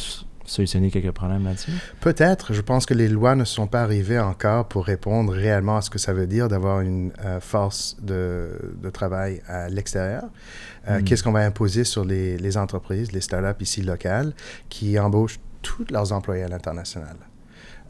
solutionner 0.45 0.89
quelques 0.89 1.12
problèmes 1.12 1.45
là-dessus. 1.45 1.71
Peut-être, 1.99 2.54
je 2.54 2.62
pense 2.62 2.88
que 2.88 2.95
les 2.95 3.08
lois 3.08 3.36
ne 3.36 3.43
sont 3.45 3.67
pas 3.67 3.84
arrivées 3.84 4.17
encore 4.19 4.67
pour 4.67 4.86
répondre 4.86 5.32
réellement 5.32 5.78
à 5.78 5.82
ce 5.82 5.91
que 5.91 5.99
ça 5.99 6.12
veut 6.12 6.25
dire 6.25 6.47
d'avoir 6.47 6.82
une 6.82 7.12
euh, 7.23 7.39
force 7.39 7.97
de, 8.02 8.73
de 8.82 8.89
travail 8.89 9.41
à 9.47 9.69
l'extérieur. 9.69 10.23
Euh, 10.88 10.99
Mm. 10.99 11.04
Qu'est-ce 11.04 11.23
qu'on 11.23 11.34
va 11.34 11.45
imposer 11.45 11.84
sur 11.84 12.04
les, 12.04 12.38
les 12.38 12.58
entreprises, 12.58 13.12
les 13.12 13.21
startups 13.21 13.62
ici 13.62 13.84
locales 13.84 14.34
qui 14.69 14.97
embauchent 14.97 15.39
tous 15.62 15.86
leurs 15.91 16.13
employés 16.13 16.43
à 16.43 16.47
l'international? 16.47 17.15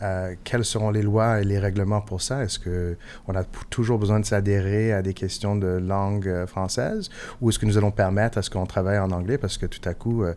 Euh, 0.01 0.33
quelles 0.45 0.63
seront 0.63 0.91
les 0.91 1.01
lois 1.01 1.41
et 1.41 1.43
les 1.43 1.59
règlements 1.59 1.99
pour 1.99 2.21
ça? 2.21 2.41
Est-ce 2.43 2.57
qu'on 2.59 3.35
a 3.35 3.43
toujours 3.69 3.99
besoin 3.99 4.21
de 4.21 4.25
s'adhérer 4.25 4.93
à 4.93 5.01
des 5.01 5.13
questions 5.13 5.57
de 5.57 5.67
langue 5.67 6.27
euh, 6.27 6.47
française? 6.47 7.09
Ou 7.41 7.49
est-ce 7.49 7.59
que 7.59 7.65
nous 7.65 7.77
allons 7.77 7.91
permettre 7.91 8.37
à 8.37 8.41
ce 8.41 8.49
qu'on 8.49 8.65
travaille 8.65 8.97
en 8.99 9.11
anglais 9.11 9.37
parce 9.37 9.57
que 9.57 9.65
tout 9.65 9.81
à 9.89 9.93
coup, 9.93 10.23
euh, 10.23 10.33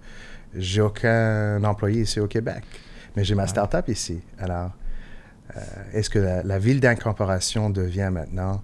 j'ai 0.57 0.81
aucun 0.81 1.63
employé 1.63 2.03
ici 2.03 2.19
au 2.19 2.27
Québec, 2.27 2.63
mais 3.15 3.23
j'ai 3.25 3.37
ma 3.37 3.47
start-up 3.47 3.89
ici. 3.89 4.21
Alors, 4.39 4.73
euh, 5.57 5.61
est-ce 5.93 6.11
que 6.11 6.19
la, 6.19 6.43
la 6.43 6.59
ville 6.59 6.81
d'incorporation 6.81 7.71
devient 7.71 8.11
maintenant 8.13 8.63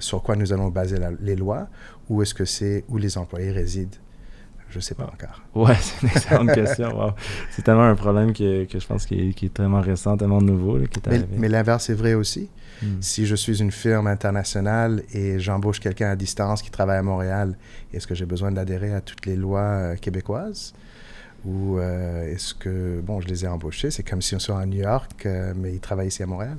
sur 0.00 0.22
quoi 0.22 0.34
nous 0.34 0.52
allons 0.52 0.68
baser 0.68 0.98
la- 0.98 1.12
les 1.20 1.36
lois? 1.36 1.68
Ou 2.08 2.22
est-ce 2.22 2.34
que 2.34 2.44
c'est 2.44 2.84
où 2.88 2.96
les 2.98 3.16
employés 3.16 3.52
résident? 3.52 3.96
Je 4.72 4.78
ne 4.78 4.82
sais 4.82 4.94
pas 4.94 5.04
encore. 5.04 5.42
Ouais, 5.54 5.76
c'est 5.78 6.02
une 6.02 6.08
excellente 6.08 6.52
question. 6.54 6.98
Wow. 6.98 7.12
C'est 7.50 7.60
tellement 7.60 7.84
un 7.84 7.94
problème 7.94 8.32
que, 8.32 8.64
que 8.64 8.80
je 8.80 8.86
pense 8.86 9.04
qui 9.04 9.34
est, 9.38 9.52
tellement 9.52 9.82
récent, 9.82 10.16
tellement 10.16 10.40
nouveau 10.40 10.78
là, 10.78 10.86
qui 10.86 10.98
est 10.98 11.26
Mais, 11.36 11.48
l'inverse 11.48 11.90
est 11.90 11.94
vrai 11.94 12.14
aussi. 12.14 12.48
Hmm. 12.82 13.02
Si 13.02 13.26
je 13.26 13.34
suis 13.34 13.60
une 13.60 13.70
firme 13.70 14.06
internationale 14.06 15.02
et 15.12 15.38
j'embauche 15.38 15.78
quelqu'un 15.78 16.10
à 16.10 16.16
distance 16.16 16.62
qui 16.62 16.70
travaille 16.70 16.96
à 16.96 17.02
Montréal, 17.02 17.54
est-ce 17.92 18.06
que 18.06 18.14
j'ai 18.14 18.24
besoin 18.24 18.50
d'adhérer 18.50 18.94
à 18.94 19.02
toutes 19.02 19.26
les 19.26 19.36
lois 19.36 19.60
euh, 19.60 19.96
québécoises? 19.96 20.72
Ou 21.44 21.78
euh, 21.78 22.32
est-ce 22.32 22.54
que, 22.54 23.02
bon, 23.02 23.20
je 23.20 23.28
les 23.28 23.44
ai 23.44 23.48
embauchés, 23.48 23.90
c'est 23.90 24.04
comme 24.04 24.22
si 24.22 24.34
on 24.34 24.38
soit 24.38 24.58
à 24.58 24.64
New 24.64 24.80
York, 24.80 25.26
euh, 25.26 25.52
mais 25.54 25.74
ils 25.74 25.80
travaillent 25.80 26.08
ici 26.08 26.22
à 26.22 26.26
Montréal? 26.26 26.56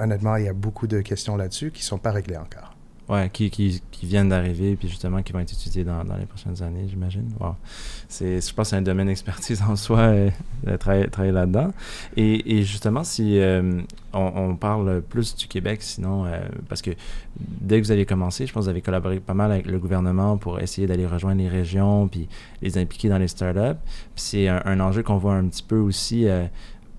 Honnêtement, 0.00 0.36
il 0.36 0.44
y 0.44 0.48
a 0.48 0.54
beaucoup 0.54 0.86
de 0.86 1.02
questions 1.02 1.36
là-dessus 1.36 1.72
qui 1.72 1.82
ne 1.82 1.86
sont 1.86 1.98
pas 1.98 2.12
réglées 2.12 2.36
encore. 2.38 2.77
Ouais, 3.08 3.30
qui, 3.32 3.48
qui, 3.48 3.80
viennent 4.02 4.28
d'arriver, 4.28 4.76
puis 4.76 4.86
justement 4.86 5.22
qui 5.22 5.32
vont 5.32 5.38
être 5.38 5.52
étudiés 5.52 5.82
dans, 5.82 6.04
dans 6.04 6.16
les 6.16 6.26
prochaines 6.26 6.62
années, 6.62 6.86
j'imagine. 6.90 7.26
Je 7.30 8.52
pense 8.52 8.54
que 8.54 8.64
c'est 8.64 8.76
un 8.76 8.82
domaine 8.82 9.06
d'expertise 9.06 9.62
en 9.62 9.76
soi, 9.76 10.00
euh, 10.00 10.30
de 10.66 10.76
travailler, 10.76 11.32
là-dedans. 11.32 11.72
Et, 12.18 12.58
et 12.58 12.62
justement, 12.64 13.04
si 13.04 13.38
euh, 13.38 13.80
on, 14.12 14.56
parle 14.56 15.00
plus 15.00 15.34
du 15.36 15.48
Québec, 15.48 15.80
sinon, 15.80 16.26
euh, 16.26 16.38
parce 16.68 16.82
que 16.82 16.90
dès 17.38 17.80
que 17.80 17.86
vous 17.86 17.92
avez 17.92 18.04
commencé, 18.04 18.46
je 18.46 18.52
pense 18.52 18.60
que 18.60 18.64
vous 18.64 18.70
avez 18.70 18.82
collaboré 18.82 19.20
pas 19.20 19.34
mal 19.34 19.52
avec 19.52 19.66
le 19.66 19.78
gouvernement 19.78 20.36
pour 20.36 20.60
essayer 20.60 20.86
d'aller 20.86 21.06
rejoindre 21.06 21.40
les 21.40 21.48
régions, 21.48 22.08
puis 22.08 22.28
les 22.60 22.76
impliquer 22.76 23.08
dans 23.08 23.18
les 23.18 23.28
startups. 23.28 23.80
C'est 24.16 24.48
un, 24.48 24.80
enjeu 24.80 25.02
qu'on 25.02 25.16
voit 25.16 25.34
un 25.34 25.46
petit 25.48 25.62
peu 25.62 25.78
aussi 25.78 26.26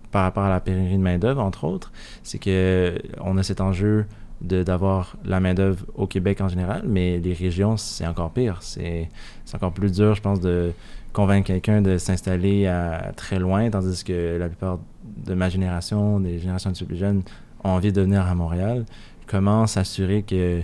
par 0.10 0.24
rapport 0.24 0.44
à 0.44 0.50
la 0.50 0.60
pénurie 0.60 0.98
de 0.98 1.04
main-d'œuvre, 1.04 1.44
entre 1.44 1.66
autres. 1.66 1.92
C'est 2.24 2.40
que 2.40 3.00
on 3.22 3.38
a 3.38 3.44
cet 3.44 3.62
enjeu 3.62 4.08
d'avoir 4.42 5.18
la 5.26 5.40
main-d'œuvre 5.40 5.86
au 5.96 6.08
Québec 6.08 6.40
en 6.42 6.48
général, 6.48 6.84
mais 6.86 7.20
les 7.20 7.34
régions, 7.34 7.78
c'est 7.78 8.08
encore 8.08 8.32
pire. 8.32 8.60
C'est 8.62 9.10
encore 9.54 9.74
plus 9.74 9.92
dur, 9.92 10.16
je 10.16 10.22
pense, 10.22 10.40
de 10.40 10.72
convaincre 11.12 11.48
quelqu'un 11.48 11.82
de 11.82 11.98
s'installer 11.98 12.68
à 12.68 13.12
très 13.16 13.40
loin, 13.40 13.70
tandis 13.70 14.04
que 14.04 14.38
la 14.38 14.48
plupart 14.48 14.80
de 15.26 15.34
ma 15.34 15.50
génération, 15.50 16.20
des 16.20 16.40
générations 16.40 16.72
peu 16.72 16.86
plus 16.86 16.98
jeunes, 16.98 17.24
ont 17.64 17.70
envie 17.70 17.92
de 17.92 18.02
venir 18.02 18.22
à 18.22 18.36
Montréal. 18.36 18.86
Comment 19.28 19.68
s'assurer 19.68 20.24
que 20.24 20.62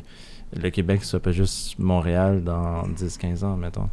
le 0.55 0.69
Québec 0.69 1.01
ne 1.01 1.05
soit 1.05 1.19
pas 1.19 1.31
juste 1.31 1.77
Montréal 1.79 2.43
dans 2.43 2.83
10-15 2.87 3.43
ans, 3.43 3.57
mettons? 3.57 3.89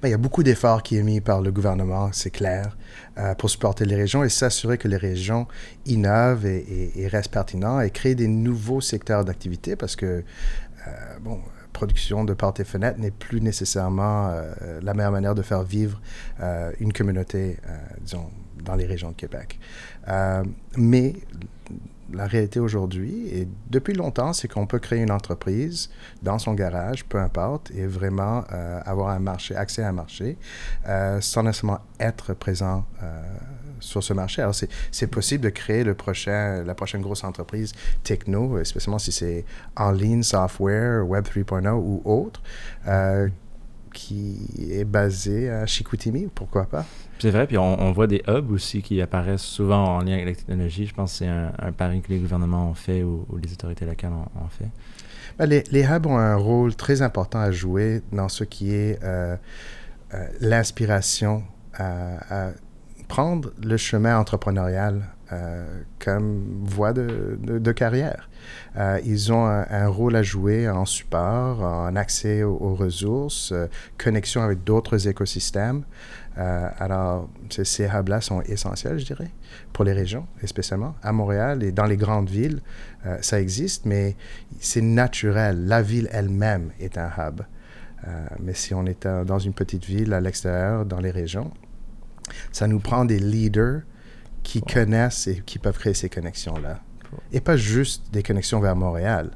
Ben, 0.00 0.08
il 0.08 0.10
y 0.10 0.14
a 0.14 0.18
beaucoup 0.18 0.42
d'efforts 0.42 0.82
qui 0.82 0.96
est 0.98 1.02
mis 1.02 1.20
par 1.20 1.40
le 1.40 1.50
gouvernement, 1.50 2.10
c'est 2.12 2.30
clair, 2.30 2.76
euh, 3.18 3.34
pour 3.34 3.48
supporter 3.50 3.84
les 3.84 3.96
régions 3.96 4.22
et 4.24 4.28
s'assurer 4.28 4.78
que 4.78 4.88
les 4.88 4.96
régions 4.96 5.46
innovent 5.86 6.46
et, 6.46 6.58
et- 6.58 7.02
et 7.02 7.08
restent 7.08 7.32
pertinents 7.32 7.80
et 7.80 7.90
créent 7.90 8.14
des 8.14 8.28
nouveaux 8.28 8.80
secteurs 8.80 9.24
d'activité 9.24 9.76
parce 9.76 9.96
que, 9.96 10.06
euh, 10.06 11.18
bon, 11.20 11.40
production 11.72 12.24
de 12.24 12.34
portes 12.34 12.60
et 12.60 12.64
fenêtres 12.64 12.98
n'est 13.00 13.10
plus 13.10 13.40
nécessairement 13.40 14.28
euh, 14.30 14.80
la 14.82 14.92
meilleure 14.94 15.12
manière 15.12 15.34
de 15.34 15.42
faire 15.42 15.62
vivre 15.62 16.00
euh, 16.40 16.70
une 16.80 16.92
communauté, 16.92 17.56
disons, 18.02 18.28
dans 18.62 18.74
les 18.74 18.84
régions 18.86 19.10
de 19.10 19.16
Québec. 19.16 19.58
Mais 20.76 21.14
la 22.12 22.26
réalité 22.26 22.60
aujourd'hui, 22.60 23.28
et 23.28 23.48
depuis 23.70 23.94
longtemps, 23.94 24.32
c'est 24.32 24.48
qu'on 24.48 24.66
peut 24.66 24.78
créer 24.78 25.00
une 25.00 25.10
entreprise 25.10 25.90
dans 26.22 26.38
son 26.38 26.54
garage, 26.54 27.04
peu 27.04 27.18
importe, 27.18 27.70
et 27.72 27.86
vraiment 27.86 28.44
euh, 28.52 28.80
avoir 28.84 29.08
un 29.10 29.18
marché, 29.18 29.56
accès 29.56 29.82
à 29.82 29.88
un 29.88 29.92
marché, 29.92 30.36
euh, 30.88 31.20
sans 31.20 31.42
nécessairement 31.42 31.80
être 31.98 32.34
présent 32.34 32.84
euh, 33.02 33.22
sur 33.80 34.02
ce 34.02 34.12
marché. 34.12 34.42
Alors, 34.42 34.54
c'est 34.54 35.06
possible 35.06 35.44
de 35.44 35.50
créer 35.50 35.84
la 35.84 35.94
prochaine 35.94 37.02
grosse 37.02 37.24
entreprise 37.24 37.72
techno, 38.02 38.62
spécialement 38.64 38.98
si 38.98 39.12
c'est 39.12 39.44
en 39.76 39.90
ligne, 39.90 40.22
software, 40.22 41.06
Web 41.08 41.24
3.0 41.24 41.70
ou 41.72 42.02
autre, 42.04 42.42
qui 43.92 44.70
est 44.70 44.84
basé 44.84 45.50
à 45.50 45.66
Chicoutimi, 45.66 46.28
pourquoi 46.34 46.64
pas? 46.64 46.86
C'est 47.22 47.30
vrai, 47.30 47.46
puis 47.46 47.56
on, 47.56 47.92
voit 47.92 48.08
des 48.08 48.20
hubs 48.26 48.50
aussi 48.50 48.82
qui 48.82 49.00
apparaissent 49.00 49.42
souvent 49.42 49.98
en 49.98 50.00
lien 50.00 50.14
avec 50.14 50.26
la 50.26 50.34
technologie. 50.34 50.86
Je 50.86 50.92
pense 50.92 51.12
que 51.12 51.18
c'est 51.18 51.28
un, 51.28 51.70
pari 51.70 52.00
que 52.00 52.08
les 52.08 52.18
gouvernements 52.18 52.70
ont 52.70 52.74
fait 52.74 53.04
ou, 53.04 53.24
les 53.40 53.52
autorités 53.52 53.84
locales 53.84 54.10
ont, 54.10 54.48
fait. 54.48 54.66
Ben, 55.38 55.46
les, 55.46 55.84
hubs 55.84 56.04
ont 56.04 56.18
un 56.18 56.34
rôle 56.34 56.74
très 56.74 57.00
important 57.00 57.38
à 57.38 57.52
jouer 57.52 58.02
dans 58.10 58.28
ce 58.28 58.42
qui 58.42 58.74
est 58.74 58.98
euh, 59.04 59.36
euh, 60.14 60.26
l'inspiration 60.40 61.44
à, 61.74 62.50
prendre 63.06 63.52
le 63.62 63.76
chemin 63.76 64.18
entrepreneurial 64.18 65.04
comme 65.98 66.62
voie 66.64 66.92
de, 66.92 67.72
carrière. 67.72 68.28
Euh, 68.76 69.00
ils 69.04 69.32
ont 69.32 69.46
un, 69.46 69.88
rôle 69.88 70.16
à 70.16 70.22
jouer 70.22 70.68
en 70.68 70.84
support, 70.84 71.62
en 71.62 71.94
accès 71.96 72.42
aux, 72.42 72.56
aux 72.60 72.74
ressources, 72.74 73.52
euh, 73.52 73.66
connexion 73.98 74.42
avec 74.42 74.64
d'autres 74.64 75.08
écosystèmes. 75.08 75.84
Euh, 76.38 76.68
alors, 76.78 77.28
ces- 77.50 77.86
hubs-là 77.86 78.20
sont 78.20 78.40
essentiels, 78.42 78.98
je 78.98 79.04
dirais, 79.04 79.30
pour 79.72 79.84
les 79.84 79.92
régions, 79.92 80.26
spécialement 80.44 80.94
à 81.02 81.12
Montréal 81.12 81.62
et 81.62 81.72
dans 81.72 81.84
les 81.84 81.96
grandes 81.96 82.30
villes. 82.30 82.60
euh, 83.06 83.18
ça 83.20 83.40
existe, 83.40 83.84
mais 83.84 84.16
c'est 84.60 84.80
naturel. 84.80 85.66
La 85.66 85.82
ville 85.82 86.08
elle-même 86.12 86.70
est 86.80 86.96
un 86.98 87.10
hub. 87.18 87.42
Euh, 88.06 88.26
mais 88.40 88.54
si 88.54 88.74
on 88.74 88.86
est 88.86 89.06
euh, 89.06 89.24
dans 89.24 89.38
une 89.38 89.52
petite 89.52 89.84
ville 89.84 90.12
à 90.12 90.20
l'extérieur, 90.20 90.84
dans 90.86 91.00
les 91.00 91.10
régions, 91.10 91.50
ça 92.50 92.66
nous 92.66 92.80
prend 92.80 93.04
des 93.04 93.18
leaders 93.18 93.82
qui 94.42 94.58
Wow. 94.58 94.66
connaissent 94.74 95.26
et 95.26 95.42
qui 95.44 95.58
peuvent 95.58 95.78
créer 95.78 95.94
ces 95.94 96.08
connexions-là. 96.08 96.80
Cool. 97.08 97.18
Et 97.32 97.40
pas 97.40 97.56
juste 97.56 98.12
des 98.12 98.22
connexions 98.22 98.60
vers 98.60 98.76
Montréal. 98.76 99.30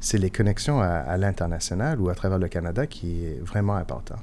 C'est 0.00 0.18
les 0.18 0.30
connexions 0.30 0.80
à, 0.80 0.86
à 0.88 1.16
l'international 1.16 2.00
ou 2.00 2.08
à 2.08 2.14
travers 2.14 2.38
le 2.38 2.48
Canada 2.48 2.86
qui 2.86 3.24
est 3.24 3.40
vraiment 3.44 3.76
important. 3.76 4.16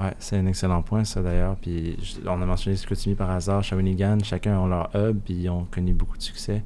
Ouais, 0.00 0.12
c'est 0.18 0.36
un 0.36 0.46
excellent 0.46 0.82
point, 0.82 1.04
ça 1.04 1.20
d'ailleurs. 1.22 1.56
Puis 1.60 1.98
je- 2.02 2.26
on 2.28 2.40
a 2.42 2.46
mentionné 2.46 2.76
Chicoutimi 2.76 3.14
par 3.14 3.30
hasard, 3.30 3.62
Shawinigan, 3.62 4.18
chacun 4.24 4.58
ont 4.58 4.66
leur 4.66 4.90
hub, 4.96 5.18
puis 5.24 5.34
ils 5.34 5.48
ont 5.50 5.66
connu 5.70 5.92
beaucoup 5.92 6.16
de 6.16 6.22
succès. 6.22 6.62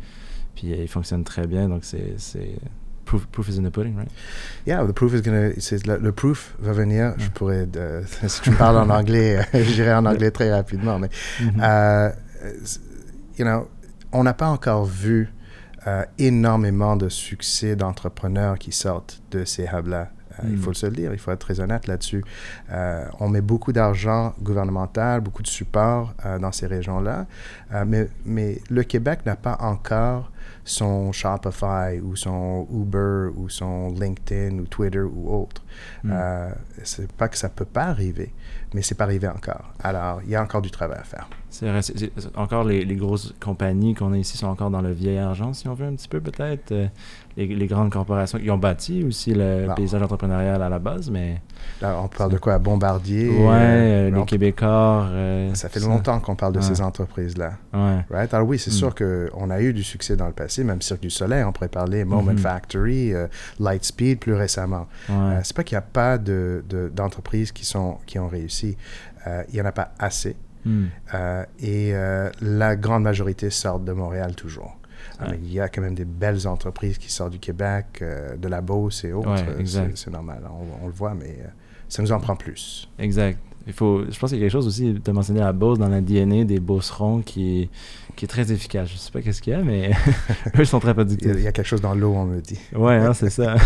Puis 0.54 0.72
euh, 0.72 0.76
ils 0.76 0.88
fonctionnent 0.88 1.24
très 1.24 1.46
bien, 1.46 1.68
donc 1.68 1.84
c'est. 1.84 2.14
Proof, 3.04 3.26
proof 3.26 3.48
is 3.50 3.58
in 3.58 3.64
the 3.64 3.70
pudding, 3.70 3.96
right? 3.96 4.08
Yeah, 4.66 4.82
the 4.86 4.92
proof 4.92 5.12
is 5.12 5.20
gonna. 5.20 5.48
Le, 5.50 5.98
le 5.98 6.12
proof 6.12 6.54
va 6.58 6.72
venir. 6.72 7.12
Je 7.18 7.28
pourrais. 7.28 7.66
euh, 7.76 8.02
si 8.28 8.40
tu 8.40 8.50
me 8.50 8.56
parles 8.56 8.78
en 8.78 8.88
anglais, 8.88 9.44
euh, 9.54 9.62
j'irai 9.62 9.92
en 9.94 10.06
anglais 10.06 10.30
très 10.30 10.50
rapidement. 10.50 10.98
Mais 10.98 11.10
Euh, 11.60 12.10
you 13.38 13.44
know, 13.44 13.68
on 14.12 14.24
n'a 14.24 14.34
pas 14.34 14.48
encore 14.48 14.84
vu 14.84 15.32
euh, 15.86 16.04
énormément 16.18 16.96
de 16.96 17.10
succès 17.10 17.76
d'entrepreneurs 17.76 18.58
qui 18.58 18.72
sortent 18.72 19.20
de 19.32 19.44
ces 19.44 19.64
hubs-là. 19.64 20.08
Euh, 20.38 20.48
Il 20.48 20.56
faut 20.56 20.72
se 20.72 20.86
le 20.86 20.92
dire, 20.92 21.12
il 21.12 21.18
faut 21.18 21.30
être 21.30 21.40
très 21.40 21.60
honnête 21.60 21.86
là-dessus. 21.86 22.24
Euh, 22.72 23.04
on 23.20 23.28
met 23.28 23.42
beaucoup 23.42 23.72
d'argent 23.72 24.32
gouvernemental, 24.40 25.20
beaucoup 25.20 25.42
de 25.42 25.48
support 25.48 26.14
dans 26.40 26.52
ces 26.52 26.66
régions-là, 26.66 27.26
mais, 27.86 28.08
mais 28.24 28.60
le 28.70 28.82
Québec 28.82 29.20
n'a 29.26 29.36
pas 29.36 29.58
encore 29.60 30.32
son 30.64 31.12
Shopify 31.12 32.00
ou 32.02 32.16
son 32.16 32.66
Uber 32.72 33.28
ou 33.36 33.50
son 33.50 33.92
LinkedIn 33.92 34.58
ou 34.58 34.66
Twitter 34.66 35.00
ou 35.02 35.30
autre. 35.34 35.62
Mm. 36.02 36.14
C'est 36.82 37.12
pas 37.12 37.28
que 37.28 37.36
ça 37.36 37.50
peut 37.50 37.66
pas 37.66 37.84
arriver, 37.84 38.32
mais 38.74 38.82
c'est 38.82 38.94
pas 38.96 39.04
arrivé 39.04 39.28
encore. 39.28 39.72
Alors, 39.82 40.20
il 40.24 40.30
y 40.30 40.36
a 40.36 40.42
encore 40.42 40.60
du 40.60 40.70
travail 40.70 40.98
à 41.00 41.04
faire. 41.04 41.26
C'est 41.48 41.68
vrai, 41.70 41.82
c'est- 41.82 41.96
c'est- 41.96 42.10
encore 42.36 42.64
les, 42.64 42.84
les 42.84 42.96
grosses 42.96 43.32
compagnies 43.40 43.94
qu'on 43.94 44.12
a 44.12 44.18
ici 44.18 44.36
sont 44.36 44.48
encore 44.48 44.70
dans 44.70 44.82
le 44.82 44.90
vieil 44.90 45.18
argent, 45.18 45.52
si 45.54 45.68
on 45.68 45.74
veut, 45.74 45.86
un 45.86 45.94
petit 45.94 46.08
peu 46.08 46.20
peut-être. 46.20 46.72
Euh, 46.72 46.88
les, 47.36 47.46
les 47.46 47.66
grandes 47.68 47.90
corporations 47.92 48.38
qui 48.38 48.50
ont 48.50 48.58
bâti 48.58 49.04
aussi 49.04 49.34
le 49.34 49.66
paysage 49.76 50.02
entrepreneurial 50.02 50.60
à 50.62 50.68
la 50.68 50.78
base, 50.80 51.10
mais. 51.10 51.40
Là, 51.80 51.98
on 52.02 52.08
parle 52.08 52.32
de 52.32 52.38
quoi? 52.38 52.58
Bombardier 52.58 53.28
Ouais, 53.28 53.36
euh, 53.54 54.08
euh, 54.08 54.10
les 54.10 54.16
on- 54.18 54.24
Québécois. 54.24 55.06
euh, 55.10 55.54
Ça 55.54 55.68
fait 55.68 55.80
longtemps 55.80 56.18
qu'on 56.20 56.34
parle 56.36 56.52
de 56.54 56.58
Ouais. 56.58 56.64
ces 56.64 56.80
entreprises-là. 56.80 57.52
Ouais. 57.72 58.04
Right? 58.10 58.34
Alors 58.34 58.48
oui, 58.48 58.58
c'est 58.58 58.70
Mm. 58.70 58.74
sûr 58.74 58.94
qu'on 58.94 59.50
a 59.50 59.60
eu 59.60 59.72
du 59.72 59.82
succès 59.84 60.16
dans 60.16 60.26
le 60.26 60.32
passé, 60.32 60.64
même 60.64 60.82
Cirque 60.82 61.00
du 61.02 61.10
Soleil, 61.10 61.44
on 61.44 61.52
pourrait 61.52 61.68
parler 61.68 62.04
Moment 62.04 62.32
Mhm. 62.32 62.38
Factory, 62.38 63.12
Lightspeed 63.60 64.18
plus 64.18 64.34
récemment. 64.34 64.86
ouais. 65.08 65.40
C'est 65.42 65.54
pas 65.56 65.62
qu'il 65.64 65.76
n'y 65.76 65.78
a 65.84 65.86
pas 65.92 66.18
de- 66.18 66.64
de- 66.68 66.90
d'entreprises 66.94 67.52
qui, 67.52 67.64
sont, 67.64 67.98
qui 68.06 68.18
ont 68.18 68.28
réussi. 68.28 68.63
Euh, 69.26 69.42
il 69.48 69.54
n'y 69.54 69.60
en 69.60 69.66
a 69.66 69.72
pas 69.72 69.92
assez. 69.98 70.36
Hmm. 70.64 70.86
Euh, 71.14 71.44
et 71.60 71.94
euh, 71.94 72.30
la 72.40 72.74
grande 72.76 73.02
majorité 73.02 73.50
sortent 73.50 73.84
de 73.84 73.92
Montréal 73.92 74.34
toujours. 74.34 74.76
Ouais. 75.20 75.26
mais 75.32 75.38
il 75.42 75.52
y 75.52 75.60
a 75.60 75.68
quand 75.68 75.82
même 75.82 75.94
des 75.94 76.06
belles 76.06 76.46
entreprises 76.48 76.96
qui 76.98 77.12
sortent 77.12 77.32
du 77.32 77.38
Québec, 77.38 77.86
euh, 78.00 78.36
de 78.36 78.48
la 78.48 78.62
Beauce 78.62 79.04
et 79.04 79.12
autres. 79.12 79.30
Ouais, 79.30 79.66
c'est- 79.94 80.10
normal, 80.10 80.40
on, 80.50 80.84
on 80.84 80.86
le 80.86 80.92
voit, 80.92 81.14
mais 81.14 81.36
euh, 81.40 81.48
ça 81.88 82.00
nous 82.02 82.10
en 82.10 82.18
prend 82.20 82.34
plus. 82.36 82.88
Exact. 82.98 83.38
Il 83.66 83.72
faut, 83.72 84.04
je 84.10 84.18
pense 84.18 84.30
qu'il 84.30 84.38
y 84.38 84.42
a 84.42 84.44
quelque 84.44 84.52
chose 84.52 84.66
aussi, 84.66 84.94
tu 85.02 85.10
as 85.10 85.14
mentionné 85.14 85.40
la 85.40 85.52
Beauce 85.52 85.78
dans 85.78 85.88
la 85.88 86.00
DNA 86.00 86.44
des 86.44 86.58
Beaucerons 86.60 87.20
qui 87.20 87.62
est, 87.62 87.70
qui 88.16 88.24
est 88.24 88.28
très 88.28 88.50
efficace. 88.52 88.88
Je 88.90 88.96
sais 88.96 89.10
pas 89.10 89.20
qu'est-ce 89.22 89.40
qu'il 89.42 89.52
y 89.52 89.56
a, 89.56 89.62
mais 89.62 89.90
eux 90.58 90.64
sont 90.64 90.80
très 90.80 90.90
Il 90.90 90.96
y, 90.96 91.00
a, 91.00 91.04
productifs. 91.04 91.32
il 91.36 91.42
y 91.42 91.46
a 91.46 91.52
quelque 91.52 91.66
chose 91.66 91.80
dans 91.82 91.94
l'eau, 91.94 92.12
on 92.14 92.24
me 92.24 92.40
dit. 92.40 92.58
Ouais, 92.74 92.96
hein, 92.96 93.12
c'est 93.14 93.30
ça. 93.30 93.56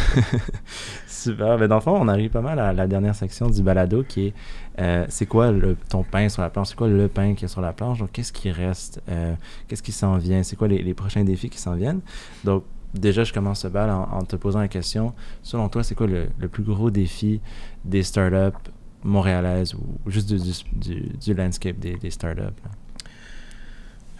Super. 1.07 1.59
Ben, 1.59 1.69
dans 1.69 1.77
le 1.77 1.81
fond, 1.81 1.97
on 2.01 2.09
arrive 2.09 2.31
pas 2.31 2.41
mal 2.43 2.59
à 2.59 2.73
la 2.73 2.87
dernière 2.87 3.15
section 3.15 3.49
du 3.49 3.63
balado 3.63 4.05
qui 4.07 4.29
est 4.29 4.35
euh, 4.79 5.07
c'est 5.09 5.27
quoi 5.27 5.51
le, 5.51 5.77
ton 5.89 6.05
pain 6.05 6.29
sur 6.29 6.43
la 6.43 6.51
planche? 6.51 6.69
C'est 6.69 6.77
quoi 6.77 6.89
le 6.89 7.09
pain 7.09 7.35
qui 7.35 7.45
est 7.45 7.49
sur 7.49 7.61
la 7.61 7.73
planche? 7.73 7.99
Donc, 7.99 8.13
qu'est-ce 8.13 8.33
qui 8.33 8.51
reste? 8.51 9.03
Euh, 9.09 9.35
qu'est-ce 9.67 9.83
qui 9.83 9.93
s'en 9.93 10.17
vient? 10.19 10.43
C'est 10.43 10.57
quoi 10.57 10.69
les, 10.69 10.95
prochains 10.95 11.25
défis 11.25 11.51
qui 11.51 11.59
s'en 11.59 11.75
viennent? 11.75 12.01
Donc, 12.45 12.65
déjà, 12.95 13.25
je 13.25 13.33
commence 13.33 13.61
ce 13.61 13.69
bal 13.69 13.91
en, 13.91 14.23
te 14.23 14.37
posant 14.37 14.61
la 14.61 14.69
question. 14.69 15.15
Selon 15.43 15.69
toi, 15.69 15.83
c'est 15.83 15.95
quoi 15.95 16.07
le, 16.07 16.29
plus 16.49 16.63
gros 16.63 16.91
défi 16.91 17.41
des 17.85 18.03
startups 18.03 18.71
montréalaises 19.03 19.75
ou 19.75 20.11
juste 20.11 20.33
du, 20.33 20.39
du, 20.73 21.01
du, 21.19 21.35
landscape 21.35 21.79
des, 21.79 21.97
des 21.97 22.11
startups? 22.11 22.43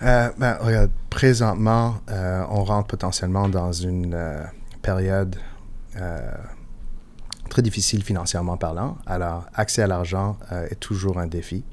Euh, 0.03 0.31
ben, 0.39 0.89
présentement, 1.11 1.97
on 2.09 2.65
rentre 2.65 2.89
potentiellement 2.89 3.49
dans 3.49 3.73
une 3.73 4.17
période 4.83 5.37
très 7.49 7.63
difficile 7.63 8.03
financièrement 8.05 8.57
parlant. 8.57 8.97
Alors, 9.07 9.47
accès 9.55 9.83
à 9.83 9.87
l'argent 9.87 10.37
euh, 10.53 10.67
est 10.71 10.79
toujours 10.81 11.19
un 11.19 11.27
défi. 11.27 11.65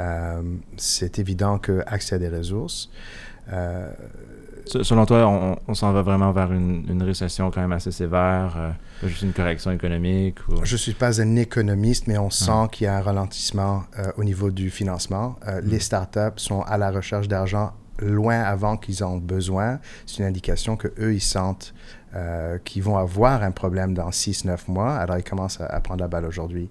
Euh, 0.00 0.42
c'est 0.76 1.18
évident 1.18 1.58
que 1.58 1.82
accès 1.86 2.14
à 2.16 2.18
des 2.18 2.28
ressources. 2.28 2.88
euh, 3.52 3.90
Se- 4.66 4.82
Selon 4.82 5.06
toi, 5.06 5.26
on, 5.26 5.58
on 5.66 5.74
s'en 5.74 5.92
va 5.92 6.02
vraiment 6.02 6.30
vers 6.32 6.52
une, 6.52 6.84
une 6.88 7.02
récession 7.02 7.50
quand 7.50 7.60
même 7.62 7.72
assez 7.72 7.90
sévère, 7.90 8.74
juste 9.02 9.22
une 9.22 9.32
correction 9.32 9.70
économique 9.70 10.38
ou... 10.48 10.62
Je 10.64 10.74
ne 10.74 10.78
suis 10.78 10.92
pas 10.94 11.20
un 11.22 11.36
économiste, 11.36 12.06
mais 12.06 12.18
on 12.18 12.28
sent 12.30 12.68
qu'il 12.72 12.84
y 12.84 12.88
a 12.88 12.96
un 12.96 13.00
ralentissement 13.00 13.84
au 14.18 14.24
niveau 14.24 14.50
du 14.50 14.70
financement. 14.70 15.36
Euh, 15.46 15.60
Les 15.64 15.80
startups 15.80 16.36
sont 16.36 16.60
à 16.62 16.76
la 16.76 16.90
recherche 16.90 17.28
d'argent 17.28 17.72
loin 18.00 18.40
avant 18.42 18.76
qu'ils 18.76 19.02
en 19.02 19.14
ont 19.14 19.18
besoin. 19.18 19.80
C'est 20.06 20.18
une 20.18 20.28
indication 20.28 20.76
qu'eux, 20.76 21.14
ils 21.14 21.20
sentent 21.20 21.72
euh, 22.14 22.56
qu'ils 22.64 22.82
vont 22.82 22.96
avoir 22.96 23.42
un 23.42 23.50
problème 23.50 23.92
dans 23.92 24.08
6-9 24.08 24.70
mois. 24.70 24.94
Alors, 24.94 25.18
ils 25.18 25.24
commencent 25.24 25.60
à, 25.60 25.78
prendre 25.80 26.00
la 26.00 26.08
balle 26.08 26.24
aujourd'hui. 26.24 26.70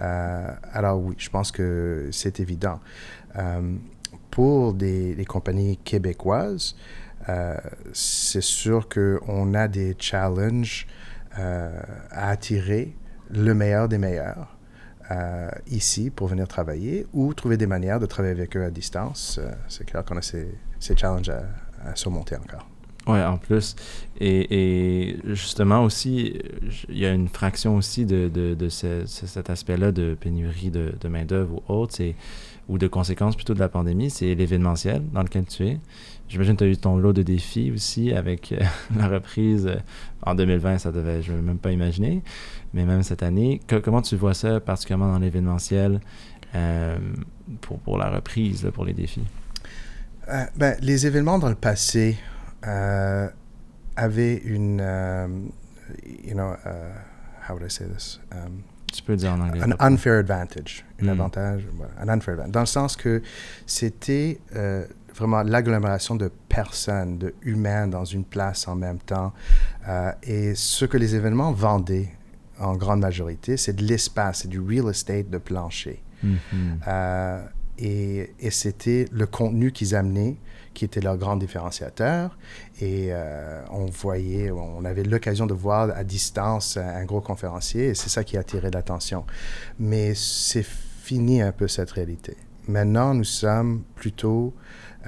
Euh, 0.00 0.48
alors 0.72 1.02
oui, 1.02 1.16
je 1.18 1.28
pense 1.30 1.50
que 1.50 2.08
c'est 2.12 2.38
évident. 2.38 2.78
Euh, 3.36 3.74
pour 4.30 4.74
des, 4.74 5.24
compagnies 5.28 5.78
québécoises, 5.78 6.76
c'est 7.92 8.40
sûr 8.40 8.88
qu'on 8.88 9.52
a 9.52 9.68
des 9.68 9.96
challenges 9.98 10.86
à 11.36 12.30
attirer 12.30 12.96
le 13.30 13.52
meilleur 13.52 13.88
des 13.88 13.98
meilleurs 13.98 14.56
ici 15.66 16.08
pour 16.10 16.28
venir 16.28 16.48
travailler 16.48 17.06
ou 17.12 17.34
trouver 17.34 17.58
des 17.58 17.66
manières 17.66 18.00
de 18.00 18.06
travailler 18.06 18.34
avec 18.34 18.56
eux 18.56 18.64
à 18.64 18.70
distance. 18.70 19.40
c'est 19.68 19.84
clair 19.84 20.04
qu'on 20.04 20.16
a 20.16 20.22
ces, 20.22 20.56
challenges 20.96 21.30
à 21.30 21.94
surmonter 21.96 22.36
encore. 22.36 22.66
Oui, 23.08 23.22
en 23.22 23.38
plus. 23.38 23.74
Et, 24.20 25.16
justement 25.24 25.82
aussi, 25.82 26.34
il 26.90 26.98
y 26.98 27.06
a 27.06 27.12
une 27.12 27.28
fraction 27.28 27.76
aussi 27.76 28.04
de, 28.04 28.28
de, 28.32 28.54
de 28.54 28.68
ce, 28.68 29.06
cet 29.06 29.48
aspect-là 29.48 29.92
de 29.92 30.14
pénurie 30.18 30.70
de, 30.70 31.08
main-d'œuvre 31.08 31.62
ou 31.68 31.72
autre, 31.72 32.02
ou 32.68 32.76
de 32.76 32.86
conséquences 32.86 33.34
plutôt 33.34 33.54
de 33.54 33.60
la 33.60 33.70
pandémie, 33.70 34.10
c'est 34.10 34.34
l'événementiel 34.34 35.02
dans 35.12 35.22
lequel 35.22 35.46
tu 35.46 35.66
es. 35.66 35.78
J'imagine 36.28 36.54
que 36.54 36.58
tu 36.58 36.64
as 36.64 36.66
eu 36.66 36.76
ton 36.76 36.98
lot 36.98 37.14
de 37.14 37.22
défis 37.22 37.72
aussi 37.72 38.12
avec 38.12 38.52
euh, 38.52 38.58
la 38.96 39.08
reprise. 39.08 39.66
Euh, 39.66 39.76
en 40.22 40.34
2020, 40.34 40.76
ça 40.76 40.92
devait, 40.92 41.22
je 41.22 41.32
ne 41.32 41.40
même 41.40 41.56
pas 41.56 41.72
imaginer, 41.72 42.22
mais 42.74 42.84
même 42.84 43.02
cette 43.02 43.22
année. 43.22 43.62
comment 43.82 44.02
tu 44.02 44.16
vois 44.16 44.34
ça, 44.34 44.60
particulièrement 44.60 45.10
dans 45.10 45.18
l'événementiel, 45.18 46.00
euh, 46.54 46.98
pour, 47.62 47.78
pour 47.78 47.96
la 47.96 48.10
reprise, 48.10 48.68
pour 48.74 48.84
les 48.84 48.92
défis? 48.92 49.24
Ben, 50.56 50.76
les 50.82 51.06
événements 51.06 51.38
dans 51.38 51.48
le 51.48 51.54
passé 51.54 52.18
euh, 52.66 53.28
avaient 53.96 54.36
une, 54.36 54.80
euh, 54.80 55.28
you 56.24 56.34
know, 56.34 56.52
uh, 56.64 57.48
how 57.48 57.54
would 57.54 57.62
I 57.62 57.70
say 57.70 57.86
this? 57.86 58.20
Um, 58.32 58.62
tu 58.92 59.02
peux 59.02 59.16
dire 59.16 59.32
en 59.32 59.40
anglais. 59.40 59.62
Un 59.62 59.92
unfair 59.92 60.18
advantage, 60.18 60.84
un 61.00 61.06
mm. 61.06 61.08
avantage, 61.08 61.68
un 62.00 62.08
unfair 62.08 62.34
advantage, 62.34 62.52
dans 62.52 62.60
le 62.60 62.66
sens 62.66 62.96
que 62.96 63.22
c'était 63.66 64.40
euh, 64.56 64.86
vraiment 65.14 65.42
l'agglomération 65.42 66.14
de 66.14 66.30
personnes, 66.48 67.18
de 67.18 67.34
humains 67.42 67.86
dans 67.86 68.04
une 68.04 68.24
place 68.24 68.66
en 68.66 68.76
même 68.76 68.98
temps. 68.98 69.32
Euh, 69.88 70.12
et 70.22 70.54
ce 70.54 70.84
que 70.84 70.96
les 70.96 71.14
événements 71.14 71.52
vendaient 71.52 72.08
en 72.58 72.76
grande 72.76 73.00
majorité, 73.00 73.56
c'est 73.56 73.74
de 73.74 73.84
l'espace, 73.84 74.40
c'est 74.42 74.48
du 74.48 74.60
real 74.60 74.88
estate 74.90 75.28
de 75.30 75.38
plancher. 75.38 76.02
Mm 76.22 76.34
-hmm. 76.52 77.48
Et, 77.80 78.34
et 78.40 78.50
c'était 78.50 79.04
le 79.12 79.26
contenu 79.26 79.70
qu'ils 79.70 79.94
amenaient 79.94 80.36
qui 80.78 80.84
était 80.84 81.00
leur 81.00 81.16
grand 81.16 81.34
différenciateur. 81.36 82.38
Et 82.80 83.08
euh, 83.10 83.64
on 83.70 83.86
voyait, 83.86 84.52
on 84.52 84.84
avait 84.84 85.02
l'occasion 85.02 85.46
de 85.46 85.54
voir 85.54 85.90
à 85.90 86.04
distance 86.04 86.76
un 86.76 87.04
gros 87.04 87.20
conférencier 87.20 87.88
et 87.88 87.94
c'est 87.94 88.08
ça 88.08 88.22
qui 88.22 88.36
a 88.36 88.40
attiré 88.40 88.70
l'attention. 88.70 89.26
Mais 89.80 90.14
c'est 90.14 90.64
fini 90.64 91.42
un 91.42 91.50
peu 91.50 91.66
cette 91.66 91.90
réalité. 91.90 92.36
Maintenant, 92.68 93.12
nous 93.12 93.24
sommes 93.24 93.82
plutôt 93.96 94.54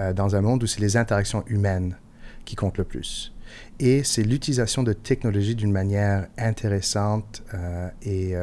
euh, 0.00 0.12
dans 0.12 0.34
un 0.34 0.40
monde 0.40 0.64
où 0.64 0.66
c'est 0.66 0.80
les 0.80 0.96
interactions 0.96 1.44
humaines 1.46 1.96
qui 2.44 2.56
comptent 2.56 2.78
le 2.78 2.84
plus. 2.84 3.32
Et 3.78 4.02
c'est 4.02 4.24
l'utilisation 4.24 4.82
de 4.82 4.92
technologies 4.92 5.54
d'une 5.54 5.72
manière 5.72 6.26
intéressante 6.36 7.44
euh, 7.54 7.90
et 8.02 8.34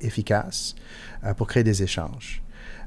efficace 0.00 0.74
pour 1.36 1.46
créer 1.46 1.64
des 1.64 1.82
échanges. 1.84 2.42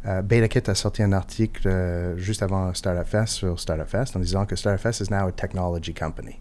Euh, 0.07 0.21
BetaKit 0.23 0.69
a 0.69 0.75
sorti 0.75 1.03
un 1.03 1.11
article 1.11 1.67
euh, 1.67 2.17
juste 2.17 2.41
avant 2.41 2.73
Startup 2.73 3.05
Fest 3.05 3.33
sur 3.33 3.59
Startup 3.59 3.87
Fest 3.87 4.15
en 4.15 4.19
disant 4.19 4.45
que 4.45 4.55
Startup 4.55 4.81
Fest 4.81 5.01
is 5.01 5.11
now 5.11 5.27
a 5.27 5.31
technology 5.31 5.93
company. 5.93 6.39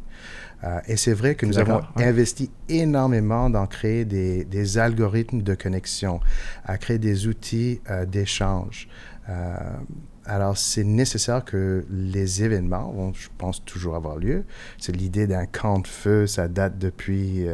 Euh, 0.64 0.80
et 0.86 0.96
c'est 0.96 1.12
vrai 1.12 1.34
que 1.34 1.44
nous 1.46 1.58
avons 1.58 1.82
ouais. 1.96 2.04
investi 2.04 2.50
énormément 2.68 3.50
dans 3.50 3.66
créer 3.66 4.04
des, 4.04 4.44
des, 4.44 4.78
algorithmes 4.78 5.42
de 5.42 5.54
connexion, 5.54 6.20
à 6.64 6.78
créer 6.78 6.98
des 6.98 7.26
outils 7.26 7.80
euh, 7.90 8.06
d'échange. 8.06 8.88
Alors, 10.26 10.56
c'est 10.56 10.82
nécessaire 10.82 11.44
que 11.44 11.86
les 11.88 12.42
événements 12.42 12.90
vont, 12.90 13.12
je 13.14 13.28
pense, 13.38 13.64
toujours 13.64 13.94
avoir 13.94 14.16
lieu. 14.16 14.44
C'est 14.76 14.94
l'idée 14.94 15.28
d'un 15.28 15.46
camp 15.46 15.78
de 15.78 15.86
feu, 15.86 16.26
ça 16.26 16.48
date 16.48 16.78
depuis 16.78 17.46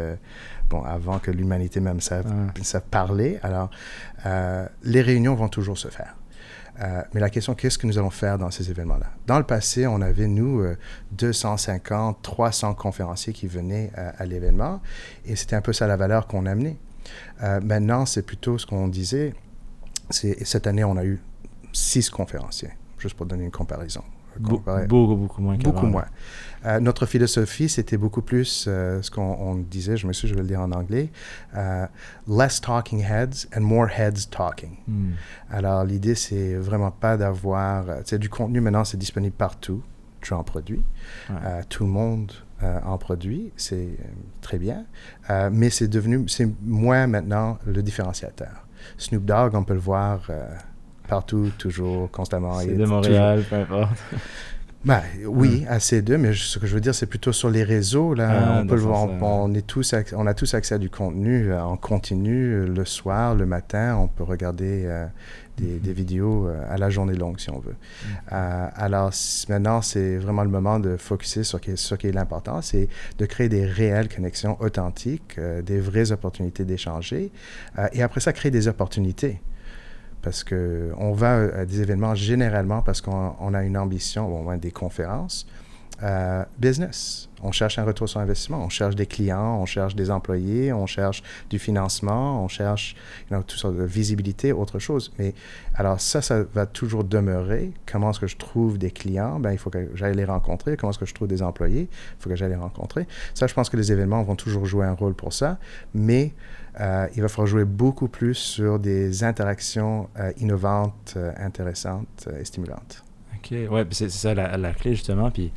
bon, 0.71 0.83
avant 0.83 1.19
que 1.19 1.31
l'humanité 1.31 1.81
même 1.81 2.01
ouais. 2.11 2.81
parler. 2.91 3.39
Alors, 3.43 3.71
euh, 4.25 4.67
les 4.83 5.03
réunions 5.03 5.35
vont 5.35 5.49
toujours 5.49 5.79
se 5.79 5.89
faire. 5.89 6.17
Euh, 6.81 7.03
mais 7.15 7.21
la 7.21 7.31
question, 7.31 7.55
qu'est-ce 7.55 7.79
que 7.79 7.87
nous 7.87 7.99
allons 7.99 8.11
faire 8.11 8.39
dans 8.39 8.51
ces 8.51 8.71
événements-là? 8.71 9.07
Dans 9.27 9.39
le 9.39 9.45
passé, 9.45 9.87
on 9.87 10.01
avait, 10.03 10.27
nous, 10.27 10.61
euh, 10.61 10.77
250, 11.13 12.21
300 12.23 12.75
conférenciers 12.75 13.33
qui 13.33 13.47
venaient 13.47 13.91
euh, 13.97 14.11
à 14.19 14.27
l'événement, 14.27 14.81
et 15.25 15.37
c'était 15.37 15.57
un 15.57 15.63
peu 15.63 15.73
ça 15.73 15.87
la 15.87 15.97
valeur 15.97 16.27
qu'on 16.27 16.45
amenait. 16.45 16.77
Euh, 17.43 17.61
maintenant, 17.61 18.05
c'est 18.05 18.23
plutôt 18.23 18.59
ce 18.59 18.67
qu'on 18.67 18.89
disait. 18.89 19.35
Cette 20.11 20.67
année, 20.67 20.85
on 20.85 20.97
a 20.97 21.05
eu 21.05 21.21
six 21.73 22.11
conférenciers, 22.11 22.71
juste 22.99 23.17
pour 23.17 23.27
donner 23.27 23.45
une 23.45 23.51
comparaison. 23.51 24.03
Beaucoup, 24.39 25.17
beaucoup 25.17 25.43
moins. 25.43 25.57
Beaucoup 25.57 25.87
moins. 25.87 26.07
Euh, 26.67 26.81
notre 26.81 27.07
philosophie, 27.07 27.69
c'était 27.69 27.97
beaucoup 27.97 28.23
plus 28.23 28.67
euh, 28.67 29.01
ce 29.01 29.11
qu'on 29.11 29.57
disait, 29.57 29.97
je 29.97 30.07
me 30.07 30.13
suis, 30.13 30.27
je 30.27 30.35
vais 30.35 30.41
le 30.41 30.49
dire 30.49 30.61
en 30.61 30.73
anglais, 30.73 31.11
euh, 31.55 31.87
less 32.29 32.61
talking 32.61 33.01
heads 33.01 33.47
and 33.57 33.61
more 33.61 33.89
heads 33.89 34.29
talking. 34.31 34.77
Mm. 34.89 35.13
Alors, 35.51 35.85
l'idée, 35.85 36.15
c'est 36.15 36.55
vraiment 36.55 36.91
pas 36.91 37.17
d'avoir, 37.17 37.85
tu 37.99 38.03
sais, 38.07 38.19
du 38.19 38.29
contenu 38.29 38.61
maintenant, 38.61 38.85
c'est 38.85 38.97
disponible 38.97 39.37
partout. 39.37 39.83
Tu 40.23 40.35
en 40.35 40.43
produis. 40.43 40.83
Ouais. 41.31 41.63
Tout 41.69 41.85
le 41.85 41.91
monde 41.91 42.33
en 42.61 42.99
produit, 42.99 43.53
c'est 43.57 43.97
très 44.41 44.59
bien. 44.59 44.87
mais 45.53 45.71
c'est 45.71 45.87
devenu, 45.87 46.27
c'est 46.27 46.49
moi 46.63 47.07
maintenant 47.07 47.59
le 47.65 47.81
différenciateur. 47.81 48.67
Snoop 48.99 49.25
Dogg, 49.25 49.55
on 49.55 49.63
peut 49.63 49.75
le 49.75 49.79
voir 49.79 50.29
partout, 51.07 51.51
toujours, 51.59 52.11
constamment. 52.11 52.59
C'est 52.61 52.77
de 52.77 52.85
Montréal, 52.85 53.45
peu 53.49 53.57
importe. 53.57 53.97
Ben, 54.87 55.03
oui, 55.27 55.63
mm. 55.63 55.69
à 55.69 55.81
ces 55.81 56.01
deux, 56.01 56.17
mais 56.17 56.33
ce 56.33 56.61
que 56.61 56.67
je 56.69 56.73
veux 56.75 56.81
dire, 56.81 56.95
c'est 56.95 57.07
plutôt 57.07 57.33
sur 57.33 57.51
les 57.51 57.65
réseaux. 57.65 58.15
Là, 58.15 58.29
ah, 58.31 58.61
on, 58.63 58.67
peut 58.69 58.77
voir, 58.77 59.03
on, 59.03 59.45
on, 59.51 59.53
est 59.55 59.67
tous, 59.67 59.97
on 60.15 60.27
a 60.29 60.33
tous 60.35 60.55
accès 60.55 60.77
à 60.77 60.79
du 60.79 60.91
contenu 60.91 61.51
euh, 61.51 61.61
en 61.61 61.77
continu 61.77 62.53
euh, 62.53 62.67
le 62.69 62.85
soir, 62.85 63.35
le 63.35 63.47
matin. 63.47 63.97
On 63.97 64.07
peut 64.07 64.23
regarder 64.23 64.85
euh, 64.87 65.07
des, 65.57 65.65
mm 65.65 65.77
-hmm. 65.77 65.81
des, 65.81 65.93
vidéos 65.93 66.49
à 66.71 66.77
la 66.79 66.89
journée 66.89 67.17
longue, 67.17 67.41
si 67.41 67.51
on 67.51 67.59
veut. 67.59 67.73
Mm 67.73 68.07
-hmm. 68.07 68.33
euh, 68.33 68.85
alors, 68.87 69.11
maintenant, 69.49 69.83
c'est 69.83 70.19
vraiment 70.19 70.45
le 70.45 70.51
moment 70.51 70.79
de 70.79 70.97
focuser 70.97 71.43
sur 71.43 71.59
ce 71.75 71.95
qui 71.97 72.07
est 72.07 72.15
l'important, 72.15 72.63
c'est 72.63 72.89
de 73.19 73.27
créer 73.27 73.49
des 73.49 73.67
réelles 73.67 74.09
connexions 74.17 74.57
authentiques, 74.61 75.35
euh, 75.39 75.63
des 75.63 75.81
vraies 75.81 76.11
opportunités 76.13 76.65
d'échanger, 76.65 77.23
et 77.97 78.03
après 78.07 78.21
ça, 78.21 78.33
créer 78.33 78.53
des 78.53 78.67
opportunités 78.69 79.41
parce 80.27 80.43
qu'on 80.43 81.13
va 81.13 81.35
à 81.57 81.65
des 81.65 81.83
événements 81.83 82.17
généralement 82.17 82.83
parce 82.83 83.01
qu'on 83.01 83.55
a 83.55 83.63
une 83.63 83.79
ambition, 83.79 84.27
au 84.27 84.43
moins 84.43 84.57
des 84.57 84.73
conférences, 84.73 85.47
euh, 86.03 86.45
business. 86.59 87.29
On 87.43 87.53
cherche 87.53 87.79
un 87.79 87.85
retour 87.85 88.09
sur 88.09 88.21
investissement, 88.21 88.63
on 88.63 88.69
cherche 88.69 88.95
des 88.95 89.07
clients, 89.07 89.59
on 89.61 89.67
cherche 89.67 89.95
des 89.95 90.11
employés, 90.11 90.73
on 90.73 90.87
cherche 90.87 91.23
du 91.49 91.59
financement, 91.59 92.43
on 92.45 92.49
cherche 92.49 92.97
you 93.31 93.37
know, 93.37 93.43
toutes 93.43 93.59
sortes 93.59 93.77
de 93.77 93.85
visibilité, 93.85 94.53
autre 94.53 94.79
chose. 94.79 95.13
Mais 95.19 95.33
alors 95.75 96.01
ça, 96.01 96.21
ça 96.21 96.43
va 96.43 96.67
toujours 96.67 97.05
demeurer. 97.05 97.73
Comment 97.91 98.11
est-ce 98.11 98.21
que 98.21 98.27
je 98.27 98.37
trouve 98.37 98.79
des 98.79 98.91
clients? 98.91 99.39
Ben, 99.41 99.53
il 99.53 99.59
faut 99.59 99.71
que 99.71 99.91
j'aille 99.95 100.15
les 100.15 100.25
rencontrer. 100.25 100.77
Comment 100.77 100.91
est-ce 100.91 100.99
que 100.99 101.07
je 101.07 101.15
trouve 101.15 101.29
des 101.29 101.43
employés? 101.43 101.89
Il 101.91 102.23
faut 102.23 102.29
que 102.29 102.37
j'aille 102.37 102.51
les 102.51 102.57
rencontrer. 102.57 103.07
Ça, 103.35 103.47
je 103.47 103.55
pense 103.55 103.71
que 103.71 103.77
les 103.77 103.91
événements 103.93 104.23
vont 104.23 104.37
toujours 104.37 104.67
jouer 104.67 104.87
un 104.87 104.95
rôle 104.95 105.15
pour 105.15 105.33
ça. 105.33 105.59
Mais 105.95 106.35
euh, 106.81 107.07
il 107.17 107.23
va 107.23 107.29
falloir 107.29 107.47
jouer 107.47 107.65
beaucoup 107.65 108.09
plus 108.09 108.35
sur 108.35 108.79
des 108.79 109.25
interactions 109.25 110.09
euh, 110.19 110.33
innovantes, 110.39 111.17
intéressantes 111.39 112.29
et 112.39 112.45
stimulantes. 112.45 113.03
OK. 113.37 113.71
Ouais, 113.71 113.87
c'est 113.91 114.11
ça 114.11 114.35
la, 114.35 114.57
la, 114.57 114.73
clé, 114.73 114.95
justement. 114.95 115.31
Puis 115.31 115.53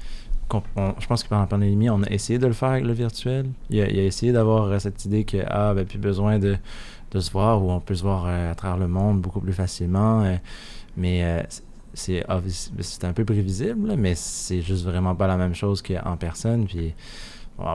je 0.51 1.07
pense 1.07 1.23
que 1.23 1.29
pendant 1.29 1.41
la 1.41 1.47
pandémie, 1.47 1.89
on 1.89 2.01
a 2.03 2.09
essayé 2.09 2.39
de 2.39 2.47
le 2.47 2.53
faire 2.53 2.69
avec 2.69 2.85
le 2.85 2.93
virtuel. 2.93 3.47
Il 3.69 3.81
a, 3.81 3.87
essayé 3.87 4.31
d'avoir 4.31 4.79
cette 4.81 5.05
idée 5.05 5.23
que, 5.23 5.37
ah, 5.47 5.73
ben, 5.73 5.85
plus 5.85 5.99
besoin 5.99 6.39
de, 6.39 6.57
se 7.13 7.31
voir 7.31 7.63
ou 7.63 7.71
on 7.71 7.79
peut 7.79 7.95
se 7.95 8.03
voir 8.03 8.25
à 8.25 8.55
travers 8.55 8.77
le 8.77 8.87
monde 8.87 9.21
beaucoup 9.21 9.39
plus 9.39 9.53
facilement. 9.53 10.23
mais 10.97 11.45
c'est 11.93 12.23
un 13.03 13.13
peu 13.13 13.25
prévisible, 13.25 13.95
mais 13.97 14.15
c'est 14.15 14.61
juste 14.61 14.85
vraiment 14.85 15.15
pas 15.15 15.27
la 15.27 15.37
même 15.37 15.53
chose 15.55 15.81
qu'en 15.81 16.17
personne. 16.17 16.65
Puis 16.65 16.93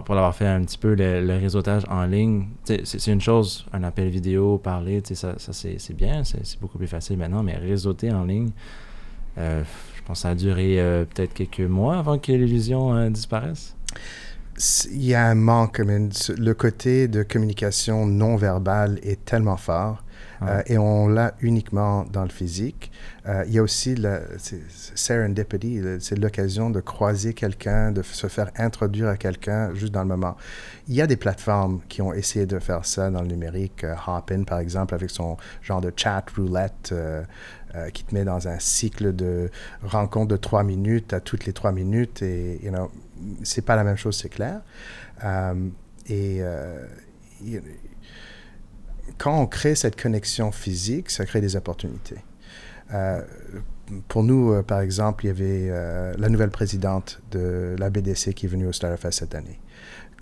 pour 0.04 0.14
l'avoir 0.14 0.34
fait 0.34 0.46
un 0.46 0.62
petit 0.62 0.78
peu 0.78 0.94
le, 0.94 1.20
le 1.20 1.36
réseautage 1.36 1.82
en 1.88 2.04
ligne, 2.04 2.46
c'est 2.64 3.12
une 3.12 3.20
chose, 3.20 3.66
un 3.72 3.82
appel 3.82 4.08
vidéo, 4.08 4.58
parler, 4.58 5.02
ça, 5.04 5.38
ça 5.38 5.52
c'est 5.52 5.96
bien, 5.96 6.24
c'est 6.24 6.58
beaucoup 6.60 6.78
plus 6.78 6.86
facile 6.86 7.18
maintenant, 7.18 7.42
mais 7.42 7.56
réseauter 7.56 8.10
en 8.10 8.24
ligne, 8.24 8.50
euh, 9.36 9.62
pense 10.04 10.18
que 10.18 10.22
ça 10.22 10.30
a 10.30 10.34
duré 10.34 10.80
euh, 10.80 11.04
peut-être 11.04 11.34
quelques 11.34 11.60
mois 11.60 11.98
avant 11.98 12.18
que 12.18 12.32
l'illusion 12.32 12.94
euh, 12.94 13.10
disparaisse? 13.10 13.74
Il 14.92 15.04
y 15.04 15.14
a 15.14 15.26
un 15.26 15.34
manque, 15.34 15.78
le 15.78 16.52
côté 16.52 17.08
de 17.08 17.24
communication 17.24 18.06
non 18.06 18.36
verbale 18.36 19.00
est 19.02 19.24
tellement 19.24 19.56
fort 19.56 20.04
Euh, 20.42 20.62
et 20.66 20.78
on 20.78 21.08
l'a 21.08 21.34
uniquement 21.40 22.04
dans 22.12 22.22
le 22.22 22.28
physique. 22.28 22.90
Il 23.46 23.52
y 23.52 23.58
a 23.58 23.62
aussi 23.62 23.94
le 23.94 24.20
serendipity, 24.94 25.80
c'est 26.00 26.18
l'occasion 26.18 26.70
de 26.70 26.80
croiser 26.80 27.32
quelqu'un, 27.34 27.92
de 27.92 28.02
se 28.02 28.26
faire 28.26 28.50
introduire 28.56 29.08
à 29.08 29.16
quelqu'un 29.16 29.72
juste 29.74 29.92
dans 29.92 30.02
le 30.02 30.08
moment. 30.08 30.36
Il 30.88 30.94
y 30.94 31.00
a 31.00 31.06
des 31.06 31.16
plateformes 31.16 31.80
qui 31.88 32.02
ont 32.02 32.12
essayé 32.12 32.46
de 32.46 32.58
faire 32.58 32.84
ça 32.84 33.10
dans 33.10 33.22
le 33.22 33.28
numérique. 33.28 33.86
Hopin, 34.06 34.44
par 34.44 34.58
exemple, 34.58 34.94
avec 34.94 35.10
son 35.10 35.36
genre 35.62 35.80
de 35.80 35.92
chat 35.96 36.24
roulette. 36.36 36.92
Qui 37.92 38.04
te 38.04 38.14
met 38.14 38.24
dans 38.24 38.48
un 38.48 38.58
cycle 38.58 39.14
de 39.14 39.50
rencontre 39.82 40.28
de 40.28 40.36
trois 40.36 40.62
minutes 40.62 41.12
à 41.12 41.20
toutes 41.20 41.46
les 41.46 41.52
trois 41.52 41.72
minutes. 41.72 42.22
Et, 42.22 42.60
you 42.62 42.70
know, 42.70 42.90
c'est 43.42 43.62
pas 43.62 43.76
la 43.76 43.84
même 43.84 43.96
chose, 43.96 44.16
c'est 44.16 44.28
clair. 44.28 44.60
et 46.08 46.42
quand 49.18 49.40
on 49.40 49.46
crée 49.46 49.74
cette 49.74 50.00
connexion 50.00 50.52
physique, 50.52 51.10
ça 51.10 51.24
crée 51.24 51.40
des 51.40 51.56
opportunités. 51.56 52.18
Euh, 52.92 53.22
pour 54.08 54.22
nous, 54.22 54.52
euh, 54.52 54.62
par 54.62 54.80
exemple, 54.80 55.24
il 55.24 55.28
y 55.28 55.30
avait 55.30 55.68
euh, 55.70 56.12
la 56.18 56.28
nouvelle 56.28 56.50
présidente 56.50 57.20
de 57.30 57.76
la 57.78 57.90
BDC 57.90 58.34
qui 58.34 58.46
est 58.46 58.48
venue 58.48 58.66
au 58.66 58.72
Starfest 58.72 59.12
cette 59.12 59.34
année, 59.34 59.60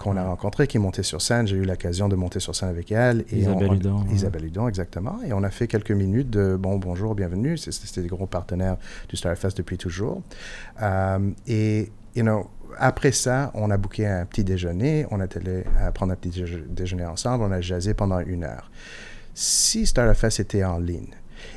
qu'on 0.03 0.17
a 0.17 0.25
rencontrée, 0.25 0.67
qui 0.67 0.79
montée 0.79 1.03
sur 1.03 1.23
scène. 1.23 1.47
J'ai 1.47 1.57
eu 1.57 1.65
l'occasion 1.65 2.09
de 2.09 2.17
monter 2.17 2.41
sur 2.41 2.55
scène 2.55 2.69
avec 2.69 2.93
elle. 2.93 3.25
Et 3.31 3.39
Isabelle 3.39 3.75
Hudon. 3.75 4.05
Isabelle 4.13 4.45
Hudon, 4.47 4.69
exactement. 4.69 5.19
Et 5.25 5.33
on 5.33 5.43
a 5.43 5.51
fait 5.51 5.69
quelques 5.69 5.93
minutes 5.93 6.31
de 6.31 6.57
bon, 6.57 6.79
bonjour, 6.79 7.15
bienvenue. 7.15 7.57
C'était 7.57 8.03
des 8.03 8.09
gros 8.09 8.27
partenaires 8.27 8.77
du 9.09 9.17
Starfest 9.17 9.57
depuis 9.57 9.79
toujours. 9.79 10.23
et, 11.47 11.93
you 12.15 12.23
know, 12.23 12.51
après 12.79 13.13
ça, 13.13 13.51
on 13.55 13.71
a 13.71 13.77
booké 13.77 14.07
un 14.07 14.25
petit 14.25 14.45
déjeuner, 14.45 15.07
on 15.11 15.21
est 15.21 15.37
allé 15.37 15.65
prendre 15.95 16.13
un 16.13 16.17
petit 16.17 16.43
déjeuner 16.69 17.05
ensemble, 17.05 17.45
on 17.45 17.53
a 17.53 17.61
jasé 17.61 17.95
pendant 17.95 18.21
une 18.21 18.45
heure. 18.45 18.71
Si 19.35 19.87
Starfest 19.87 20.41
était 20.41 20.65
en 20.65 20.79
ligne 20.79 21.15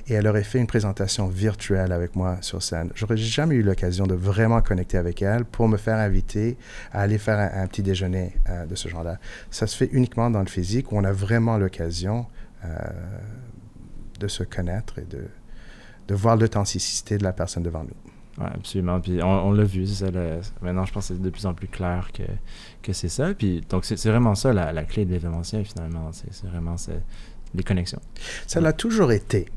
et 0.08 0.13
elle 0.13 0.28
aurait 0.28 0.43
fait 0.43 0.60
une 0.60 0.67
présentation 0.67 1.28
virtuelle 1.28 1.91
avec 1.91 2.15
moi 2.15 2.38
sur 2.41 2.62
scène, 2.62 2.91
j'aurais 2.95 3.17
jamais 3.17 3.56
eu 3.56 3.63
l'occasion 3.63 4.06
de 4.08 4.13
vraiment 4.13 4.62
connecter 4.62 4.98
avec 4.98 5.21
elle 5.21 5.45
pour 5.45 5.67
me 5.67 5.78
faire 5.78 5.98
inviter 5.98 6.58
à 6.91 7.02
aller 7.02 7.17
faire 7.17 7.39
un, 7.39 7.67
petit 7.67 7.84
déjeuner 7.84 8.36
euh, 8.50 8.65
de 8.65 8.76
ce 8.76 8.88
genre-là. 8.89 9.17
Ça 9.52 9.67
se 9.67 9.76
fait 9.76 9.89
uniquement 9.91 10.30
dans 10.30 10.41
le 10.41 10.48
physique 10.48 10.91
où 10.91 10.98
on 10.98 11.04
a 11.04 11.12
vraiment 11.12 11.58
l'occasion 11.58 12.26
euh, 12.63 12.69
de 14.19 14.28
se 14.28 14.43
connaître 14.43 15.00
et 15.00 15.06
de, 15.06 15.28
de 16.08 16.15
voir 16.15 16.38
l'authenticité 16.38 17.17
de 17.17 17.24
la 17.24 17.34
personne 17.34 17.63
devant 17.63 17.84
nous. 17.84 18.12
Oui, 18.38 18.45
absolument. 18.54 19.00
Puis 19.00 19.24
on, 19.24 19.52
l'a 19.52 19.63
vu, 19.63 19.88
ça. 19.88 20.08
maintenant, 20.62 20.86
je 20.86 20.91
pense 20.91 21.08
que 21.08 21.13
c'est 21.13 21.21
de 21.21 21.30
plus 21.30 21.45
en 21.45 21.54
plus 21.54 21.67
clair 21.67 22.10
que, 22.13 22.24
que 22.82 22.91
c'est 22.91 23.10
ça. 23.10 23.34
Puis 23.34 23.62
donc, 23.69 23.86
c'est 23.86 24.04
vraiment 24.06 24.36
ça 24.36 24.52
la, 24.52 24.84
clé 24.84 25.06
de 25.06 25.12
l'événementiel, 25.12 25.65
finalement. 25.65 26.12
C'est 26.12 26.48
vraiment 26.48 26.76
les 27.54 27.63
connexions. 27.63 28.02
Ça 28.48 28.60
l'a 28.60 28.74
toujours 28.74 29.12
été. 29.12 29.48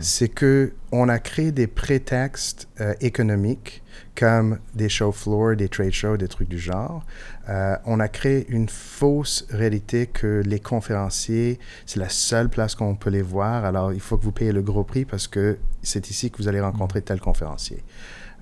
C'est 0.00 0.28
que 0.28 0.72
on 0.92 1.08
a 1.08 1.18
créé 1.18 1.52
des 1.52 1.66
prétextes 1.66 2.68
euh, 2.80 2.94
économiques 3.00 3.82
comme 4.16 4.58
des 4.74 4.88
show 4.88 5.12
floor, 5.12 5.56
des 5.56 5.68
trade 5.68 5.92
shows, 5.92 6.16
des 6.16 6.28
trucs 6.28 6.48
du 6.48 6.58
genre. 6.58 7.04
Euh, 7.48 7.76
on 7.84 8.00
a 8.00 8.08
créé 8.08 8.46
une 8.48 8.68
fausse 8.68 9.46
réalité 9.50 10.06
que 10.06 10.42
les 10.44 10.60
conférenciers, 10.60 11.58
c'est 11.86 11.98
la 11.98 12.08
seule 12.08 12.48
place 12.48 12.74
qu'on 12.74 12.94
peut 12.94 13.10
les 13.10 13.22
voir. 13.22 13.64
Alors, 13.64 13.92
il 13.92 14.00
faut 14.00 14.16
que 14.16 14.24
vous 14.24 14.32
payiez 14.32 14.52
le 14.52 14.62
gros 14.62 14.84
prix 14.84 15.04
parce 15.04 15.26
que 15.26 15.58
c'est 15.82 16.10
ici 16.10 16.30
que 16.30 16.38
vous 16.38 16.48
allez 16.48 16.60
rencontrer 16.60 17.02
tel 17.02 17.20
conférencier. 17.20 17.82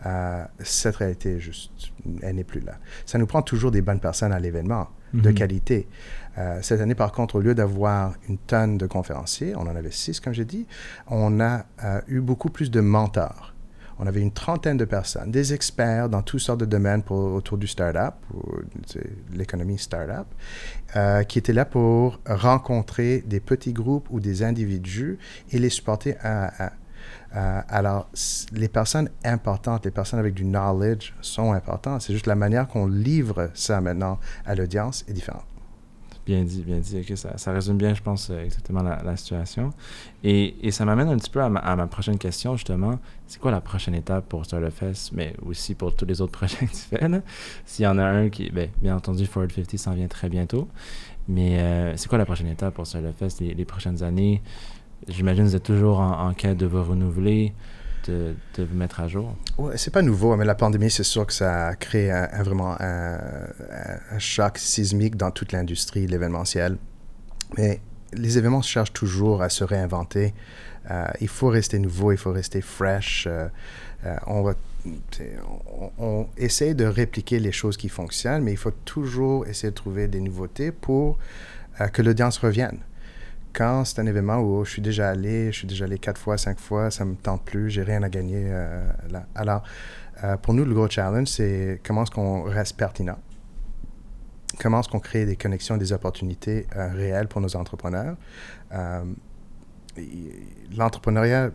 Euh, 0.04 0.44
cette 0.60 0.96
réalité, 0.96 1.38
juste, 1.40 1.70
elle 2.22 2.36
n'est 2.36 2.44
plus 2.44 2.60
là. 2.60 2.74
Ça 3.06 3.18
nous 3.18 3.26
prend 3.26 3.42
toujours 3.42 3.70
des 3.70 3.82
bonnes 3.82 4.00
personnes 4.00 4.32
à 4.32 4.40
l'événement, 4.40 4.88
de 5.14 5.28
mhm. 5.28 5.34
qualité. 5.34 5.86
Euh, 6.38 6.58
cette 6.62 6.80
année, 6.80 6.94
par 6.94 7.12
contre, 7.12 7.36
au 7.36 7.40
lieu 7.40 7.54
d'avoir 7.54 8.14
une 8.28 8.38
tonne 8.38 8.78
de 8.78 8.86
conférenciers, 8.86 9.54
on 9.56 9.62
en 9.62 9.76
avait 9.76 9.90
six, 9.90 10.20
comme 10.20 10.32
j'ai 10.32 10.44
dit, 10.44 10.66
on 11.08 11.40
a 11.40 11.66
eu 12.08 12.20
beaucoup 12.20 12.48
plus 12.48 12.70
de 12.70 12.80
mentors. 12.80 13.52
On 13.98 14.06
avait 14.06 14.20
une 14.20 14.32
trentaine 14.32 14.76
de 14.76 14.84
personnes, 14.84 15.30
des 15.30 15.54
experts 15.54 16.08
dans 16.08 16.22
toutes 16.22 16.40
sortes 16.40 16.58
de 16.58 16.64
domaines 16.64 17.02
autour 17.08 17.56
du 17.56 17.68
startup, 17.68 18.14
l'économie 19.32 19.78
startup, 19.78 20.26
euh, 20.96 21.22
qui 21.22 21.38
étaient 21.38 21.52
là 21.52 21.64
pour 21.64 22.18
rencontrer 22.26 23.22
des 23.26 23.38
petits 23.38 23.72
groupes 23.72 24.08
ou 24.10 24.18
des 24.18 24.42
individus 24.42 25.18
et 25.52 25.58
les 25.60 25.70
supporter 25.70 26.16
à, 26.20 26.66
à 26.66 26.72
euh, 27.34 27.60
alors, 27.68 28.08
les 28.52 28.68
personnes 28.68 29.08
importantes, 29.24 29.84
les 29.84 29.90
personnes 29.90 30.18
avec 30.18 30.34
du 30.34 30.44
knowledge 30.44 31.14
sont 31.20 31.52
importantes. 31.52 32.02
C'est 32.02 32.12
juste 32.12 32.26
la 32.26 32.34
manière 32.34 32.68
qu'on 32.68 32.86
livre 32.86 33.50
ça 33.54 33.80
maintenant 33.80 34.18
à 34.44 34.54
l'audience 34.54 35.04
est 35.08 35.12
différente. 35.12 35.44
Bien 36.24 36.44
dit, 36.44 36.62
bien 36.62 36.78
dit. 36.78 37.04
ça, 37.16 37.36
ça, 37.36 37.52
résume 37.52 37.78
bien, 37.78 37.94
je 37.94 38.02
pense, 38.02 38.30
euh, 38.30 38.44
exactement 38.44 38.82
la, 38.82 39.16
situation. 39.16 39.70
Et, 40.22 40.70
ça 40.70 40.84
m'amène 40.84 41.08
un 41.08 41.16
petit 41.16 41.30
peu 41.30 41.40
à 41.40 41.48
ma, 41.48 41.86
prochaine 41.88 42.16
question, 42.16 42.54
justement. 42.54 43.00
C'est 43.26 43.40
quoi 43.40 43.50
la 43.50 43.60
prochaine 43.60 43.94
étape 43.94 44.28
pour 44.28 44.44
Startup 44.44 44.72
mais 45.12 45.34
aussi 45.44 45.74
pour 45.74 45.96
tous 45.96 46.04
les 46.04 46.20
autres 46.20 46.32
projets 46.38 46.58
que 46.58 46.70
tu 46.70 46.76
fais? 46.76 47.22
S'il 47.66 47.84
y 47.84 47.88
en 47.88 47.98
a 47.98 48.04
un 48.04 48.28
qui, 48.28 48.50
bien, 48.50 48.68
bien 48.80 48.96
entendu, 48.96 49.26
Forward 49.26 49.50
50 49.50 49.76
s'en 49.78 49.94
vient 49.94 50.06
très 50.06 50.28
bientôt. 50.28 50.68
Mais 51.26 51.58
euh, 51.58 51.96
c'est 51.96 52.08
quoi 52.08 52.18
la 52.18 52.24
prochaine 52.24 52.48
étape 52.48 52.74
pour 52.74 52.86
Startup 52.86 53.14
les, 53.40 53.54
les 53.54 53.64
prochaines 53.64 54.02
années? 54.04 54.42
J'imagine 55.08 55.44
que 55.44 55.50
vous 55.50 55.56
êtes 55.56 55.62
toujours 55.62 56.00
en, 56.00 56.32
quête 56.34 56.56
de 56.56 56.66
vous 56.66 56.82
renouveler 56.82 57.52
de, 58.06 58.34
vous 58.58 58.76
mettre 58.76 59.00
à 59.00 59.08
jour? 59.08 59.36
Ouais, 59.58 59.76
c'est 59.76 59.92
pas 59.92 60.02
nouveau, 60.02 60.36
mais 60.36 60.44
la 60.44 60.54
pandémie, 60.54 60.90
c'est 60.90 61.04
sûr 61.04 61.26
que 61.26 61.32
ça 61.32 61.68
a 61.68 61.74
créé 61.74 62.10
un, 62.10 62.42
vraiment 62.42 62.76
un, 62.80 64.18
choc 64.18 64.58
sismique 64.58 65.16
dans 65.16 65.30
toute 65.30 65.52
l'industrie, 65.52 66.06
l'événementiel. 66.06 66.78
Mais 67.56 67.80
les 68.12 68.38
événements 68.38 68.62
cherchent 68.62 68.92
toujours 68.92 69.42
à 69.42 69.48
se 69.48 69.64
réinventer. 69.64 70.34
Euh, 70.90 71.06
il 71.20 71.28
faut 71.28 71.48
rester 71.48 71.78
nouveau, 71.78 72.12
il 72.12 72.18
faut 72.18 72.32
rester 72.32 72.60
fresh. 72.60 73.26
Euh, 73.28 73.48
euh, 74.04 74.16
on 74.26 74.42
va 74.42 74.54
on, 75.98 76.26
essaie 76.36 76.74
de 76.74 76.84
répliquer 76.84 77.38
les 77.38 77.52
choses 77.52 77.76
qui 77.76 77.88
fonctionnent, 77.88 78.42
mais 78.42 78.50
il 78.50 78.56
faut 78.56 78.72
toujours 78.84 79.46
essayer 79.46 79.70
de 79.70 79.76
trouver 79.76 80.08
des 80.08 80.18
nouveautés 80.20 80.72
pour 80.72 81.18
que 81.92 82.02
l'audience 82.02 82.38
revienne 82.38 82.78
quand 83.52 83.84
c'est 83.84 84.00
un 84.00 84.06
événement 84.06 84.38
où 84.38 84.64
je 84.64 84.70
suis 84.70 84.82
déjà 84.82 85.10
allé, 85.10 85.52
je 85.52 85.58
suis 85.58 85.66
déjà 85.66 85.84
allé 85.84 85.98
quatre 85.98 86.20
fois, 86.20 86.38
cinq 86.38 86.58
fois, 86.58 86.90
ça 86.90 87.04
me 87.04 87.14
tente 87.14 87.44
plus, 87.44 87.70
j'ai 87.70 87.82
rien 87.82 88.02
à 88.02 88.08
gagner 88.08 88.44
euh, 88.46 88.82
là. 89.10 89.26
Alors, 89.34 89.62
euh, 90.24 90.36
pour 90.36 90.54
nous, 90.54 90.64
le 90.64 90.74
gros 90.74 90.88
challenge, 90.88 91.28
c'est 91.28 91.80
comment 91.84 92.04
est-ce 92.04 92.10
qu'on 92.10 92.42
reste 92.42 92.76
pertinent, 92.76 93.18
comment 94.60 94.80
est-ce 94.80 94.88
qu'on 94.88 95.00
crée 95.00 95.26
des 95.26 95.36
connexions, 95.36 95.76
des 95.76 95.92
opportunités 95.92 96.66
euh, 96.76 96.88
réelles 96.92 97.28
pour 97.28 97.40
nos 97.40 97.54
entrepreneurs? 97.56 98.16
L'entrepreneuriat, 100.76 101.50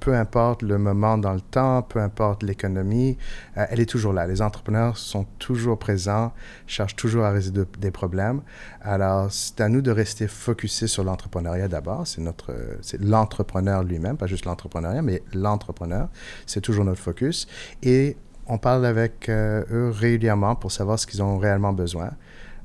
peu 0.00 0.14
importe 0.14 0.62
le 0.62 0.76
moment 0.78 1.18
dans 1.18 1.32
le 1.32 1.40
temps, 1.40 1.82
peu 1.82 2.00
importe 2.00 2.42
l'économie, 2.42 3.16
euh, 3.56 3.66
elle 3.70 3.80
est 3.80 3.88
toujours 3.88 4.12
là. 4.12 4.26
Les 4.26 4.42
entrepreneurs 4.42 4.96
sont 4.96 5.24
toujours 5.38 5.78
présents, 5.78 6.32
cherchent 6.66 6.96
toujours 6.96 7.24
à 7.24 7.30
résoudre 7.30 7.66
des 7.78 7.90
problèmes. 7.90 8.42
Alors, 8.82 9.30
c'est 9.30 9.60
à 9.60 9.68
nous 9.68 9.82
de 9.82 9.90
rester 9.90 10.26
focusés 10.26 10.88
sur 10.88 11.04
l'entrepreneuriat 11.04 11.68
d'abord. 11.68 12.06
C'est 12.06 12.20
notre, 12.20 12.52
c'est 12.82 13.00
l'entrepreneur 13.00 13.84
lui-même, 13.84 14.16
pas 14.16 14.26
juste 14.26 14.46
l'entrepreneuriat, 14.46 15.02
mais 15.02 15.22
l'entrepreneur. 15.32 16.08
C'est 16.46 16.60
toujours 16.60 16.84
notre 16.84 17.00
focus. 17.00 17.46
Et 17.82 18.16
on 18.46 18.58
parle 18.58 18.84
avec 18.84 19.28
euh, 19.28 19.62
eux 19.70 19.90
régulièrement 19.90 20.56
pour 20.56 20.72
savoir 20.72 20.98
ce 20.98 21.06
qu'ils 21.06 21.22
ont 21.22 21.38
réellement 21.38 21.72
besoin. 21.72 22.10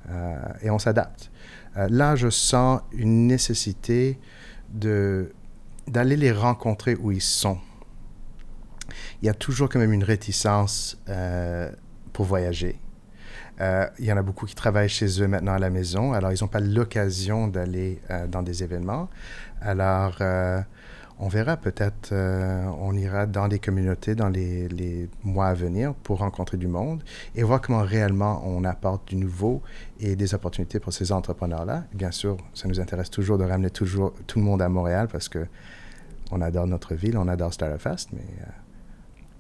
Euh, 0.10 0.38
et 0.62 0.70
on 0.72 0.80
s'adapte. 0.80 1.32
là, 1.76 2.16
je 2.16 2.30
sens 2.30 2.82
une 2.94 3.28
nécessité 3.28 4.18
d'aller 4.70 6.18
les 6.18 6.32
rencontrer 6.32 6.96
où 6.96 7.12
ils 7.12 7.22
sont. 7.22 7.60
Il 9.22 9.26
y 9.26 9.30
a 9.30 9.34
toujours 9.34 9.70
quand 9.70 9.80
même 9.80 9.94
une 9.94 10.04
réticence 10.04 10.98
euh, 11.10 11.72
pour 12.14 12.26
voyager. 12.26 12.80
Euh, 13.62 13.88
il 14.00 14.06
y 14.06 14.12
en 14.12 14.18
a 14.18 14.22
beaucoup 14.22 14.46
qui 14.46 14.56
travaillent 14.56 14.90
chez 14.90 15.22
eux 15.22 15.28
maintenant 15.28 15.54
à 15.54 15.60
la 15.60 15.70
maison, 15.70 16.12
alors 16.12 16.32
ils 16.34 16.42
n'ont 16.42 16.50
pas 16.50 16.60
l'occasion 16.60 17.48
d'aller 17.48 18.02
euh, 18.12 18.28
dans 18.28 18.44
des 18.44 18.64
événements. 18.64 19.10
Alors, 19.62 20.18
on 21.20 21.30
verra 21.30 21.56
peut-être, 21.56 22.10
euh, 22.12 22.66
on 22.80 22.96
ira 22.96 23.26
dans 23.26 23.48
les 23.48 23.60
communautés 23.60 24.16
dans 24.16 24.30
les, 24.30 25.10
mois 25.24 25.48
à 25.48 25.54
venir 25.54 25.94
pour 25.94 26.20
rencontrer 26.20 26.58
du 26.58 26.68
monde 26.68 27.04
et 27.36 27.44
voir 27.44 27.62
comment 27.62 27.84
réellement 27.84 28.44
on 28.46 28.64
apporte 28.64 29.08
du 29.08 29.16
nouveau 29.16 29.62
et 30.00 30.16
des 30.16 30.34
opportunités 30.34 30.80
pour 30.80 30.92
ces 30.92 31.12
entrepreneurs-là. 31.12 31.86
Bien 31.94 32.12
sûr, 32.12 32.38
ça 32.54 32.68
nous 32.68 32.80
intéresse 32.80 33.10
toujours 33.10 33.38
de 33.38 33.46
ramener 33.46 33.70
toujours 33.70 34.14
tout 34.28 34.40
le 34.40 34.46
monde 34.46 34.62
à 34.62 34.68
Montréal 34.70 35.08
parce 35.12 35.30
que 35.30 35.48
on 36.32 36.42
adore 36.42 36.68
notre 36.68 36.96
ville, 36.96 37.18
on 37.18 37.28
adore 37.28 37.54
Startup 37.54 37.80
Fest, 37.80 38.10
mais... 38.12 38.26
Euh, 38.42 38.46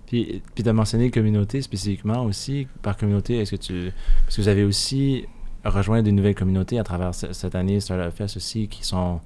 puis, 0.05 0.43
puis 0.53 0.63
tu 0.63 0.69
as 0.69 0.73
mentionné 0.73 1.09
communauté 1.09 1.63
spécifiquement 1.63 2.25
aussi. 2.25 2.67
Par 2.83 2.95
communauté, 2.95 3.39
est-ce 3.39 3.55
que 3.55 3.55
tu... 3.55 3.91
Parce 4.23 4.35
que 4.35 4.41
vous 4.43 4.47
avez 4.47 4.63
aussi 4.63 5.25
rejoint 5.63 6.03
des 6.03 6.11
nouvelles 6.11 6.35
communautés 6.35 6.77
à 6.77 6.83
travers 6.83 7.15
cette 7.15 7.55
année 7.55 7.79
Startup 7.79 8.15
Fest 8.15 8.37
aussi 8.37 8.67
qui 8.67 8.85
sont 8.85 9.19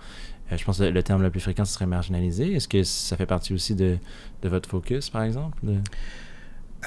je 0.57 0.63
pense 0.65 0.79
que 0.79 0.83
le 0.83 1.03
terme 1.03 1.21
le 1.21 1.29
plus 1.29 1.39
fréquent, 1.39 1.65
ce 1.65 1.73
serait 1.73 1.85
marginalisé. 1.85 2.53
Est-ce 2.53 2.67
que 2.67 2.83
ça 2.83 3.15
fait 3.17 3.25
partie 3.25 3.53
aussi 3.53 3.75
de, 3.75 3.97
de 4.41 4.49
votre 4.49 4.69
focus, 4.69 5.09
par 5.09 5.23
exemple? 5.23 5.57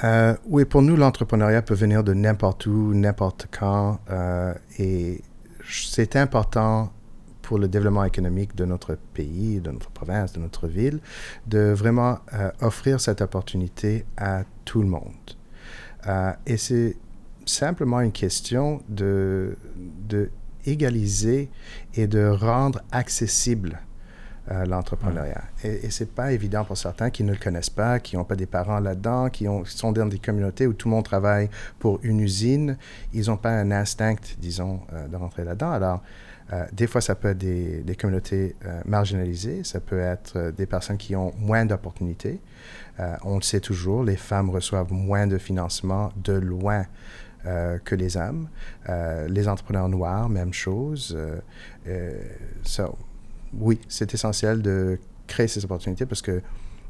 Euh, 0.03 0.35
oui, 0.45 0.65
pour 0.65 0.81
nous, 0.81 0.95
l'entrepreneuriat 0.95 1.61
peut 1.61 1.75
venir 1.75 2.03
de 2.03 2.13
n'importe 2.13 2.65
où, 2.65 2.93
n'importe 2.93 3.47
quand. 3.51 3.99
Euh, 4.09 4.53
et 4.79 5.21
c'est 5.65 6.15
important 6.15 6.91
pour 7.41 7.59
le 7.59 7.67
développement 7.67 8.05
économique 8.05 8.55
de 8.55 8.65
notre 8.65 8.97
pays, 9.13 9.59
de 9.59 9.71
notre 9.71 9.91
province, 9.91 10.33
de 10.33 10.39
notre 10.39 10.67
ville, 10.67 10.99
de 11.45 11.73
vraiment 11.73 12.19
euh, 12.33 12.49
offrir 12.61 12.99
cette 12.99 13.21
opportunité 13.21 14.05
à 14.17 14.43
tout 14.65 14.81
le 14.81 14.87
monde. 14.87 15.11
Euh, 16.07 16.31
et 16.45 16.57
c'est 16.57 16.97
simplement 17.45 17.99
une 17.99 18.11
question 18.11 18.81
de, 18.89 19.57
de 20.07 20.29
égaliser 20.65 21.49
et 21.95 22.07
de 22.07 22.27
rendre 22.27 22.81
accessible 22.91 23.79
euh, 24.51 24.65
l'entrepreneuriat. 24.65 25.43
Et, 25.63 25.85
et 25.85 25.89
c'est 25.89 26.11
pas 26.11 26.33
évident 26.33 26.65
pour 26.65 26.77
certains 26.77 27.09
qui 27.09 27.23
ne 27.23 27.31
le 27.31 27.37
connaissent 27.37 27.69
pas, 27.69 27.99
qui 27.99 28.17
n'ont 28.17 28.25
pas 28.25 28.35
des 28.35 28.45
parents 28.45 28.79
là-dedans, 28.79 29.29
qui, 29.29 29.47
ont, 29.47 29.63
qui 29.63 29.77
sont 29.77 29.91
dans 29.91 30.05
des 30.05 30.19
communautés 30.19 30.67
où 30.67 30.73
tout 30.73 30.89
le 30.89 30.95
monde 30.95 31.05
travaille 31.05 31.49
pour 31.79 31.99
une 32.03 32.19
usine. 32.19 32.77
Ils 33.13 33.27
n'ont 33.27 33.37
pas 33.37 33.51
un 33.51 33.71
instinct, 33.71 34.15
disons, 34.39 34.81
euh, 34.91 35.07
de 35.07 35.15
rentrer 35.15 35.45
là-dedans. 35.45 35.71
Alors, 35.71 36.03
euh, 36.51 36.65
des 36.73 36.87
fois, 36.87 36.99
ça 36.99 37.15
peut 37.15 37.29
être 37.29 37.37
des, 37.37 37.83
des 37.83 37.95
communautés 37.95 38.55
marginalisées, 38.85 39.63
ça 39.63 39.79
peut 39.79 39.99
être 39.99 40.51
des 40.51 40.65
personnes 40.65 40.97
qui 40.97 41.15
ont 41.15 41.31
moins 41.37 41.65
d'opportunités. 41.65 42.41
On 43.23 43.37
le 43.37 43.41
sait 43.41 43.61
toujours, 43.61 44.03
les 44.03 44.17
femmes 44.17 44.49
reçoivent 44.49 44.91
moins 44.91 45.25
de 45.25 45.37
financement 45.37 46.11
de 46.21 46.33
loin 46.33 46.85
euh, 47.45 47.77
que 47.83 47.95
les 47.95 48.17
hommes. 48.17 48.47
Euh, 48.89 49.27
les 49.27 49.47
entrepreneurs 49.47 49.89
noirs, 49.89 50.29
même 50.29 50.53
chose. 50.53 51.17
Euh, 51.87 52.21
so, 52.63 52.95
oui, 53.53 53.79
c'est 53.87 54.13
essentiel 54.13 54.61
de 54.61 54.99
créer 55.27 55.47
ces 55.47 55.63
opportunités 55.65 56.05
parce 56.05 56.21
que 56.21 56.41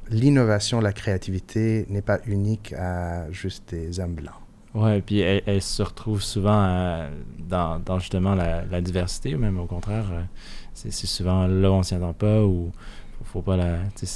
l'innovation, 0.10 0.80
la 0.80 0.94
créativité 0.94 1.86
n'est 1.90 2.02
pas 2.02 2.20
unique 2.28 2.74
à 2.74 3.32
juste 3.32 3.70
des 3.74 4.00
hommes 4.00 4.14
blancs. 4.14 4.36
Ouais, 4.76 5.02
puis 5.02 5.20
elle, 5.20 5.62
se 5.62 5.84
retrouve 5.84 6.22
souvent 6.22 7.08
dans, 7.38 8.00
justement 8.00 8.34
la, 8.34 8.66
la 8.66 8.82
diversité, 8.82 9.36
même 9.36 9.60
au 9.60 9.66
contraire, 9.66 10.06
c'est 10.74 10.92
souvent 10.92 11.46
là 11.46 11.72
où 11.72 11.76
on 11.76 11.84
s'y 11.84 11.94
attend 11.94 12.14
pas 12.14 12.42
ou 12.44 12.72
faut, 13.34 13.42
pas 13.42 13.58
la, 13.58 13.64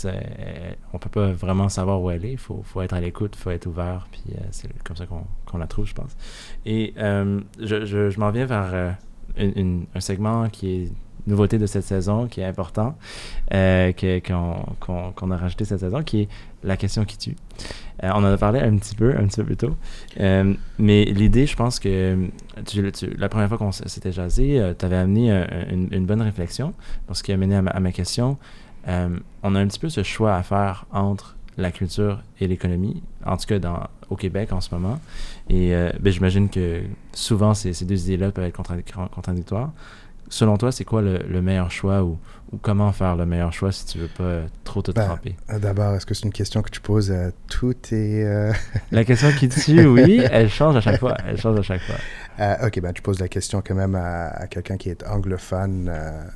euh, 0.05 0.71
on 0.93 0.99
peut 0.99 1.09
pas 1.09 1.31
vraiment 1.31 1.69
savoir 1.69 2.01
où 2.01 2.11
elle 2.11 2.23
est. 2.23 2.37
Faut, 2.37 2.61
faut 2.63 2.81
être 2.83 2.93
à 2.93 3.01
l'écoute, 3.01 3.35
faut 3.35 3.49
être 3.49 3.65
ouvert, 3.65 4.07
puis 4.11 4.21
euh, 4.31 4.39
c'est 4.51 4.69
comme 4.83 4.95
ça 4.95 5.05
qu'on 5.07 5.23
qu'on 5.45 5.57
la 5.57 5.65
trouve, 5.67 5.87
je 5.87 5.93
pense. 5.95 6.15
Et 6.65 6.93
euh, 6.97 7.39
je, 7.59 7.85
je, 7.85 8.19
m'en 8.19 8.29
viens 8.31 8.45
vers 8.45 8.69
euh, 8.73 8.91
une- 9.37 9.85
un 9.95 9.99
segment 10.01 10.49
qui 10.49 10.69
est 10.75 10.91
nouveauté 11.25 11.57
de 11.57 11.65
cette 11.65 11.83
saison, 11.83 12.27
qui 12.27 12.39
est 12.41 12.45
important, 12.45 12.95
euh, 13.53 13.91
qu'on 14.25 14.63
qu'on- 14.79 15.11
qu'on 15.13 15.31
a 15.31 15.37
rajouté 15.37 15.65
cette 15.65 15.79
saison, 15.79 16.03
qui 16.03 16.21
est 16.21 16.29
la 16.63 16.77
question 16.77 17.03
qui 17.03 17.17
tue. 17.17 17.35
Euh, 18.03 18.11
on 18.13 18.19
en 18.19 18.25
a 18.25 18.37
parlé 18.37 18.59
un 18.59 18.77
petit 18.77 18.93
peu, 18.95 19.15
un 19.17 19.25
petit 19.25 19.37
peu 19.37 19.45
plus 19.45 19.57
tôt. 19.57 19.75
Euh, 20.19 20.53
mais 20.77 21.05
l'idée, 21.05 21.45
je 21.47 21.55
pense 21.55 21.79
que 21.79 22.29
tu- 22.65 22.91
tu- 22.91 23.09
la 23.17 23.29
première 23.29 23.49
fois 23.49 23.57
qu'on 23.57 23.71
s'était 23.71 24.11
jasé, 24.11 24.61
tu 24.77 24.85
avais 24.85 24.95
amené 24.97 25.31
un- 25.31 25.47
une, 25.91 26.05
bonne 26.05 26.21
réflexion. 26.21 26.73
Ce 27.11 27.23
qui 27.23 27.31
a 27.33 27.37
mené 27.37 27.55
à 27.55 27.79
ma 27.79 27.91
question, 27.91 28.37
euh, 28.87 29.09
on 29.43 29.55
a 29.55 29.59
un 29.59 29.67
petit 29.67 29.79
peu 29.79 29.89
ce 29.89 30.03
choix 30.03 30.35
à 30.35 30.43
faire 30.43 30.85
entre 30.91 31.35
la 31.57 31.71
culture 31.71 32.21
et 32.39 32.47
l'économie, 32.47 33.01
en 33.25 33.35
tout 33.37 33.45
cas 33.47 33.57
dans, 33.59 33.79
au 34.09 34.15
Québec 34.15 34.53
en 34.53 34.61
ce 34.61 34.73
moment. 34.73 34.99
Et 35.49 35.73
euh, 35.75 35.91
ben, 35.99 36.13
j'imagine 36.13 36.49
que 36.49 36.83
souvent, 37.13 37.53
ces, 37.53 37.73
ces 37.73 37.85
deux 37.85 38.05
idées-là 38.05 38.31
peuvent 38.31 38.45
être 38.45 38.55
contradic- 38.57 39.09
contradictoires. 39.09 39.71
Selon 40.29 40.57
toi, 40.57 40.71
c'est 40.73 40.83
quoi 40.83 41.01
le, 41.01 41.19
le 41.19 41.41
meilleur 41.41 41.71
choix 41.71 42.03
ou, 42.03 42.19
ou 42.51 42.57
comment 42.57 42.91
faire 42.91 43.15
le 43.15 43.25
meilleur 43.25 43.53
choix 43.53 43.71
si 43.71 43.85
tu 43.85 43.97
veux 43.97 44.09
pas 44.09 44.23
euh, 44.23 44.45
trop 44.65 44.81
te 44.81 44.91
Ben, 44.91 45.05
tremper? 45.05 45.35
Euh, 45.49 45.57
D'abord, 45.57 45.95
est-ce 45.95 46.05
que 46.05 46.13
c'est 46.13 46.25
une 46.25 46.33
question 46.33 46.61
que 46.61 46.69
tu 46.69 46.81
poses 46.81 47.11
à 47.11 47.31
tous 47.49 47.73
tes... 47.73 48.23
euh, 48.25 48.51
La 48.91 49.05
question 49.05 49.31
qui 49.31 49.47
tue, 49.49 49.85
oui, 49.87 50.21
elle 50.29 50.49
change 50.49 50.75
à 50.75 50.81
chaque 50.81 50.99
fois. 50.99 51.15
Elle 51.25 51.37
change 51.39 51.57
à 51.57 51.63
chaque 51.63 51.81
fois. 51.81 51.95
Euh, 52.41 52.67
ok, 52.67 52.81
ben 52.81 52.91
tu 52.93 53.01
poses 53.01 53.19
la 53.19 53.29
question 53.29 53.63
quand 53.65 53.73
même 53.73 53.95
à, 53.95 54.27
à 54.27 54.47
quelqu'un 54.47 54.75
qui 54.77 54.89
est 54.89 55.07
anglophone, 55.07 55.91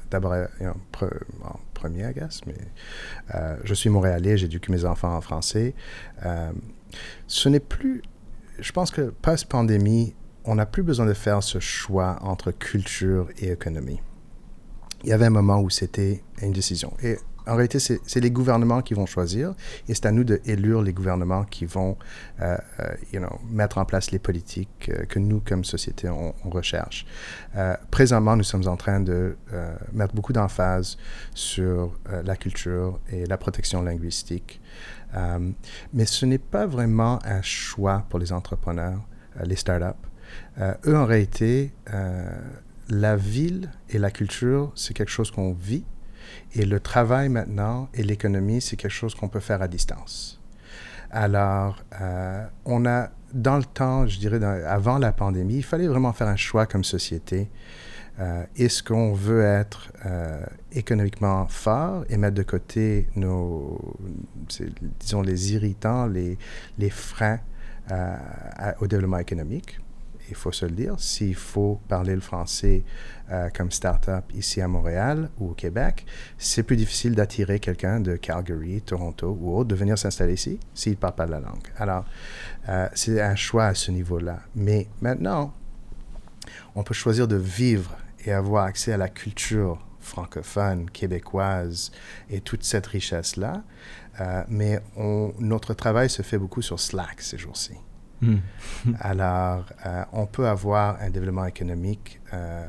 d'abord 0.09 0.33
premier, 1.81 2.03
I 2.03 2.13
mais 2.45 2.53
euh, 3.33 3.57
je 3.63 3.73
suis 3.73 3.89
montréalais, 3.89 4.37
j'éduque 4.37 4.69
mes 4.69 4.85
enfants 4.85 5.15
en 5.15 5.21
français. 5.21 5.73
Euh, 6.25 6.51
ce 7.27 7.49
n'est 7.49 7.59
plus, 7.59 8.03
je 8.59 8.71
pense 8.71 8.91
que 8.91 9.13
post-pandémie, 9.21 10.13
on 10.45 10.55
n'a 10.55 10.65
plus 10.65 10.83
besoin 10.83 11.05
de 11.05 11.13
faire 11.13 11.41
ce 11.41 11.59
choix 11.59 12.19
entre 12.21 12.51
culture 12.51 13.29
et 13.39 13.51
économie. 13.51 13.99
Il 15.03 15.09
y 15.09 15.13
avait 15.13 15.25
un 15.25 15.31
moment 15.31 15.59
où 15.59 15.69
c'était 15.69 16.23
une 16.41 16.51
décision. 16.51 16.93
En 17.51 17.55
réalité, 17.55 17.79
c'est 17.79 18.19
les 18.21 18.31
gouvernements 18.31 18.81
qui 18.81 18.93
vont 18.93 19.05
choisir 19.05 19.53
et 19.89 19.93
c'est 19.93 20.05
à 20.05 20.11
nous 20.13 20.23
d'élire 20.23 20.81
les 20.81 20.93
gouvernements 20.93 21.43
qui 21.43 21.65
vont 21.65 21.97
euh, 22.41 22.57
euh, 22.79 22.93
you 23.11 23.19
know, 23.19 23.41
mettre 23.49 23.77
en 23.77 23.83
place 23.83 24.11
les 24.11 24.19
politiques 24.19 24.89
euh, 24.89 25.03
que 25.03 25.19
nous, 25.19 25.41
comme 25.41 25.65
société, 25.65 26.07
on, 26.07 26.33
recherche. 26.49 27.05
Présentement, 27.91 28.35
nous 28.35 28.43
sommes 28.43 28.67
en 28.67 28.75
train 28.75 28.99
de 28.99 29.35
mettre 29.93 30.13
beaucoup 30.13 30.33
d'emphase 30.33 30.97
sur 31.33 31.97
la 32.25 32.35
culture 32.35 32.99
et 33.09 33.25
la 33.25 33.37
protection 33.37 33.81
linguistique. 33.81 34.59
Mais 35.93 36.05
ce 36.05 36.25
n'est 36.25 36.37
pas 36.37 36.65
vraiment 36.65 37.19
un 37.25 37.41
choix 37.41 38.05
pour 38.09 38.19
les 38.19 38.33
entrepreneurs, 38.33 38.99
les 39.43 39.55
startups. 39.55 39.97
Eux, 40.59 40.97
en 40.97 41.05
réalité, 41.05 41.71
la 42.89 43.15
ville 43.15 43.69
et 43.89 43.97
la 43.97 44.11
culture, 44.11 44.71
c'est 44.75 44.93
quelque 44.93 45.11
chose 45.11 45.31
qu'on 45.31 45.53
vit. 45.53 45.85
Et 46.53 46.65
le 46.65 46.79
travail 46.79 47.29
maintenant 47.29 47.89
et 47.93 48.03
l'économie, 48.03 48.61
c'est 48.61 48.75
quelque 48.75 48.91
chose 48.91 49.15
qu'on 49.15 49.29
peut 49.29 49.39
faire 49.39 49.61
à 49.61 49.67
distance. 49.67 50.41
Alors, 51.11 51.83
euh, 51.99 52.45
on 52.65 52.85
a, 52.85 53.09
dans 53.33 53.57
le 53.57 53.65
temps, 53.65 54.07
je 54.07 54.17
dirais, 54.17 54.43
avant 54.65 54.97
la 54.97 55.11
pandémie, 55.11 55.57
il 55.57 55.63
fallait 55.63 55.87
vraiment 55.87 56.13
faire 56.13 56.27
un 56.27 56.37
choix 56.37 56.65
comme 56.65 56.83
société. 56.85 57.49
Euh, 58.19 58.43
Est-ce 58.55 58.81
qu'on 58.81 59.13
veut 59.13 59.43
être 59.43 59.91
euh, 60.05 60.43
économiquement 60.71 61.47
fort 61.47 62.05
et 62.09 62.17
mettre 62.17 62.35
de 62.35 62.43
côté 62.43 63.07
nos, 63.15 63.79
disons, 64.99 65.21
les 65.21 65.53
irritants, 65.53 66.07
les, 66.07 66.37
freins 66.89 67.39
au 68.79 68.87
développement 68.87 69.17
économique? 69.17 69.79
Il 70.31 70.35
faut 70.37 70.53
se 70.53 70.65
le 70.65 70.71
dire, 70.71 70.95
s'il 70.97 71.35
faut 71.35 71.81
parler 71.89 72.15
le 72.15 72.21
français 72.21 72.83
euh, 73.31 73.49
comme 73.53 73.69
start-up 73.69 74.23
ici 74.33 74.61
à 74.61 74.67
Montréal 74.69 75.29
ou 75.39 75.49
au 75.49 75.53
Québec, 75.53 76.05
c'est 76.37 76.63
plus 76.63 76.77
difficile 76.77 77.15
d'attirer 77.15 77.59
quelqu'un 77.59 77.99
de 77.99 78.15
Calgary, 78.15 78.81
Toronto 78.81 79.37
ou 79.39 79.57
autre 79.57 79.67
de 79.67 79.75
venir 79.75 79.97
s'installer 79.97 80.35
ici 80.35 80.57
s'il 80.73 80.93
ne 80.93 80.97
parle 80.97 81.15
pas 81.15 81.25
la 81.25 81.41
langue. 81.41 81.67
Alors, 81.77 82.05
euh, 82.69 82.87
c'est 82.93 83.21
un 83.21 83.35
choix 83.35 83.65
à 83.65 83.75
ce 83.75 83.91
niveau-là. 83.91 84.39
Mais 84.55 84.87
maintenant, 85.01 85.53
on 86.75 86.83
peut 86.83 86.93
choisir 86.93 87.27
de 87.27 87.35
vivre 87.35 87.97
et 88.25 88.31
avoir 88.31 88.63
accès 88.63 88.93
à 88.93 88.97
la 88.97 89.09
culture 89.09 89.85
francophone, 89.99 90.89
québécoise 90.89 91.91
et 92.29 92.39
toute 92.39 92.63
cette 92.63 92.87
richesse-là. 92.87 93.63
Euh, 94.21 94.43
mais 94.47 94.81
notre 95.39 95.73
travail 95.73 96.09
se 96.09 96.21
fait 96.21 96.37
beaucoup 96.37 96.61
sur 96.61 96.79
Slack 96.79 97.21
ces 97.21 97.37
jours-ci. 97.37 97.73
Hmm. 98.21 98.37
Alors, 98.99 99.65
euh, 99.85 100.03
on 100.13 100.25
peut 100.25 100.47
avoir 100.47 100.97
un 101.01 101.09
développement 101.09 101.45
économique 101.45 102.19
euh, 102.33 102.67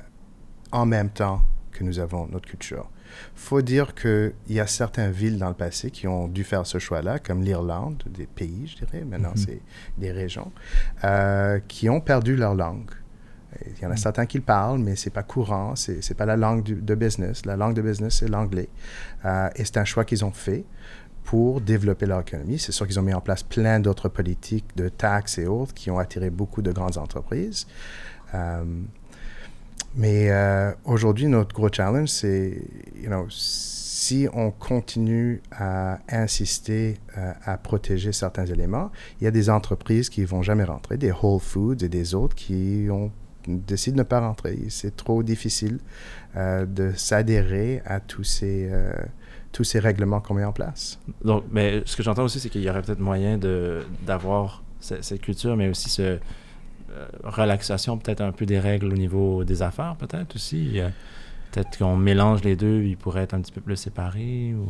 en 0.72 0.86
même 0.86 1.10
temps 1.10 1.42
que 1.72 1.84
nous 1.84 1.98
avons 1.98 2.26
notre 2.26 2.46
culture. 2.48 2.88
faut 3.34 3.60
dire 3.62 3.94
qu'il 3.94 4.32
y 4.48 4.60
a 4.60 4.66
certaines 4.66 5.10
villes 5.12 5.38
dans 5.38 5.48
le 5.48 5.54
passé 5.54 5.90
qui 5.90 6.06
ont 6.08 6.28
dû 6.28 6.44
faire 6.44 6.66
ce 6.66 6.78
choix-là, 6.78 7.18
comme 7.18 7.42
l'Irlande, 7.42 8.02
des 8.08 8.26
pays, 8.26 8.66
je 8.66 8.84
dirais, 8.84 9.04
maintenant 9.04 9.32
Mhm. 9.36 9.36
c'est 9.36 9.60
des 9.98 10.10
régions, 10.12 10.50
euh, 11.04 11.60
qui 11.68 11.90
ont 11.90 12.00
perdu 12.00 12.36
leur 12.36 12.54
langue. 12.54 12.90
Il 13.66 13.82
y 13.82 13.86
en 13.86 13.90
a 13.90 13.96
certains 13.96 14.24
qui 14.24 14.38
le 14.38 14.44
parlent, 14.44 14.78
mais 14.78 14.96
c'est 14.96 15.10
pas 15.10 15.22
courant, 15.22 15.76
c'est 15.76 16.02
c'est 16.02 16.14
pas 16.14 16.24
la 16.24 16.38
langue 16.38 16.62
du- 16.62 16.74
de 16.80 16.94
business. 16.94 17.44
La 17.44 17.54
langue 17.56 17.74
de 17.74 17.82
business, 17.82 18.16
c'est 18.20 18.28
l'anglais. 18.28 18.70
Euh, 19.26 19.50
et 19.56 19.64
c'est 19.66 19.76
un 19.76 19.84
choix 19.84 20.06
qu'ils 20.06 20.24
ont 20.24 20.32
fait 20.32 20.64
pour 21.24 21.60
développer 21.60 22.06
leur 22.06 22.20
économie. 22.20 22.58
C'est 22.58 22.72
sûr 22.72 22.86
qu'ils 22.86 22.98
ont 22.98 23.04
mis 23.04 23.14
en 23.14 23.20
place 23.20 23.42
plein 23.42 23.80
d'autres 23.80 24.08
politiques 24.08 24.66
de 24.76 24.88
taxes 24.88 25.38
et 25.38 25.46
autres 25.46 25.74
qui 25.74 25.90
ont 25.90 25.98
attiré 25.98 26.30
beaucoup 26.30 26.62
de 26.62 26.72
grandes 26.72 26.98
entreprises. 26.98 27.66
Euh, 28.34 28.64
mais 29.94 30.30
euh, 30.30 30.72
aujourd'hui, 30.84 31.26
notre 31.26 31.54
gros 31.54 31.68
challenge, 31.70 32.08
c'est, 32.08 32.62
you 32.96 33.08
know, 33.08 33.26
si 33.28 34.26
on 34.32 34.50
continue 34.50 35.42
à 35.52 36.00
insister 36.08 36.98
euh, 37.18 37.32
à 37.44 37.56
protéger 37.56 38.12
certains 38.12 38.46
éléments, 38.46 38.90
il 39.20 39.24
y 39.24 39.26
a 39.26 39.30
des 39.30 39.50
entreprises 39.50 40.08
qui 40.08 40.24
vont 40.24 40.42
jamais 40.42 40.64
rentrer, 40.64 40.96
des 40.96 41.12
Whole 41.12 41.40
Foods 41.40 41.84
et 41.84 41.88
des 41.88 42.14
autres 42.14 42.34
qui 42.34 42.88
ont 42.90 43.12
décident 43.46 43.96
de 43.96 44.02
ne 44.02 44.06
pas 44.06 44.20
rentrer. 44.20 44.58
C'est 44.70 44.96
trop 44.96 45.22
difficile 45.22 45.78
de 46.36 46.92
s'adhérer 46.96 47.82
à 47.84 47.98
tous 48.00 48.22
ces, 48.22 48.70
tous 49.52 49.64
ces 49.64 49.78
règlements 49.78 50.20
qu'on 50.20 50.34
met 50.34 50.44
en 50.44 50.52
place. 50.52 50.98
Donc, 51.24 51.44
mais 51.50 51.82
ce 51.84 51.96
que 51.96 52.02
j'entends 52.02 52.24
aussi, 52.24 52.40
c'est 52.40 52.48
qu'il 52.48 52.62
y 52.62 52.70
aurait 52.70 52.82
peut-être 52.82 53.00
moyen 53.00 53.38
d'avoir 54.06 54.62
ce- 54.80 55.02
cette 55.02 55.20
culture, 55.20 55.56
mais 55.56 55.68
aussi 55.68 55.88
ce 55.90 56.02
euh, 56.02 57.06
relaxation, 57.24 57.96
peut-être 57.98 58.20
un 58.22 58.32
peu 58.32 58.44
des 58.46 58.58
règles 58.58 58.86
au 58.92 58.96
niveau 58.96 59.44
des 59.44 59.62
affaires, 59.62 59.96
peut-être 59.96 60.34
aussi. 60.36 60.80
Euh, 60.80 60.88
peut-être 61.50 61.78
qu'on 61.78 61.96
mélange 61.96 62.42
les 62.44 62.56
deux, 62.56 62.82
ils 62.82 62.96
pourraient 62.96 63.22
être 63.22 63.34
un 63.34 63.40
petit 63.40 63.52
peu 63.52 63.60
plus 63.60 63.76
séparés. 63.76 64.54
Ou... 64.54 64.68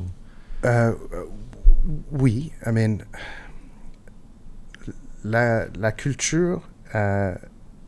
Euh, 0.64 0.94
oui, 2.12 2.52
I 2.66 2.70
mean, 2.72 2.98
la, 5.24 5.66
la 5.78 5.92
culture 5.92 6.68
euh, 6.94 7.34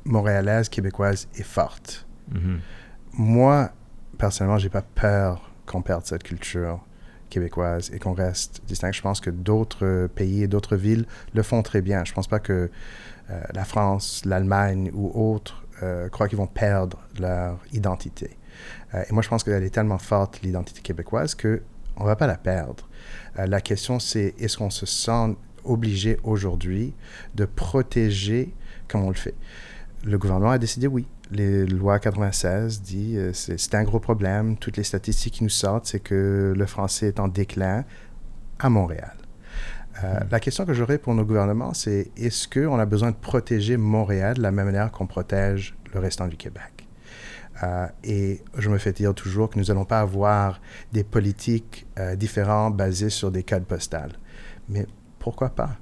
montréalaise, 0.05 0.69
québécoise 0.69 1.29
est 1.37 1.43
forte. 1.43 2.07
Mhm. 2.33 2.61
Moi, 3.15 3.71
personnellement, 4.19 4.59
j'ai 4.59 4.69
pas 4.69 4.83
peur 4.83 5.51
qu'on 5.75 5.83
perde 5.83 6.07
cette 6.07 6.23
culture 6.23 6.79
québécoise 7.31 7.91
et 7.93 7.99
qu'on 7.99 8.13
reste 8.13 8.63
distinct. 8.65 8.93
Je 8.93 9.03
pense 9.03 9.21
que 9.21 9.31
d'autres 9.31 10.09
pays 10.15 10.45
et 10.45 10.47
d'autres 10.47 10.77
villes 10.77 11.05
le 11.35 11.43
font 11.43 11.63
très 11.63 11.81
bien. 11.81 12.05
Je 12.05 12.13
pense 12.13 12.29
pas 12.29 12.39
que 12.39 12.71
euh, 13.31 13.41
la 13.53 13.65
France, 13.65 14.23
l'Allemagne 14.25 14.93
ou 14.95 15.11
autres 15.33 15.65
euh, 15.83 16.09
croient 16.09 16.29
qu'ils 16.29 16.39
vont 16.39 16.47
perdre 16.47 17.01
leur 17.19 17.59
identité. 17.73 18.37
Euh, 18.95 19.03
et 19.09 19.13
moi, 19.13 19.23
je 19.23 19.29
pense 19.29 19.43
qu'elle 19.43 19.65
est 19.65 19.75
tellement 19.75 19.99
forte, 19.99 20.43
l'identité 20.43 20.81
québécoise, 20.81 21.35
qu'on 21.35 21.59
ne 22.01 22.07
va 22.07 22.15
pas 22.15 22.29
la 22.29 22.37
perdre. 22.37 22.89
la 23.35 23.61
question, 23.61 23.99
c'est 23.99 24.35
est-ce 24.39 24.57
qu'on 24.57 24.71
se 24.71 24.87
sent 24.87 25.37
obligé 25.65 26.19
aujourd'hui 26.23 26.95
de 27.35 27.47
protéger 27.47 28.55
comme 28.87 29.03
on 29.03 29.09
le 29.09 29.17
fait? 29.17 29.35
Le 30.05 30.19
gouvernement 30.19 30.53
a 30.53 30.59
décidé 30.59 30.87
oui. 30.87 31.09
Les 31.31 31.67
lois 31.67 31.99
96 31.99 32.83
dit 32.83 33.17
euh, 33.17 33.33
c'est 33.33 33.75
un 33.75 33.85
gros 33.85 34.01
problème. 34.01 34.57
Toutes 34.59 34.77
les 34.77 34.85
statistiques 34.85 35.35
qui 35.35 35.43
nous 35.43 35.51
sortent, 35.51 35.87
c'est 35.87 36.01
que 36.01 36.53
le 36.57 36.67
français 36.67 37.09
est 37.09 37.21
en 37.21 37.29
déclin 37.29 37.85
à 38.59 38.69
Montréal. 38.69 39.15
Euh, 40.03 40.21
hmm. 40.21 40.29
La 40.31 40.41
question 40.41 40.67
que 40.67 40.75
j'aurais 40.75 40.99
pour 40.99 41.15
nos 41.15 41.25
gouvernements, 41.25 41.73
c'est 41.73 42.11
est-ce 42.17 42.47
qu'on 42.47 42.79
a 42.79 42.87
besoin 42.87 43.11
de 43.11 43.17
protéger 43.17 43.77
Montréal 43.77 44.37
de 44.37 44.43
la 44.43 44.51
même 44.51 44.67
manière 44.67 44.91
qu'on 44.91 45.07
protège 45.07 45.75
le 45.95 46.01
restant 46.01 46.29
du 46.29 46.37
Québec? 46.37 46.87
Euh, 47.63 47.87
et 48.03 48.43
je 48.59 48.69
me 48.69 48.79
fais 48.79 48.93
dire 48.93 49.15
toujours 49.15 49.49
que 49.49 49.59
nous 49.59 49.67
n'allons 49.67 49.85
pas 49.85 50.01
avoir 50.01 50.61
des 50.93 51.05
politiques 51.05 51.87
différentes 52.17 52.77
basées 52.77 53.11
sur 53.11 53.31
des 53.31 53.45
codes 53.45 53.65
postales. 53.65 54.13
Mais 54.69 54.87
pourquoi 55.21 55.51
pas? 55.51 55.79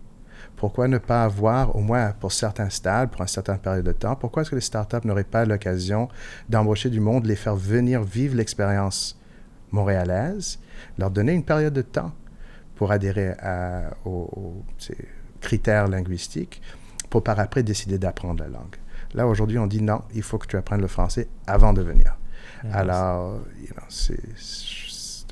Pourquoi 0.63 0.87
ne 0.87 0.99
pas 0.99 1.25
avoir, 1.25 1.75
au 1.75 1.81
moins 1.81 2.13
pour 2.13 2.31
certains 2.31 2.71
stades, 2.71 3.11
pour 3.11 3.21
une 3.23 3.27
certaine 3.27 3.59
période 3.59 3.85
de 3.85 3.91
temps, 3.91 4.15
pourquoi 4.15 4.43
est-ce 4.43 4.51
que 4.51 4.55
les 4.55 4.61
startups 4.61 5.05
n'auraient 5.05 5.25
pas 5.25 5.45
l'occasion 5.45 6.09
d'embaucher 6.49 6.89
du 6.89 7.01
monde, 7.01 7.27
les 7.27 7.35
faire 7.35 7.57
venir 7.57 8.05
vivre 8.05 8.37
l'expérience 8.37 9.21
montréalaise, 9.73 10.61
leur 10.99 11.11
donner 11.11 11.33
une 11.33 11.43
période 11.43 11.75
de 11.75 11.83
temps 11.83 12.13
pour 12.77 12.93
adhérer 12.93 13.33
aux, 14.05 14.63
critères 15.41 15.89
linguistiques, 15.89 16.63
pour 17.11 17.25
par 17.25 17.41
après 17.41 17.65
décider 17.65 17.99
d'apprendre 17.99 18.45
la 18.45 18.49
langue? 18.49 18.77
Là, 19.15 19.27
aujourd'hui, 19.27 19.59
on 19.59 19.67
dit 19.67 19.83
non, 19.83 20.03
il 20.15 20.23
faut 20.23 20.39
que 20.39 20.47
tu 20.47 20.57
apprennes 20.57 20.81
le 20.81 20.87
français 20.87 21.27
avant 21.45 21.73
de 21.73 21.83
venir. 21.83 22.17
Alors, 22.71 23.41
c'est 23.89 24.15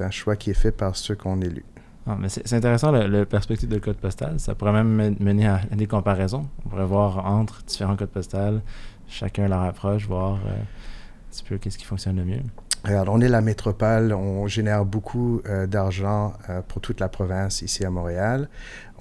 un 0.01 0.11
choix 0.11 0.35
qui 0.35 0.51
est 0.51 0.55
fait 0.55 0.73
par 0.73 0.97
ceux 0.97 1.15
qu'on 1.15 1.41
élu. 1.41 1.65
Ah, 2.07 2.17
c'est 2.29 2.55
intéressant 2.55 2.93
le, 2.93 3.25
perspective 3.25 3.69
de 3.69 3.79
code 3.79 3.97
postal. 3.97 4.41
Ça 4.41 4.55
pourrait 4.55 4.73
même 4.73 5.17
mener 5.21 5.47
à, 5.47 5.61
des 5.73 5.87
comparaisons. 5.87 6.47
On 6.65 6.71
pourrait 6.71 6.87
voir 6.87 7.27
entre 7.27 7.63
différents 7.65 7.97
codes 7.97 8.11
postales, 8.11 8.63
chacun 9.07 9.49
leur 9.49 9.63
approche, 9.63 10.07
voir 10.07 10.37
euh, 10.47 10.51
un 10.51 11.31
petit 11.31 11.45
peu 11.45 11.59
qu'est-ce 11.59 11.77
qui 11.77 11.85
fonctionne 11.85 12.17
le 12.17 12.25
mieux. 12.25 12.43
On 12.87 13.21
est 13.21 13.29
la 13.29 13.43
métropole, 13.43 14.15
on 14.15 14.47
génère 14.47 14.87
beaucoup 14.87 15.43
euh, 15.47 15.67
d'argent 15.67 16.33
euh, 16.49 16.63
pour 16.67 16.81
toute 16.81 16.99
la 16.99 17.11
province 17.11 17.61
ici 17.61 17.85
à 17.85 17.91
Montréal. 17.91 18.49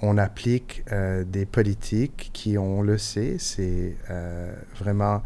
On 0.02 0.18
applique 0.18 0.86
des 1.26 1.46
politiques 1.46 2.30
qui, 2.32 2.58
on 2.58 2.82
le 2.82 2.98
sait, 2.98 3.36
c'est 3.38 3.98
vraiment 4.80 5.22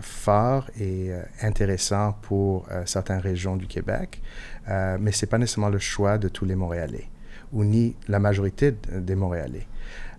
fort 0.00 0.68
et 0.76 1.12
intéressant 1.40 2.16
pour 2.20 2.66
certaines 2.84 3.20
régions 3.20 3.54
du 3.54 3.68
Québec. 3.68 4.20
Euh, 4.68 4.96
mais 5.00 5.12
ce 5.12 5.24
n'est 5.24 5.28
pas 5.28 5.38
nécessairement 5.38 5.70
le 5.70 5.78
choix 5.78 6.18
de 6.18 6.28
tous 6.28 6.44
les 6.44 6.54
Montréalais, 6.54 7.08
ou 7.52 7.64
ni 7.64 7.96
la 8.08 8.18
majorité 8.18 8.74
des 8.92 9.14
Montréalais. 9.14 9.66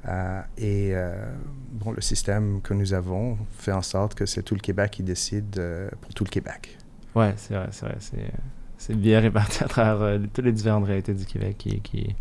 Euh, 0.07 0.41
et 0.57 0.89
euh, 0.93 1.15
bon, 1.71 1.91
le 1.91 2.01
système 2.01 2.61
que 2.61 2.73
nous 2.73 2.93
avons 2.93 3.37
fait 3.57 3.71
en 3.71 3.81
sorte 3.81 4.15
que 4.15 4.25
c'est 4.25 4.43
tout 4.43 4.55
le 4.55 4.59
Québec 4.59 4.91
qui 4.91 5.03
décide 5.03 5.61
pour 6.01 6.13
tout 6.13 6.25
le 6.25 6.29
Québec. 6.29 6.77
Oui, 7.15 7.27
c'est 7.37 7.53
vrai, 7.53 7.69
c'est 7.71 7.85
vrai. 7.85 7.97
C'est 8.77 8.95
bien 8.95 9.21
réparti 9.21 9.63
à 9.63 9.67
travers 9.67 10.19
toutes 10.33 10.43
les 10.43 10.51
différentes 10.51 10.85
réalités 10.85 11.13
du 11.13 11.25
Québec 11.25 11.55
qui, 11.57 11.79
qui, 11.79 12.13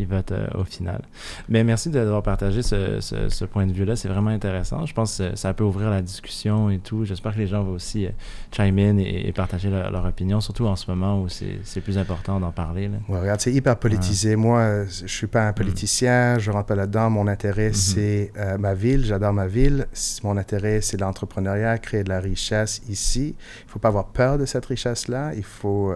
qui 0.00 0.06
votent 0.06 0.32
euh, 0.32 0.46
au 0.54 0.64
final. 0.64 1.02
Mais 1.48 1.62
merci 1.62 1.90
d'avoir 1.90 2.22
partagé 2.22 2.62
ce, 2.62 3.00
ce, 3.00 3.44
point 3.44 3.66
de 3.66 3.72
vue-là. 3.72 3.96
C'est 3.96 4.08
vraiment 4.08 4.30
intéressant. 4.30 4.86
Je 4.86 4.94
pense 4.94 5.18
que 5.18 5.36
ça 5.36 5.52
peut 5.52 5.64
ouvrir 5.64 5.90
la 5.90 6.00
discussion 6.00 6.70
et 6.70 6.78
tout. 6.78 7.04
J'espère 7.04 7.34
que 7.34 7.38
les 7.38 7.46
gens 7.46 7.62
vont 7.62 7.74
aussi 7.74 8.06
euh, 8.06 8.10
chime 8.50 8.78
in 8.78 8.96
et, 8.98 9.30
partager 9.32 9.68
leur, 9.68 10.04
opinion, 10.04 10.40
surtout 10.40 10.66
en 10.66 10.76
ce 10.76 10.90
moment 10.90 11.20
où 11.20 11.28
c'est 11.28 11.80
plus 11.80 11.98
important 11.98 12.40
d'en 12.40 12.50
parler. 12.50 12.90
Ouais, 13.08 13.20
regarde, 13.20 13.40
c'est 13.40 13.52
hyper 13.52 13.76
politisé. 13.76 14.36
Moi, 14.36 14.84
je 14.86 15.06
suis 15.06 15.26
pas 15.26 15.46
un 15.46 15.52
politicien, 15.52 16.38
je 16.38 16.50
rentre 16.50 16.66
pas 16.66 16.74
là-dedans. 16.74 17.10
Mon 17.10 17.26
intérêt, 17.26 17.70
mm-hmm. 17.70 17.74
c'est 17.74 18.32
euh, 18.38 18.58
ma 18.58 18.74
ville. 18.74 19.04
J'adore 19.04 19.32
ma 19.34 19.46
ville. 19.46 19.86
Mon 20.24 20.36
intérêt, 20.36 20.80
c'est 20.80 20.98
l'entrepreneuriat, 20.98 21.78
créer 21.78 22.04
de 22.04 22.08
la 22.08 22.20
richesse 22.20 22.80
ici. 22.88 23.34
Il 23.66 23.70
faut 23.70 23.78
pas 23.78 23.88
avoir 23.88 24.06
peur 24.06 24.38
de 24.38 24.46
cette 24.46 24.66
richesse-là. 24.66 25.32
Il 25.34 25.44
faut, 25.44 25.94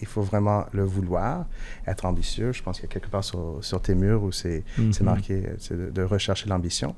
il 0.00 0.06
faut 0.06 0.22
vraiment 0.22 0.64
le 0.72 0.84
vouloir, 0.84 1.46
être 1.86 2.04
ambitieux. 2.04 2.52
Je 2.52 2.62
pense 2.62 2.76
qu'il 2.76 2.88
y 2.88 2.90
a 2.90 2.92
quelque 2.92 3.08
part 3.08 3.24
sur, 3.24 3.35
tes 3.82 3.94
murs 3.94 4.22
où 4.22 4.32
c'est 4.32 4.64
mhm. 4.78 4.92
marqué 5.02 5.42
de, 5.70 5.90
de, 5.90 6.02
rechercher 6.02 6.48
l'ambition. 6.48 6.94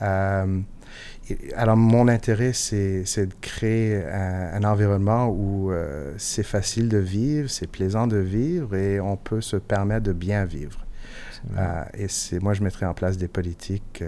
Euh, 0.00 0.60
alors, 1.56 1.76
mon 1.76 2.08
intérêt, 2.08 2.52
c'est 2.52 3.26
de 3.26 3.34
créer 3.40 4.04
un, 4.04 4.62
environnement 4.64 5.28
où 5.28 5.70
euh, 5.70 6.12
c'est 6.18 6.42
facile 6.42 6.88
de 6.88 6.98
vivre, 6.98 7.48
c'est 7.48 7.66
plaisant 7.66 8.06
de 8.06 8.18
vivre 8.18 8.74
et 8.74 9.00
on 9.00 9.16
peut 9.16 9.40
se 9.40 9.56
permettre 9.56 10.04
de 10.04 10.12
bien 10.12 10.44
vivre. 10.44 10.84
Euh, 11.56 11.84
et 11.94 12.08
c'est 12.08 12.40
moi, 12.40 12.54
je 12.54 12.62
mettrai 12.62 12.86
en 12.86 12.94
place 12.94 13.16
des 13.16 13.28
politiques 13.28 14.04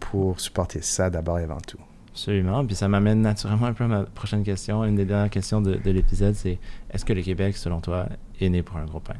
pour 0.00 0.40
supporter 0.40 0.82
ça 0.82 1.10
d'abord 1.10 1.38
et 1.38 1.44
avant 1.44 1.60
tout. 1.60 1.78
Absolument. 2.12 2.64
Puis 2.66 2.74
ça 2.74 2.88
m'amène 2.88 3.22
naturellement 3.22 3.66
un 3.66 3.72
peu 3.72 3.84
à 3.84 3.88
ma 3.88 4.02
prochaine 4.04 4.42
question. 4.42 4.84
Une 4.84 4.96
des 4.96 5.06
dernières 5.06 5.30
questions 5.30 5.62
de, 5.62 5.76
de 5.76 5.90
l'épisode, 5.90 6.34
c'est 6.34 6.58
est-ce 6.90 7.06
que 7.06 7.14
le 7.14 7.22
Québec, 7.22 7.56
selon 7.56 7.80
toi, 7.80 8.06
est 8.38 8.50
né 8.50 8.62
pour 8.62 8.76
un 8.76 8.84
gros 8.84 9.00
pain? 9.00 9.14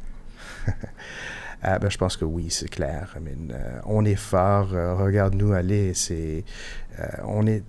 Ah, 1.64 1.78
ben, 1.78 1.88
je 1.88 1.96
pense 1.96 2.16
que 2.16 2.24
oui, 2.24 2.48
c'est 2.50 2.68
clair. 2.68 3.14
Euh, 3.16 3.80
on 3.84 4.04
est 4.04 4.16
fort. 4.16 4.74
Euh, 4.74 4.96
regarde-nous 4.96 5.52
aller. 5.52 5.94
C'est, 5.94 6.44
euh, 6.98 7.06
on 7.24 7.46
est 7.46 7.62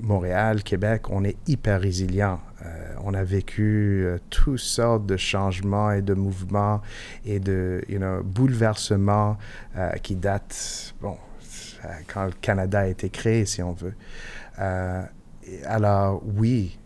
Montréal, 0.00 0.64
Québec, 0.64 1.08
on 1.10 1.22
est 1.22 1.36
hyper 1.46 1.80
résilient. 1.80 2.40
on 3.04 3.14
a 3.14 3.22
vécu 3.22 4.04
toutes 4.30 4.58
sortes 4.58 5.06
de 5.06 5.16
changements 5.16 5.92
et 5.92 6.02
de 6.02 6.14
mouvements 6.14 6.80
et 7.24 7.38
de 7.38 7.84
bouleversements 8.24 9.38
qui 10.02 10.16
datent, 10.16 10.94
bon, 11.00 11.16
quand 12.12 12.24
le 12.26 12.32
Canada 12.40 12.80
a 12.80 12.86
été 12.86 13.10
créé, 13.10 13.46
si 13.46 13.62
on 13.62 13.72
veut. 13.72 13.94
alors 15.66 16.20
oui, 16.36 16.78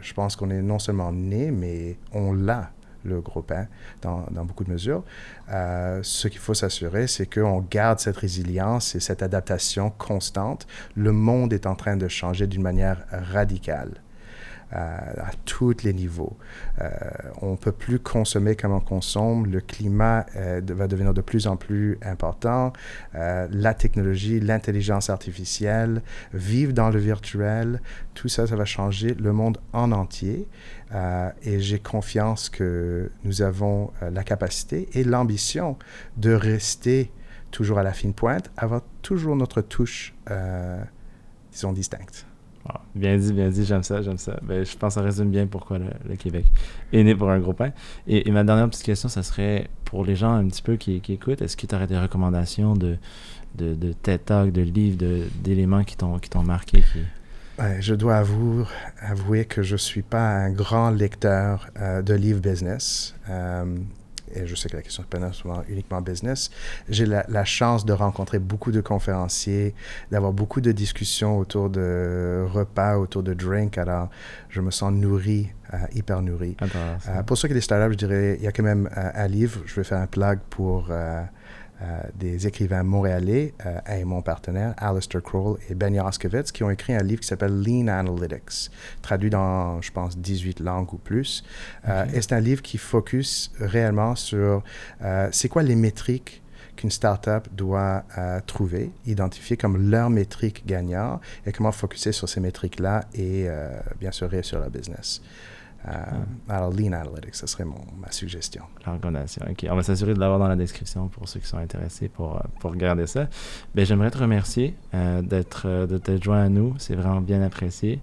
je 0.00 0.12
pense 0.12 0.34
qu'on 0.34 0.50
est 0.50 0.62
non 0.62 0.80
seulement 0.80 1.12
né, 1.12 1.52
mais 1.52 1.96
on 2.12 2.32
l'a 2.32 2.72
le 3.04 3.20
gros 3.20 3.42
pain 3.42 3.66
dans, 4.02 4.26
beaucoup 4.44 4.64
de 4.64 4.70
mesures. 4.70 5.02
Euh, 5.50 6.00
ce 6.02 6.28
qu'il 6.28 6.40
faut 6.40 6.54
s'assurer, 6.54 7.06
c'est 7.06 7.26
qu'on 7.26 7.60
garde 7.60 7.98
cette 7.98 8.16
résilience 8.16 8.94
et 8.94 9.00
cette 9.00 9.22
adaptation 9.22 9.90
constante. 9.90 10.66
Le 10.94 11.12
monde 11.12 11.52
est 11.52 11.66
en 11.66 11.74
train 11.74 11.96
de 11.96 12.08
changer 12.08 12.46
d'une 12.46 12.62
manière 12.62 13.04
radicale. 13.10 14.00
Euh, 14.72 14.76
à 14.76 15.32
tous 15.46 15.82
les 15.82 15.92
niveaux. 15.92 16.36
Euh, 16.80 16.90
on 17.42 17.52
ne 17.52 17.56
peut 17.56 17.72
plus 17.72 17.98
consommer 17.98 18.54
comme 18.54 18.72
on 18.72 18.80
consomme. 18.80 19.46
Le 19.46 19.60
climat 19.60 20.26
va 20.34 20.86
devenir 20.86 21.12
de 21.12 21.20
plus 21.20 21.48
en 21.48 21.56
plus 21.56 21.98
important. 22.02 22.72
la 23.12 23.74
technologie, 23.74 24.38
l'intelligence 24.38 25.10
artificielle, 25.10 26.02
vivre 26.32 26.72
dans 26.72 26.90
le 26.90 27.00
virtuel, 27.00 27.80
tout 28.14 28.28
ça, 28.28 28.46
ça 28.46 28.54
va 28.54 28.64
changer 28.64 29.14
le 29.14 29.32
monde 29.32 29.58
en 29.72 29.92
entier. 29.92 30.46
Euh, 30.92 31.30
et 31.42 31.60
j'ai 31.60 31.78
confiance 31.78 32.48
que 32.48 33.10
nous 33.24 33.42
avons 33.42 33.92
euh, 34.02 34.10
la 34.10 34.24
capacité 34.24 34.88
et 34.94 35.04
l'ambition 35.04 35.78
de 36.16 36.32
rester 36.32 37.12
toujours 37.50 37.78
à 37.78 37.82
la 37.82 37.92
fine 37.92 38.14
pointe, 38.14 38.50
avoir 38.56 38.82
toujours 39.02 39.36
notre 39.36 39.60
touche, 39.60 40.14
euh, 40.30 40.82
disons, 41.52 41.72
distincte. 41.72 42.26
Ah, 42.68 42.80
bien 42.94 43.16
dit, 43.16 43.32
bien 43.32 43.48
dit, 43.48 43.64
j'aime 43.64 43.82
ça, 43.82 44.02
j'aime 44.02 44.18
ça. 44.18 44.38
Ben, 44.42 44.64
je 44.64 44.76
pense 44.76 44.94
que 44.94 45.00
ça 45.00 45.04
résume 45.04 45.30
bien 45.30 45.46
pourquoi 45.46 45.78
le, 45.78 46.16
Québec 46.16 46.44
est 46.92 47.02
né 47.02 47.14
pour 47.14 47.30
un 47.30 47.38
gros 47.38 47.54
pain. 47.54 47.70
Et, 48.06 48.30
ma 48.30 48.44
dernière 48.44 48.68
petite 48.68 48.84
question, 48.84 49.08
ça 49.08 49.22
serait 49.22 49.68
pour 49.84 50.04
les 50.04 50.14
gens 50.14 50.32
un 50.32 50.46
petit 50.46 50.62
peu 50.62 50.76
qui, 50.76 51.00
écoutent, 51.08 51.40
est-ce 51.42 51.56
que 51.56 51.66
tu 51.66 51.74
aurais 51.74 51.86
des 51.86 51.98
recommandations 51.98 52.74
de, 52.74 52.96
de, 53.56 53.92
TED 53.92 54.24
Talk, 54.24 54.52
de 54.52 54.62
livres, 54.62 54.98
d'éléments 55.42 55.84
qui 55.84 55.96
t'ont 55.96 56.42
marqué 56.44 56.82
qui, 56.92 57.00
je 57.80 57.94
dois 57.94 58.16
avouer, 58.16 58.64
avouer, 59.00 59.44
que 59.44 59.62
je 59.62 59.72
ne 59.72 59.78
suis 59.78 60.02
pas 60.02 60.26
un 60.26 60.50
grand 60.50 60.90
lecteur 60.90 61.68
euh, 61.78 62.02
de 62.02 62.14
livres 62.14 62.40
business. 62.40 63.14
Euh, 63.28 63.76
et 64.34 64.46
je 64.46 64.54
sais 64.54 64.68
que 64.68 64.76
la 64.76 64.82
question 64.82 65.02
est 65.02 65.06
pas 65.06 65.32
souvent 65.32 65.62
uniquement 65.68 66.00
business. 66.00 66.50
J'ai 66.88 67.06
la, 67.06 67.44
chance 67.44 67.84
de 67.84 67.92
rencontrer 67.92 68.38
beaucoup 68.38 68.70
de 68.70 68.80
conférenciers, 68.80 69.74
d'avoir 70.10 70.32
beaucoup 70.32 70.60
de 70.60 70.72
discussions 70.72 71.38
autour 71.38 71.70
de 71.70 72.46
repas, 72.52 72.98
autour 72.98 73.22
de 73.22 73.34
drinks. 73.34 73.78
Alors, 73.78 74.08
je 74.48 74.60
me 74.60 74.70
sens 74.70 74.92
nourri, 74.92 75.48
euh, 75.72 75.78
hyper 75.94 76.22
nourri. 76.22 76.56
pour 77.26 77.38
ceux 77.38 77.48
qui 77.48 77.54
sont 77.54 77.56
des 77.56 77.60
startups, 77.60 77.92
je 77.92 77.98
dirais, 77.98 78.36
il 78.38 78.44
y 78.44 78.46
a 78.46 78.52
quand 78.52 78.62
même 78.62 78.88
un 78.94 79.26
livre. 79.26 79.60
Je 79.66 79.74
vais 79.74 79.84
faire 79.84 79.98
un 79.98 80.06
plug 80.06 80.38
pour 80.50 80.90
des 82.14 82.46
écrivains 82.46 82.82
montréalais 82.82 83.54
et 83.90 84.04
mon 84.04 84.20
partenaire, 84.20 84.74
Alistair 84.76 85.22
Kroll 85.22 85.58
et 85.68 85.74
Ben 85.74 85.94
Yoskovitz, 85.94 86.52
qui 86.52 86.62
ont 86.62 86.70
écrit 86.70 86.94
un 86.94 87.02
livre 87.02 87.20
qui 87.20 87.26
s'appelle 87.26 87.62
Lean 87.62 87.88
Analytics, 87.88 88.70
traduit 89.00 89.30
dans, 89.30 89.80
je 89.80 89.90
pense, 89.90 90.18
18 90.18 90.60
langues 90.60 90.92
ou 90.92 90.98
plus. 90.98 91.42
et 91.86 92.20
c'est 92.20 92.32
un 92.32 92.40
livre 92.40 92.60
qui 92.60 92.76
focus 92.76 93.50
réellement 93.58 94.14
sur 94.14 94.62
c'est 95.30 95.48
quoi 95.48 95.62
les 95.62 95.76
métriques 95.76 96.42
qu'une 96.80 96.90
startup 96.90 97.46
doit 97.52 98.04
euh, 98.16 98.40
trouver, 98.46 98.90
identifier 99.06 99.58
comme 99.58 99.90
leur 99.90 100.08
métrique 100.08 100.64
gagnant 100.66 101.20
et 101.44 101.52
comment 101.52 101.72
focuser 101.72 102.12
sur 102.12 102.26
ces 102.26 102.40
métriques-là 102.40 103.04
et 103.12 103.44
euh, 103.48 103.70
bien 103.98 104.10
sûr 104.10 104.30
réussir 104.30 104.58
leur 104.58 104.70
business. 104.70 105.20
Euh, 105.88 105.92
ah. 106.48 106.56
Alors, 106.56 106.70
Lean 106.72 106.92
Analytics, 106.92 107.34
ce 107.34 107.46
serait 107.46 107.64
mon, 107.64 107.80
ma 107.98 108.10
suggestion. 108.12 108.62
La 108.86 108.92
recommandation. 108.92 109.44
OK. 109.48 109.66
On 109.70 109.76
va 109.76 109.82
s'assurer 109.82 110.14
de 110.14 110.20
l'avoir 110.20 110.38
dans 110.38 110.48
la 110.48 110.56
description 110.56 111.08
pour 111.08 111.28
ceux 111.28 111.40
qui 111.40 111.46
sont 111.46 111.58
intéressés 111.58 112.08
pour, 112.08 112.42
pour 112.60 112.72
regarder 112.72 113.06
ça. 113.06 113.28
Ben, 113.74 113.86
J'aimerais 113.86 114.10
te 114.10 114.18
remercier 114.18 114.74
d'être 114.92 115.86
de 115.86 115.98
t'être 115.98 116.22
joint 116.22 116.42
à 116.42 116.48
nous. 116.48 116.74
C'est 116.78 116.94
vraiment 116.94 117.20
bien 117.20 117.42
apprécié. 117.42 118.00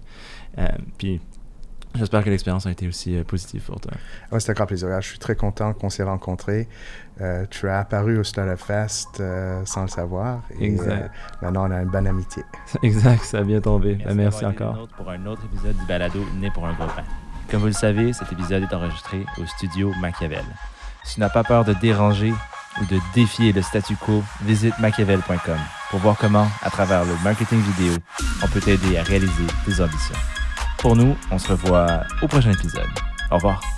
puis, 0.98 1.20
J'espère 1.94 2.22
que 2.22 2.30
l'expérience 2.30 2.66
a 2.66 2.70
été 2.70 2.86
aussi 2.86 3.16
euh, 3.16 3.24
positive 3.24 3.62
pour 3.62 3.80
toi. 3.80 3.92
Oui, 4.30 4.40
c'était 4.40 4.52
un 4.52 4.54
grand 4.54 4.66
plaisir. 4.66 4.88
Je 5.00 5.08
suis 5.08 5.18
très 5.18 5.34
content 5.34 5.72
qu'on 5.72 5.90
s'est 5.90 6.02
rencontrés. 6.02 6.68
Euh, 7.20 7.46
tu 7.50 7.68
as 7.68 7.80
apparu 7.80 8.18
au 8.18 8.24
Startup 8.24 8.58
Fest 8.58 9.20
euh, 9.20 9.64
sans 9.64 9.82
le 9.82 9.88
savoir. 9.88 10.42
Et, 10.60 10.66
exact. 10.66 11.10
maintenant, 11.42 11.68
on 11.68 11.70
a 11.70 11.82
une 11.82 11.88
bonne 11.88 12.06
amitié. 12.06 12.44
exact, 12.82 13.24
ça 13.24 13.38
a 13.38 13.42
bien 13.42 13.60
tombé. 13.60 13.96
Merci, 13.96 14.16
Merci 14.16 14.46
encore. 14.46 14.88
Pour 14.96 15.10
un 15.10 15.24
autre 15.26 15.42
épisode 15.52 15.76
du 15.76 15.86
Balado 15.86 16.20
Né 16.40 16.50
pour 16.50 16.66
un 16.66 16.74
gros 16.74 16.86
pain. 16.86 17.04
Comme 17.50 17.60
vous 17.60 17.66
le 17.66 17.72
savez, 17.72 18.12
cet 18.12 18.30
épisode 18.32 18.62
est 18.62 18.74
enregistré 18.74 19.24
au 19.38 19.46
studio 19.46 19.92
Machiavel. 20.00 20.44
Si 21.04 21.14
tu 21.14 21.20
n'as 21.20 21.30
pas 21.30 21.42
peur 21.42 21.64
de 21.64 21.72
déranger 21.72 22.32
ou 22.80 22.84
de 22.86 22.98
défier 23.14 23.52
le 23.52 23.62
statu 23.62 23.96
quo, 23.96 24.22
visite 24.42 24.78
machiavel.com 24.78 25.58
pour 25.90 26.00
voir 26.00 26.16
comment, 26.18 26.46
à 26.62 26.68
travers 26.68 27.04
le 27.04 27.14
marketing 27.24 27.60
vidéo, 27.60 27.94
on 28.42 28.48
peut 28.48 28.60
t'aider 28.60 28.98
à 28.98 29.02
réaliser 29.02 29.46
tes 29.64 29.80
ambitions. 29.80 30.14
Pour 30.78 30.94
nous, 30.94 31.16
on 31.30 31.38
se 31.38 31.48
revoit 31.48 32.02
au 32.20 32.28
prochain 32.28 32.52
épisode. 32.52 32.88
Au 33.30 33.36
revoir. 33.36 33.77